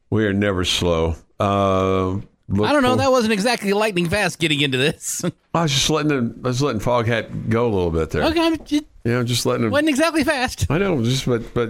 We 0.09 0.25
are 0.25 0.33
never 0.33 0.65
slow. 0.65 1.17
Uh, 1.39 2.21
I 2.51 2.73
don't 2.73 2.83
know. 2.83 2.97
That 2.97 3.11
wasn't 3.11 3.33
exactly 3.35 3.73
lightning 3.73 4.09
fast 4.09 4.39
getting 4.39 4.61
into 4.61 4.79
this. 4.79 5.23
I 5.55 5.63
was 5.63 5.73
just 5.73 5.91
letting 5.91 6.13
I 6.45 6.49
was 6.49 6.63
letting 6.63 6.81
Foghat 6.81 7.49
go 7.51 7.67
a 7.67 7.73
little 7.73 7.91
bit 7.91 8.11
there. 8.11 8.23
okay, 8.25 8.41
I'm- 8.41 8.55
it 8.55 8.71
You 8.71 8.83
know, 9.05 9.25
just 9.25 9.45
letting 9.47 9.65
him. 9.67 9.71
wasn't 9.71 9.91
exactly 9.91 10.25
fast. 10.25 10.67
I 10.71 10.79
know, 10.79 11.03
just 11.05 11.27
but 11.27 11.53
but 11.55 11.69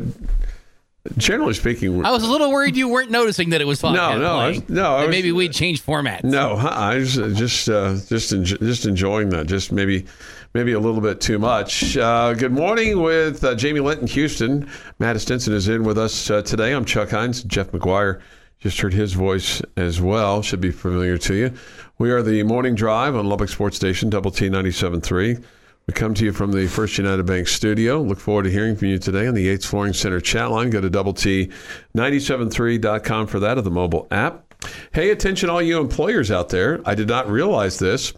generally 1.16 1.54
speaking, 1.54 2.04
I 2.04 2.10
was 2.10 2.22
a 2.22 2.30
little 2.30 2.50
worried 2.50 2.76
you 2.76 2.88
weren't 2.88 3.10
noticing 3.10 3.50
that 3.50 3.60
it 3.60 3.66
was 3.66 3.80
fun. 3.80 3.94
No, 3.94 4.18
no, 4.18 4.38
I 4.38 4.48
was- 4.50 4.68
no, 4.68 4.94
I 4.96 5.00
was- 5.02 5.10
maybe 5.10 5.32
we'd 5.32 5.52
change 5.52 5.84
formats. 5.84 6.24
no, 6.24 6.56
I 6.56 6.96
was 6.96 7.14
just 7.14 7.68
uh, 7.68 7.94
just 8.08 8.30
just 8.30 8.86
enjoying 8.86 9.30
that. 9.30 9.46
Just 9.46 9.72
maybe 9.72 10.06
maybe 10.54 10.72
a 10.72 10.80
little 10.80 11.00
bit 11.00 11.20
too 11.20 11.38
much. 11.38 11.96
Uh, 11.96 12.34
good 12.34 12.52
morning 12.52 13.00
with 13.02 13.42
uh, 13.42 13.54
Jamie 13.54 13.80
Lent 13.80 14.00
in, 14.00 14.06
Houston. 14.06 14.68
Matt 14.98 15.16
Estenson 15.16 15.52
is 15.52 15.68
in 15.68 15.82
with 15.84 15.98
us 15.98 16.30
uh, 16.30 16.42
today. 16.42 16.72
I'm 16.72 16.84
Chuck 16.84 17.10
Heinz. 17.10 17.42
Jeff 17.44 17.70
McGuire 17.72 18.20
just 18.60 18.80
heard 18.80 18.92
his 18.94 19.12
voice 19.12 19.62
as 19.76 20.00
well. 20.00 20.42
Should 20.42 20.60
be 20.60 20.70
familiar 20.70 21.16
to 21.18 21.34
you. 21.34 21.52
We 21.98 22.10
are 22.10 22.22
the 22.22 22.42
morning 22.42 22.74
drive 22.74 23.14
on 23.14 23.28
Lubbock 23.28 23.48
Sports 23.48 23.76
Station, 23.76 24.10
Double 24.10 24.30
T 24.30 24.48
97.3. 24.48 25.42
We 25.86 25.94
come 25.94 26.12
to 26.14 26.24
you 26.24 26.32
from 26.32 26.52
the 26.52 26.66
First 26.66 26.98
United 26.98 27.24
Bank 27.24 27.48
studio. 27.48 28.02
Look 28.02 28.20
forward 28.20 28.42
to 28.42 28.50
hearing 28.50 28.76
from 28.76 28.88
you 28.88 28.98
today 28.98 29.26
on 29.26 29.34
the 29.34 29.42
Yates 29.42 29.64
Flooring 29.64 29.94
Center 29.94 30.20
chat 30.20 30.50
line. 30.50 30.70
Go 30.70 30.80
to 30.80 30.90
double 30.90 31.14
T 31.14 31.50
973.com 31.96 33.26
for 33.26 33.40
that 33.40 33.58
of 33.58 33.64
the 33.64 33.70
mobile 33.70 34.06
app. 34.10 34.54
Hey, 34.92 35.10
attention, 35.10 35.48
all 35.48 35.62
you 35.62 35.80
employers 35.80 36.30
out 36.30 36.48
there. 36.50 36.80
I 36.84 36.94
did 36.94 37.08
not 37.08 37.30
realize 37.30 37.78
this. 37.78 38.12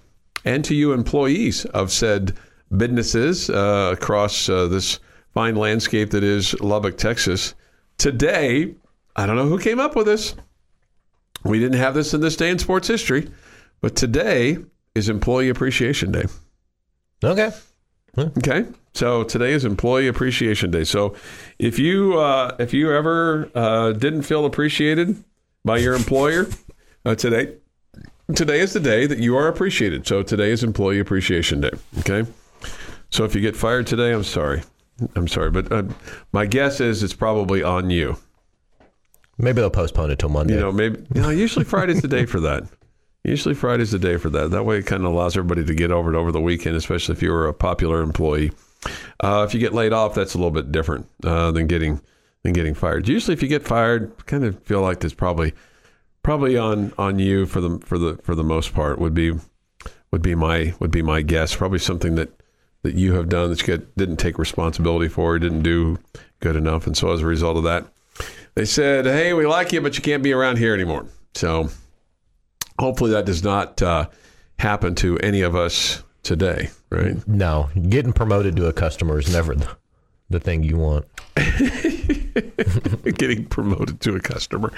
and 0.44 0.64
to 0.64 0.74
you 0.74 0.92
employees 0.92 1.64
of 1.66 1.92
said 1.92 2.36
businesses 2.76 3.50
uh, 3.50 3.90
across 3.92 4.48
uh, 4.48 4.66
this 4.66 4.98
fine 5.34 5.54
landscape 5.54 6.10
that 6.10 6.24
is 6.24 6.58
Lubbock, 6.60 6.96
Texas. 6.96 7.54
Today, 7.98 8.74
I 9.16 9.26
don't 9.26 9.36
know 9.36 9.48
who 9.48 9.58
came 9.58 9.80
up 9.80 9.96
with 9.96 10.06
this. 10.06 10.34
We 11.44 11.58
didn't 11.58 11.78
have 11.78 11.94
this 11.94 12.14
in 12.14 12.20
this 12.20 12.36
day 12.36 12.50
in 12.50 12.58
sports 12.58 12.88
history, 12.88 13.30
but 13.80 13.96
today 13.96 14.58
is 14.94 15.08
Employee 15.08 15.48
Appreciation 15.48 16.12
Day. 16.12 16.24
Okay. 17.22 17.50
Okay, 18.18 18.66
so 18.92 19.22
today 19.22 19.52
is 19.52 19.64
Employee 19.64 20.08
Appreciation 20.08 20.70
Day. 20.72 20.82
So 20.82 21.14
if 21.58 21.78
you 21.78 22.18
uh, 22.18 22.56
if 22.58 22.74
you 22.74 22.92
ever 22.92 23.48
uh, 23.54 23.92
didn't 23.92 24.22
feel 24.22 24.44
appreciated 24.44 25.22
by 25.64 25.78
your 25.78 25.94
employer 25.94 26.48
uh, 27.04 27.14
today, 27.14 27.54
today 28.34 28.60
is 28.60 28.72
the 28.72 28.80
day 28.80 29.06
that 29.06 29.20
you 29.20 29.36
are 29.36 29.46
appreciated. 29.46 30.08
So 30.08 30.24
today 30.24 30.50
is 30.50 30.64
Employee 30.64 30.98
Appreciation 30.98 31.60
Day. 31.60 31.70
Okay, 32.00 32.28
so 33.10 33.24
if 33.24 33.34
you 33.34 33.40
get 33.40 33.56
fired 33.56 33.86
today, 33.86 34.12
I'm 34.12 34.24
sorry, 34.24 34.64
I'm 35.14 35.28
sorry, 35.28 35.52
but 35.52 35.70
uh, 35.70 35.84
my 36.32 36.46
guess 36.46 36.80
is 36.80 37.04
it's 37.04 37.14
probably 37.14 37.62
on 37.62 37.90
you. 37.90 38.16
Maybe 39.40 39.60
they'll 39.60 39.70
postpone 39.70 40.10
it 40.10 40.18
till 40.18 40.28
Monday. 40.28 40.54
You 40.54 40.60
know, 40.60 40.72
maybe 40.72 41.04
you 41.14 41.22
know, 41.22 41.30
usually 41.30 41.64
Friday's 41.64 42.02
the 42.02 42.08
day 42.08 42.26
for 42.26 42.40
that. 42.40 42.64
Usually 43.22 43.54
Friday's 43.54 43.90
the 43.90 43.98
day 43.98 44.16
for 44.16 44.30
that. 44.30 44.50
That 44.50 44.64
way, 44.64 44.78
it 44.78 44.86
kind 44.86 45.04
of 45.04 45.12
allows 45.12 45.36
everybody 45.36 45.62
to 45.66 45.74
get 45.74 45.90
over 45.90 46.10
it 46.10 46.16
over 46.16 46.32
the 46.32 46.40
weekend, 46.40 46.74
especially 46.74 47.12
if 47.12 47.22
you 47.22 47.30
were 47.30 47.46
a 47.46 47.52
popular 47.52 48.00
employee. 48.00 48.50
Uh, 49.22 49.44
if 49.46 49.52
you 49.52 49.60
get 49.60 49.74
laid 49.74 49.92
off, 49.92 50.14
that's 50.14 50.32
a 50.32 50.38
little 50.38 50.50
bit 50.50 50.72
different 50.72 51.06
uh, 51.22 51.50
than 51.50 51.66
getting 51.66 52.00
than 52.42 52.54
getting 52.54 52.72
fired. 52.72 53.06
Usually, 53.08 53.34
if 53.34 53.42
you 53.42 53.48
get 53.48 53.62
fired, 53.62 54.10
kind 54.24 54.42
of 54.42 54.58
feel 54.62 54.80
like 54.80 55.04
it's 55.04 55.12
probably 55.12 55.52
probably 56.22 56.56
on 56.56 56.94
on 56.96 57.18
you 57.18 57.44
for 57.44 57.60
the 57.60 57.78
for 57.80 57.98
the 57.98 58.16
for 58.22 58.34
the 58.34 58.42
most 58.42 58.72
part 58.72 58.98
would 58.98 59.12
be 59.12 59.34
would 60.10 60.22
be 60.22 60.34
my 60.34 60.72
would 60.80 60.90
be 60.90 61.02
my 61.02 61.20
guess. 61.20 61.54
Probably 61.54 61.78
something 61.78 62.14
that 62.14 62.30
that 62.82 62.94
you 62.94 63.12
have 63.12 63.28
done 63.28 63.50
that 63.50 63.60
you 63.60 63.66
get, 63.66 63.96
didn't 63.98 64.16
take 64.16 64.38
responsibility 64.38 65.08
for, 65.08 65.38
didn't 65.38 65.62
do 65.62 65.98
good 66.40 66.56
enough, 66.56 66.86
and 66.86 66.96
so 66.96 67.12
as 67.12 67.20
a 67.20 67.26
result 67.26 67.58
of 67.58 67.64
that, 67.64 67.86
they 68.60 68.66
said, 68.66 69.06
"Hey, 69.06 69.32
we 69.32 69.46
like 69.46 69.72
you, 69.72 69.80
but 69.80 69.96
you 69.96 70.02
can't 70.02 70.22
be 70.22 70.34
around 70.34 70.58
here 70.58 70.74
anymore." 70.74 71.06
So 71.34 71.70
hopefully 72.78 73.12
that 73.12 73.24
does 73.24 73.42
not 73.42 73.80
uh, 73.80 74.10
happen 74.58 74.94
to 74.96 75.18
any 75.20 75.40
of 75.40 75.56
us 75.56 76.02
today, 76.22 76.68
right? 76.90 77.26
No, 77.26 77.70
getting 77.88 78.12
promoted 78.12 78.56
to 78.56 78.66
a 78.66 78.74
customer 78.74 79.18
is 79.18 79.32
never 79.32 79.54
the, 79.54 79.66
the 80.28 80.40
thing 80.40 80.62
you 80.62 80.76
want. 80.76 81.06
Getting 83.16 83.46
promoted 83.46 83.98
to 84.02 84.14
a 84.16 84.20
customer. 84.20 84.70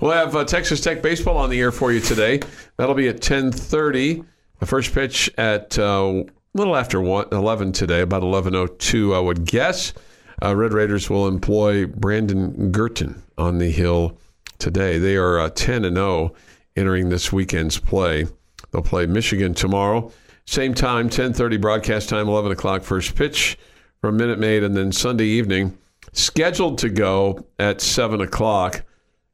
We'll 0.00 0.12
have 0.12 0.36
uh, 0.36 0.44
Texas 0.44 0.80
Tech 0.80 1.02
baseball 1.02 1.36
on 1.36 1.50
the 1.50 1.60
air 1.60 1.72
for 1.72 1.90
you 1.90 1.98
today. 1.98 2.38
That'll 2.76 2.94
be 2.94 3.08
at 3.08 3.20
ten 3.20 3.50
thirty. 3.50 4.22
The 4.60 4.66
first 4.66 4.94
pitch 4.94 5.28
at 5.36 5.76
uh, 5.76 5.82
a 5.82 6.24
little 6.56 6.76
after 6.76 7.00
one, 7.00 7.26
11 7.32 7.72
today, 7.72 8.02
about 8.02 8.22
eleven 8.22 8.54
oh 8.54 8.68
two, 8.68 9.12
I 9.12 9.18
would 9.18 9.44
guess. 9.44 9.92
Uh, 10.40 10.54
Red 10.54 10.72
Raiders 10.72 11.10
will 11.10 11.26
employ 11.26 11.86
Brandon 11.86 12.70
Girton 12.70 13.23
on 13.36 13.58
the 13.58 13.70
hill 13.70 14.18
today. 14.58 14.98
They 14.98 15.16
are 15.16 15.38
uh, 15.38 15.50
ten 15.50 15.84
and 15.84 15.96
zero 15.96 16.34
entering 16.76 17.08
this 17.08 17.32
weekend's 17.32 17.78
play. 17.78 18.26
They'll 18.70 18.82
play 18.82 19.06
Michigan 19.06 19.54
tomorrow. 19.54 20.12
Same 20.46 20.74
time, 20.74 21.08
10:30 21.08 21.60
broadcast 21.60 22.08
time, 22.08 22.28
11 22.28 22.52
o'clock 22.52 22.82
first 22.82 23.14
pitch 23.14 23.58
from 24.00 24.16
Minute 24.16 24.38
Maid, 24.38 24.62
and 24.62 24.76
then 24.76 24.92
Sunday 24.92 25.26
evening, 25.26 25.78
scheduled 26.12 26.78
to 26.78 26.90
go 26.90 27.46
at 27.58 27.80
7 27.80 28.20
o'clock. 28.20 28.84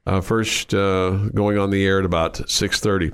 Uh, 0.06 0.20
first 0.20 0.72
uh, 0.72 1.10
going 1.34 1.58
on 1.58 1.70
the 1.70 1.84
air 1.84 1.98
at 1.98 2.04
about 2.04 2.34
6:30. 2.34 3.12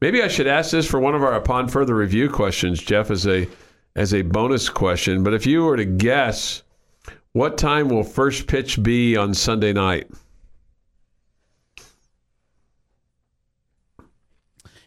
Maybe 0.00 0.22
I 0.22 0.28
should 0.28 0.46
ask 0.46 0.70
this 0.70 0.86
for 0.86 0.98
one 0.98 1.14
of 1.14 1.22
our 1.22 1.34
upon 1.34 1.68
further 1.68 1.94
review 1.94 2.30
questions, 2.30 2.80
Jeff, 2.80 3.10
as 3.10 3.26
a 3.26 3.46
as 3.94 4.12
a 4.12 4.22
bonus 4.22 4.68
question. 4.68 5.22
But 5.22 5.34
if 5.34 5.46
you 5.46 5.64
were 5.64 5.76
to 5.76 5.84
guess, 5.84 6.62
what 7.36 7.58
time 7.58 7.88
will 7.90 8.02
first 8.02 8.46
pitch 8.46 8.82
be 8.82 9.14
on 9.14 9.34
Sunday 9.34 9.74
night? 9.74 10.08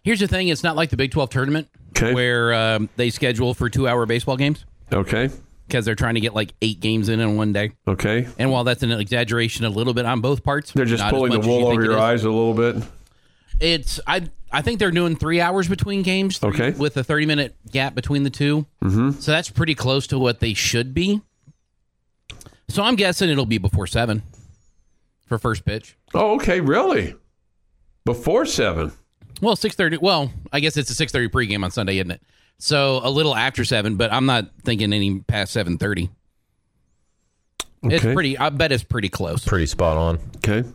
Here's 0.04 0.20
the 0.20 0.28
thing: 0.28 0.48
it's 0.48 0.64
not 0.64 0.76
like 0.76 0.90
the 0.90 0.98
Big 0.98 1.12
12 1.12 1.30
tournament 1.30 1.68
Okay. 1.92 2.14
where 2.14 2.54
um, 2.54 2.90
they 2.96 3.12
schedule 3.12 3.54
for 3.54 3.70
two-hour 3.70 4.06
baseball 4.08 4.36
games 4.38 4.66
Okay. 4.92 5.30
because 5.68 5.86
they're 5.86 5.94
trying 5.96 6.16
to 6.16 6.22
get 6.22 6.34
like 6.34 6.54
eight 6.64 6.80
games 6.80 7.10
in 7.10 7.20
in 7.20 7.36
one 7.36 7.54
day. 7.54 7.72
Okay. 7.88 8.28
And 8.40 8.52
while 8.52 8.64
that's 8.64 8.82
an 8.82 8.92
exaggeration 8.92 9.66
a 9.66 9.70
little 9.70 9.94
bit 9.94 10.06
on 10.06 10.22
both 10.22 10.44
parts, 10.44 10.72
They're 10.72 10.86
just 10.86 11.04
pulling 11.10 11.32
the 11.32 11.40
wool 11.48 11.68
over 11.68 11.84
your 11.84 12.00
eyes 12.00 12.24
a 12.24 12.30
little 12.32 12.54
bit. 12.56 12.84
It's 13.60 14.00
I 14.08 14.24
I 14.52 14.64
think 14.64 14.80
they're 14.80 14.90
doing 14.90 15.16
three 15.16 15.40
hours 15.42 15.68
between 15.68 16.02
games. 16.02 16.40
three- 16.40 16.50
Okay. 16.50 16.72
with 16.72 16.98
a 16.98 17.04
thirty 17.04 17.28
minute 17.28 17.56
gap 17.72 17.94
between 17.94 18.24
the 18.24 18.32
2 18.32 18.66
Mm-hmm. 18.84 19.12
So 19.20 19.32
that's 19.32 19.50
pretty 19.52 19.76
close 19.76 20.08
to 20.08 20.18
what 20.18 20.40
they 20.40 20.56
should 20.56 20.96
be. 20.96 21.22
So 22.70 22.84
I'm 22.84 22.96
guessing 22.96 23.30
it'll 23.30 23.46
be 23.46 23.58
before 23.58 23.88
seven 23.88 24.24
for 25.26 25.38
first 25.38 25.66
pitch. 25.66 25.98
Oh, 26.14 26.36
okay. 26.36 26.60
Really? 26.62 27.16
Before 28.06 28.46
seven. 28.46 28.92
Well, 29.42 29.56
six 29.56 29.76
thirty. 29.76 29.98
Well, 29.98 30.32
I 30.52 30.60
guess 30.60 30.78
it's 30.78 30.90
a 30.90 30.96
six 30.96 31.12
thirty 31.12 31.28
pregame 31.30 31.64
on 31.64 31.72
Sunday, 31.72 31.98
isn't 31.98 32.12
it? 32.12 32.22
So 32.58 33.00
a 33.04 33.10
little 33.10 33.36
after 33.36 33.64
seven, 33.64 33.96
but 33.96 34.12
I'm 34.12 34.26
not 34.26 34.50
thinking 34.64 34.92
any 34.94 35.20
past 35.22 35.54
seven 35.54 35.78
thirty. 35.78 36.10
It's 37.84 38.04
pretty. 38.04 38.38
I 38.38 38.50
bet 38.50 38.72
it's 38.72 38.84
pretty 38.84 39.10
close. 39.10 39.46
Pretty 39.46 39.66
spot 39.66 39.98
on. 39.98 40.20
Okay. 40.38 40.68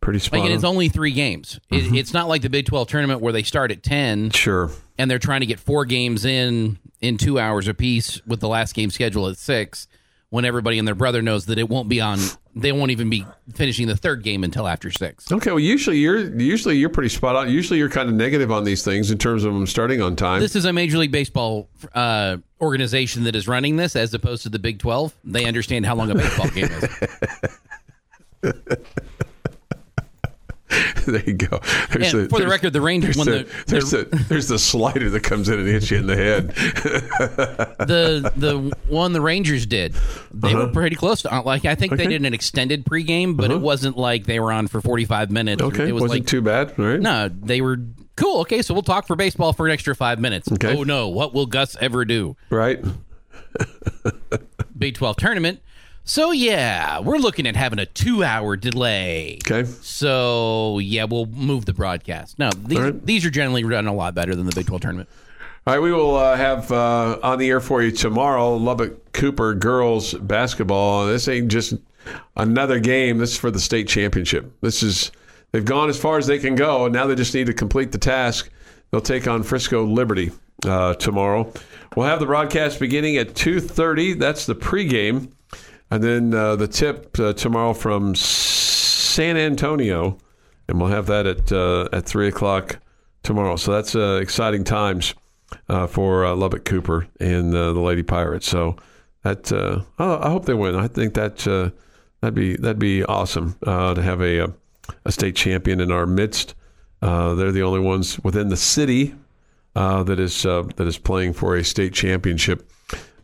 Pretty 0.00 0.18
spot 0.18 0.40
Like, 0.40 0.44
and 0.46 0.52
on. 0.52 0.56
it's 0.56 0.64
only 0.64 0.88
three 0.88 1.12
games. 1.12 1.60
It, 1.70 1.84
mm-hmm. 1.84 1.94
it's 1.94 2.12
not 2.12 2.28
like 2.28 2.42
the 2.42 2.50
Big 2.50 2.66
Twelve 2.66 2.88
tournament 2.88 3.20
where 3.20 3.32
they 3.32 3.42
start 3.44 3.70
at 3.70 3.82
ten 3.82 4.30
Sure. 4.30 4.70
and 4.98 5.10
they're 5.10 5.18
trying 5.18 5.40
to 5.40 5.46
get 5.46 5.60
four 5.60 5.84
games 5.84 6.24
in 6.24 6.78
in 7.00 7.18
two 7.18 7.38
hours 7.38 7.68
apiece 7.68 8.20
with 8.26 8.40
the 8.40 8.48
last 8.48 8.74
game 8.74 8.90
scheduled 8.90 9.30
at 9.30 9.38
six. 9.38 9.86
When 10.30 10.44
everybody 10.44 10.78
and 10.78 10.86
their 10.86 10.94
brother 10.94 11.22
knows 11.22 11.46
that 11.46 11.58
it 11.58 11.70
won't 11.70 11.88
be 11.88 12.02
on, 12.02 12.18
they 12.54 12.70
won't 12.70 12.90
even 12.90 13.08
be 13.08 13.24
finishing 13.54 13.86
the 13.86 13.96
third 13.96 14.22
game 14.22 14.44
until 14.44 14.68
after 14.68 14.90
six. 14.90 15.32
Okay. 15.32 15.50
Well, 15.50 15.58
usually 15.58 15.98
you're 15.98 16.18
usually 16.38 16.76
you're 16.76 16.90
pretty 16.90 17.08
spot 17.08 17.34
on. 17.34 17.48
Usually 17.50 17.78
you're 17.78 17.88
kind 17.88 18.10
of 18.10 18.14
negative 18.14 18.52
on 18.52 18.64
these 18.64 18.84
things 18.84 19.10
in 19.10 19.16
terms 19.16 19.44
of 19.44 19.54
them 19.54 19.66
starting 19.66 20.02
on 20.02 20.16
time. 20.16 20.40
This 20.40 20.54
is 20.54 20.66
a 20.66 20.72
Major 20.72 20.98
League 20.98 21.12
Baseball 21.12 21.70
uh, 21.94 22.36
organization 22.60 23.24
that 23.24 23.34
is 23.34 23.48
running 23.48 23.76
this, 23.76 23.96
as 23.96 24.12
opposed 24.12 24.42
to 24.42 24.50
the 24.50 24.58
Big 24.58 24.78
Twelve. 24.78 25.14
They 25.24 25.46
understand 25.46 25.86
how 25.86 25.94
long 25.94 26.10
a 26.10 26.14
baseball 26.14 26.50
game 26.50 26.68
is. 28.42 28.54
there 31.12 31.22
you 31.24 31.34
go. 31.34 31.60
There's 31.92 32.14
And 32.14 32.30
for 32.30 32.38
the 32.40 32.48
record, 32.48 32.72
the 32.72 32.80
Rangers 32.80 33.16
there's, 33.16 33.26
won 33.26 33.38
the, 33.38 33.44
the- 33.44 33.64
there's, 33.66 33.90
the- 33.90 34.04
the, 34.04 34.16
there's 34.28 34.48
the 34.48 34.58
slider 34.58 35.08
that 35.10 35.20
comes 35.22 35.48
in 35.48 35.58
and 35.58 35.68
hits 35.68 35.90
you 35.90 35.98
in 35.98 36.06
the 36.06 36.16
head. 36.16 36.48
the 37.86 38.32
the 38.36 38.76
one 38.88 39.12
the 39.12 39.20
Rangers 39.20 39.66
did, 39.66 39.94
they 40.32 40.52
Uh-huh. 40.52 40.66
were 40.66 40.72
pretty 40.72 40.96
close 40.96 41.22
to. 41.22 41.40
Like 41.40 41.64
I 41.64 41.74
think 41.74 41.96
they 41.96 42.06
did 42.06 42.24
an 42.24 42.34
extended 42.34 42.84
pregame, 42.84 43.36
but 43.36 43.50
it 43.50 43.60
wasn't 43.60 43.96
like 43.96 44.26
they 44.26 44.40
were 44.40 44.52
on 44.52 44.68
for 44.68 44.80
forty 44.80 45.04
five 45.04 45.30
minutes. 45.30 45.62
Okay, 45.62 45.88
it 45.88 45.92
was 45.92 46.02
wasn't 46.02 46.20
like 46.20 46.26
too 46.28 46.42
bad, 46.42 46.78
right? 46.78 47.00
no, 47.00 47.28
they 47.28 47.60
were 47.60 47.78
cool. 48.16 48.40
Okay, 48.40 48.62
so 48.62 48.74
we'll 48.74 48.82
talk 48.82 49.06
for 49.06 49.16
baseball 49.16 49.52
for 49.52 49.66
an 49.66 49.72
extra 49.72 49.94
five 49.94 50.18
minutes. 50.18 50.50
Okay. 50.52 50.76
Oh 50.76 50.82
no, 50.84 51.08
what 51.08 51.32
will 51.34 51.46
Gus 51.46 51.76
ever 51.80 52.04
do? 52.04 52.36
Right. 52.50 52.84
Big 54.76 54.94
Twelve 54.94 55.16
tournament. 55.16 55.60
So 56.08 56.30
yeah, 56.30 57.00
we're 57.00 57.18
looking 57.18 57.46
at 57.46 57.54
having 57.54 57.78
a 57.78 57.84
two 57.84 58.24
hour 58.24 58.56
delay. 58.56 59.38
Okay. 59.46 59.68
So 59.82 60.78
yeah, 60.78 61.04
we'll 61.04 61.26
move 61.26 61.66
the 61.66 61.74
broadcast. 61.74 62.38
No, 62.38 62.48
these 62.50 62.78
right. 62.78 63.06
these 63.06 63.26
are 63.26 63.30
generally 63.30 63.62
run 63.62 63.86
a 63.86 63.92
lot 63.92 64.14
better 64.14 64.34
than 64.34 64.46
the 64.46 64.52
Big 64.54 64.66
Twelve 64.66 64.80
tournament. 64.80 65.06
All 65.66 65.74
right, 65.74 65.82
we 65.82 65.92
will 65.92 66.16
uh, 66.16 66.34
have 66.34 66.72
uh, 66.72 67.18
on 67.22 67.38
the 67.38 67.50
air 67.50 67.60
for 67.60 67.82
you 67.82 67.90
tomorrow 67.90 68.56
Lubbock 68.56 69.12
Cooper 69.12 69.52
girls 69.52 70.14
basketball. 70.14 71.06
This 71.06 71.28
ain't 71.28 71.48
just 71.48 71.74
another 72.38 72.80
game. 72.80 73.18
This 73.18 73.32
is 73.32 73.36
for 73.36 73.50
the 73.50 73.60
state 73.60 73.86
championship. 73.86 74.50
This 74.62 74.82
is 74.82 75.12
they've 75.52 75.62
gone 75.62 75.90
as 75.90 76.00
far 76.00 76.16
as 76.16 76.26
they 76.26 76.38
can 76.38 76.54
go, 76.54 76.86
and 76.86 76.94
now 76.94 77.06
they 77.06 77.16
just 77.16 77.34
need 77.34 77.48
to 77.48 77.54
complete 77.54 77.92
the 77.92 77.98
task. 77.98 78.48
They'll 78.90 79.02
take 79.02 79.28
on 79.28 79.42
Frisco 79.42 79.84
Liberty 79.84 80.32
uh, 80.64 80.94
tomorrow. 80.94 81.52
We'll 81.94 82.06
have 82.06 82.20
the 82.20 82.24
broadcast 82.24 82.80
beginning 82.80 83.18
at 83.18 83.34
two 83.34 83.60
thirty. 83.60 84.14
That's 84.14 84.46
the 84.46 84.54
pregame, 84.54 85.32
and 85.90 86.02
then 86.02 86.34
uh, 86.34 86.56
the 86.56 86.68
tip 86.68 87.18
uh, 87.18 87.32
tomorrow 87.32 87.72
from 87.72 88.14
San 88.14 89.36
Antonio, 89.36 90.18
and 90.68 90.78
we'll 90.78 90.90
have 90.90 91.06
that 91.06 91.26
at 91.26 91.52
uh, 91.52 91.88
at 91.92 92.04
three 92.04 92.28
o'clock 92.28 92.78
tomorrow. 93.22 93.56
So 93.56 93.72
that's 93.72 93.94
uh, 93.94 94.18
exciting 94.22 94.64
times 94.64 95.14
uh, 95.68 95.86
for 95.86 96.26
uh, 96.26 96.34
Lubbock 96.34 96.64
Cooper 96.64 97.06
and 97.20 97.52
the 97.52 97.72
Lady 97.72 98.02
Pirates. 98.02 98.48
So 98.48 98.76
that 99.22 99.52
I 99.98 100.28
hope 100.30 100.44
they 100.46 100.54
win. 100.54 100.74
I 100.74 100.88
think 100.88 101.14
that 101.14 101.38
that'd 102.20 102.34
be 102.34 102.56
that'd 102.56 102.78
be 102.78 103.04
awesome 103.04 103.56
to 103.64 104.02
have 104.02 104.22
a 104.22 104.52
a 105.04 105.12
state 105.12 105.36
champion 105.36 105.80
in 105.80 105.90
our 105.90 106.06
midst. 106.06 106.54
They're 107.00 107.52
the 107.52 107.62
only 107.62 107.80
ones 107.80 108.18
within 108.20 108.48
the 108.48 108.56
city 108.56 109.14
that 109.74 110.18
is 110.18 110.42
that 110.42 110.86
is 110.86 110.98
playing 110.98 111.32
for 111.32 111.56
a 111.56 111.64
state 111.64 111.92
championship. 111.92 112.70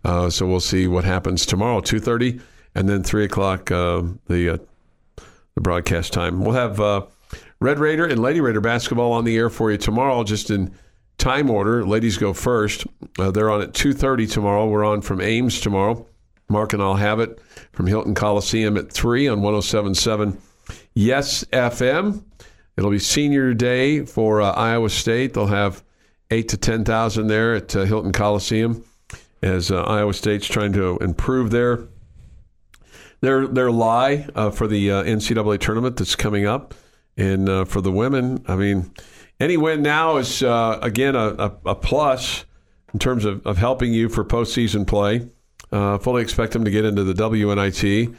So 0.04 0.46
we'll 0.46 0.60
see 0.60 0.86
what 0.86 1.04
happens 1.04 1.46
tomorrow, 1.46 1.80
two 1.80 2.00
thirty, 2.00 2.40
and 2.74 2.88
then 2.88 3.02
three 3.02 3.24
o'clock. 3.24 3.70
Uh, 3.70 4.02
the 4.26 4.54
uh, 4.54 4.58
the 5.54 5.60
broadcast 5.60 6.12
time. 6.12 6.44
We'll 6.44 6.54
have 6.54 6.80
uh, 6.80 7.06
Red 7.60 7.78
Raider 7.78 8.06
and 8.06 8.20
Lady 8.20 8.40
Raider 8.40 8.60
basketball 8.60 9.12
on 9.12 9.24
the 9.24 9.36
air 9.36 9.50
for 9.50 9.70
you 9.70 9.78
tomorrow, 9.78 10.24
just 10.24 10.50
in 10.50 10.74
time 11.18 11.50
order. 11.50 11.84
Ladies 11.84 12.18
go 12.18 12.32
first. 12.32 12.86
Uh, 13.18 13.30
they're 13.30 13.50
on 13.50 13.62
at 13.62 13.72
2.30 13.72 14.30
tomorrow. 14.30 14.68
We're 14.68 14.84
on 14.84 15.00
from 15.00 15.20
Ames 15.20 15.60
tomorrow. 15.60 16.06
Mark 16.48 16.72
and 16.72 16.82
I'll 16.82 16.94
have 16.94 17.20
it 17.20 17.40
from 17.72 17.86
Hilton 17.86 18.14
Coliseum 18.14 18.76
at 18.76 18.92
3 18.92 19.28
on 19.28 19.40
107.7 19.40 20.36
Yes 20.94 21.44
FM. 21.44 22.22
It'll 22.76 22.90
be 22.90 22.98
senior 22.98 23.54
day 23.54 24.04
for 24.04 24.42
uh, 24.42 24.50
Iowa 24.52 24.90
State. 24.90 25.34
They'll 25.34 25.46
have 25.46 25.82
8 26.30 26.48
to 26.48 26.56
10,000 26.56 27.26
there 27.28 27.54
at 27.54 27.74
uh, 27.76 27.84
Hilton 27.84 28.12
Coliseum 28.12 28.84
as 29.42 29.70
Iowa 29.70 30.12
State's 30.14 30.46
trying 30.46 30.72
to 30.72 30.96
improve 30.98 31.50
their 31.50 31.86
their 33.24 33.46
their 33.46 33.70
lie 33.70 34.26
uh, 34.34 34.50
for 34.50 34.66
the 34.66 34.90
uh, 34.90 35.04
NCAA 35.04 35.58
tournament 35.60 35.96
that's 35.96 36.16
coming 36.16 36.46
up. 36.46 36.74
And 37.16 37.48
uh, 37.48 37.64
for 37.64 37.80
the 37.80 37.92
women, 37.92 38.44
I 38.48 38.56
mean, 38.56 38.90
any 39.38 39.56
win 39.56 39.82
now 39.82 40.16
is 40.16 40.42
uh, 40.42 40.78
again 40.82 41.14
a, 41.14 41.28
a, 41.28 41.52
a 41.66 41.74
plus 41.74 42.44
in 42.92 42.98
terms 42.98 43.24
of, 43.24 43.44
of 43.46 43.58
helping 43.58 43.92
you 43.92 44.08
for 44.08 44.24
postseason 44.24 44.86
play. 44.86 45.28
Uh, 45.72 45.98
fully 45.98 46.22
expect 46.22 46.52
them 46.52 46.64
to 46.64 46.70
get 46.70 46.84
into 46.84 47.02
the 47.02 47.14
WNIT. 47.14 48.14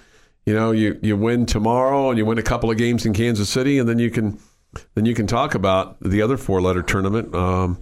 You 0.46 0.54
know, 0.54 0.72
you, 0.72 1.00
you 1.02 1.16
win 1.16 1.46
tomorrow 1.46 2.10
and 2.10 2.18
you 2.18 2.26
win 2.26 2.38
a 2.38 2.44
couple 2.44 2.70
of 2.70 2.78
games 2.78 3.06
in 3.06 3.14
Kansas 3.14 3.50
City, 3.50 3.80
and 3.80 3.88
then 3.88 3.98
you 3.98 4.12
can 4.12 4.40
then 4.94 5.06
you 5.06 5.16
can 5.16 5.26
talk 5.26 5.56
about 5.56 5.98
the 6.02 6.22
other 6.22 6.38
four 6.38 6.62
letter 6.62 6.84
tournament 6.84 7.34
um, 7.34 7.80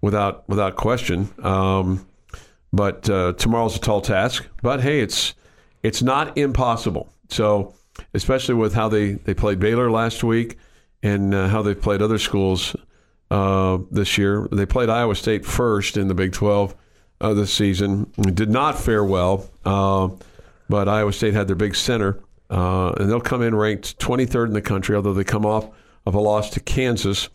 without 0.00 0.48
without 0.48 0.76
question. 0.76 1.28
Um, 1.42 2.06
but 2.72 3.10
uh, 3.10 3.32
tomorrow's 3.34 3.76
a 3.76 3.80
tall 3.80 4.00
task. 4.00 4.46
But 4.62 4.80
hey, 4.80 5.00
it's 5.00 5.34
it's 5.82 6.02
not 6.02 6.36
impossible. 6.36 7.08
So 7.28 7.74
especially 8.14 8.54
with 8.54 8.74
how 8.74 8.88
they, 8.88 9.12
they 9.12 9.34
played 9.34 9.58
Baylor 9.58 9.90
last 9.90 10.22
week 10.24 10.58
and 11.02 11.34
uh, 11.34 11.48
how 11.48 11.62
they've 11.62 11.80
played 11.80 12.02
other 12.02 12.18
schools 12.18 12.76
uh, 13.30 13.78
this 13.90 14.18
year. 14.18 14.48
They 14.52 14.66
played 14.66 14.88
Iowa 14.88 15.14
State 15.14 15.44
first 15.44 15.96
in 15.96 16.08
the 16.08 16.14
Big 16.14 16.32
12 16.32 16.74
uh, 17.20 17.34
this 17.34 17.52
season. 17.52 18.12
It 18.18 18.34
did 18.34 18.50
not 18.50 18.78
fare 18.78 19.04
well, 19.04 19.48
uh, 19.64 20.08
but 20.68 20.88
Iowa 20.88 21.12
State 21.12 21.34
had 21.34 21.46
their 21.46 21.56
big 21.56 21.74
center, 21.74 22.20
uh, 22.50 22.92
and 22.92 23.08
they'll 23.08 23.20
come 23.20 23.42
in 23.42 23.54
ranked 23.54 23.98
23rd 23.98 24.48
in 24.48 24.52
the 24.52 24.62
country, 24.62 24.96
although 24.96 25.14
they 25.14 25.24
come 25.24 25.46
off 25.46 25.68
of 26.04 26.14
a 26.14 26.20
loss 26.20 26.50
to 26.50 26.60
Kansas. 26.60 27.28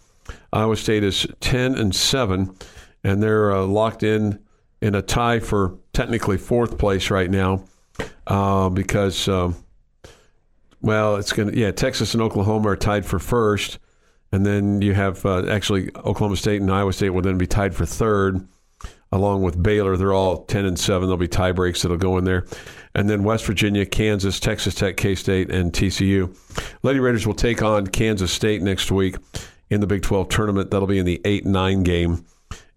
Iowa 0.54 0.78
State 0.78 1.04
is 1.04 1.28
10 1.42 1.76
and 1.76 1.96
7, 1.96 2.56
and 3.04 3.24
they're 3.24 3.54
uh, 3.54 3.66
locked 3.66 4.04
in 4.04 4.40
in 4.82 4.96
a 4.96 5.02
tie 5.02 5.40
for 5.40 5.78
technically 5.94 6.38
fourth 6.38 6.78
place 6.78 7.12
right 7.12 7.30
now 7.30 7.64
because. 8.26 9.28
Um, 9.28 9.56
well, 10.82 11.18
it's 11.18 11.32
going 11.32 11.52
to, 11.52 11.58
yeah, 11.58 11.72
Texas 11.72 12.14
and 12.14 12.24
Oklahoma 12.24 12.70
are 12.70 12.76
tied 12.76 13.06
for 13.06 13.20
first. 13.20 13.80
And 14.32 14.46
then 14.46 14.82
you 14.82 14.94
have 14.94 15.26
uh, 15.26 15.46
actually 15.48 15.90
Oklahoma 15.96 16.38
State 16.38 16.62
and 16.62 16.72
Iowa 16.72 16.94
State 16.94 17.10
will 17.10 17.22
then 17.22 17.38
be 17.38 17.48
tied 17.48 17.76
for 17.76 17.86
third, 17.86 18.48
along 19.12 19.44
with 19.44 19.62
Baylor. 19.62 19.98
They're 19.98 20.14
all 20.14 20.46
10 20.46 20.66
and 20.66 20.80
7. 20.80 21.02
There'll 21.02 21.18
be 21.18 21.28
tie 21.28 21.52
breaks 21.52 21.82
that'll 21.82 21.98
go 21.98 22.18
in 22.18 22.24
there. 22.24 22.46
And 22.96 23.10
then 23.10 23.24
West 23.24 23.46
Virginia, 23.46 23.86
Kansas, 23.86 24.40
Texas 24.40 24.74
Tech, 24.74 24.98
K 24.98 25.16
State, 25.16 25.52
and 25.52 25.72
TCU. 25.72 26.36
Lady 26.82 27.00
Raiders 27.00 27.28
will 27.28 27.34
take 27.34 27.62
on 27.62 27.88
Kansas 27.88 28.32
State 28.32 28.62
next 28.62 28.92
week 28.92 29.16
in 29.70 29.82
the 29.82 29.88
Big 29.88 30.02
12 30.02 30.30
tournament. 30.30 30.72
That'll 30.72 30.88
be 30.88 31.00
in 31.00 31.06
the 31.06 31.22
8 31.26 31.46
9 31.46 31.84
game. 31.84 32.26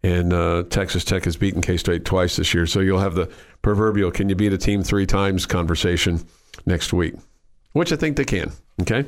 And 0.02 0.32
uh, 0.32 0.64
Texas 0.68 1.04
Tech 1.04 1.24
has 1.24 1.36
beaten 1.36 1.62
K 1.62 1.76
State 1.76 2.04
twice 2.04 2.36
this 2.36 2.52
year. 2.52 2.66
So 2.66 2.80
you'll 2.80 2.98
have 2.98 3.14
the 3.14 3.32
proverbial 3.64 4.12
can 4.12 4.28
you 4.28 4.36
beat 4.36 4.52
a 4.52 4.58
team 4.58 4.82
three 4.82 5.06
times 5.06 5.46
conversation 5.46 6.24
next 6.66 6.92
week 6.92 7.14
which 7.74 7.92
I 7.92 7.96
think 7.96 8.16
they 8.16 8.24
can. 8.24 8.52
Okay, 8.80 9.04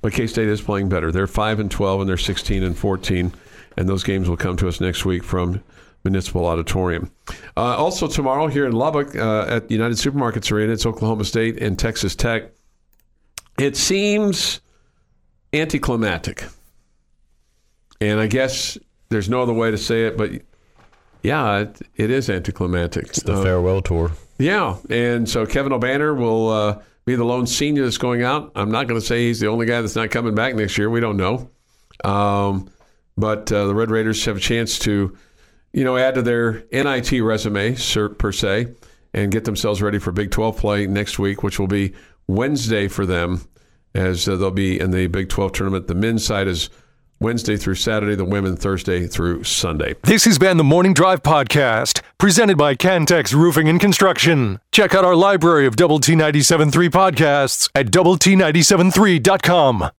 but 0.00 0.12
K 0.12 0.26
State 0.26 0.48
is 0.48 0.60
playing 0.60 0.88
better. 0.88 1.12
They're 1.12 1.26
five 1.26 1.60
and 1.60 1.70
twelve, 1.70 2.00
and 2.00 2.08
they're 2.08 2.16
sixteen 2.16 2.62
and 2.64 2.76
fourteen, 2.76 3.32
and 3.76 3.88
those 3.88 4.02
games 4.02 4.28
will 4.28 4.36
come 4.36 4.56
to 4.56 4.66
us 4.66 4.80
next 4.80 5.04
week 5.04 5.22
from 5.22 5.62
Municipal 6.02 6.46
Auditorium. 6.46 7.12
Uh, 7.56 7.76
also 7.76 8.08
tomorrow 8.08 8.48
here 8.48 8.66
in 8.66 8.72
Lubbock 8.72 9.14
uh, 9.14 9.46
at 9.48 9.70
United 9.70 9.98
Supermarkets 9.98 10.50
Arena, 10.50 10.72
it's 10.72 10.86
Oklahoma 10.86 11.24
State 11.24 11.60
and 11.62 11.78
Texas 11.78 12.16
Tech. 12.16 12.50
It 13.58 13.76
seems 13.76 14.60
anticlimactic, 15.52 16.44
and 18.00 18.18
I 18.18 18.26
guess 18.26 18.78
there's 19.10 19.28
no 19.28 19.42
other 19.42 19.52
way 19.52 19.70
to 19.70 19.78
say 19.78 20.06
it, 20.06 20.16
but 20.16 20.30
yeah, 21.24 21.60
it, 21.60 21.80
it 21.96 22.10
is 22.10 22.28
anticlimactic. 22.28 23.06
It's 23.06 23.22
the 23.22 23.32
uh, 23.32 23.42
farewell 23.42 23.80
tour. 23.80 24.12
Yeah, 24.38 24.76
and 24.90 25.28
so 25.28 25.46
Kevin 25.46 25.72
Obanor 25.72 26.16
will 26.16 26.50
uh, 26.50 26.82
be 27.06 27.16
the 27.16 27.24
lone 27.24 27.46
senior 27.46 27.84
that's 27.84 27.96
going 27.96 28.22
out. 28.22 28.52
I'm 28.54 28.70
not 28.70 28.88
going 28.88 29.00
to 29.00 29.04
say 29.04 29.26
he's 29.26 29.40
the 29.40 29.46
only 29.46 29.64
guy 29.64 29.80
that's 29.80 29.96
not 29.96 30.10
coming 30.10 30.34
back 30.34 30.54
next 30.54 30.76
year. 30.76 30.90
We 30.90 31.00
don't 31.00 31.16
know. 31.16 31.48
Um, 32.04 32.70
but 33.16 33.50
uh, 33.50 33.66
the 33.66 33.74
Red 33.74 33.90
Raiders 33.90 34.22
have 34.26 34.36
a 34.36 34.40
chance 34.40 34.78
to, 34.80 35.16
you 35.72 35.82
know, 35.82 35.96
add 35.96 36.16
to 36.16 36.22
their 36.22 36.64
NIT 36.70 37.12
resume 37.22 37.74
per 38.18 38.32
se 38.32 38.74
and 39.14 39.32
get 39.32 39.44
themselves 39.44 39.80
ready 39.80 39.98
for 39.98 40.12
Big 40.12 40.30
12 40.30 40.58
play 40.58 40.86
next 40.86 41.18
week, 41.18 41.42
which 41.42 41.58
will 41.58 41.68
be 41.68 41.94
Wednesday 42.26 42.86
for 42.86 43.06
them, 43.06 43.40
as 43.94 44.28
uh, 44.28 44.36
they'll 44.36 44.50
be 44.50 44.78
in 44.78 44.90
the 44.90 45.06
Big 45.06 45.30
12 45.30 45.52
tournament. 45.52 45.86
The 45.86 45.94
men's 45.94 46.26
side 46.26 46.48
is 46.48 46.68
Wednesday 47.24 47.56
through 47.56 47.76
Saturday, 47.76 48.14
the 48.14 48.24
women 48.24 48.54
Thursday 48.54 49.06
through 49.06 49.44
Sunday. 49.44 49.94
This 50.02 50.26
has 50.26 50.38
been 50.38 50.58
the 50.58 50.62
Morning 50.62 50.92
Drive 50.92 51.22
Podcast, 51.22 52.02
presented 52.18 52.58
by 52.58 52.74
Cantex 52.74 53.32
Roofing 53.32 53.66
and 53.66 53.80
Construction. 53.80 54.60
Check 54.72 54.94
out 54.94 55.06
our 55.06 55.16
library 55.16 55.66
of 55.66 55.74
Double 55.74 55.98
T 56.00 56.12
97.3 56.12 56.90
podcasts 56.90 57.70
at 57.74 57.90
Double 57.90 58.18
T 58.18 58.34
97.3.com. 58.36 59.90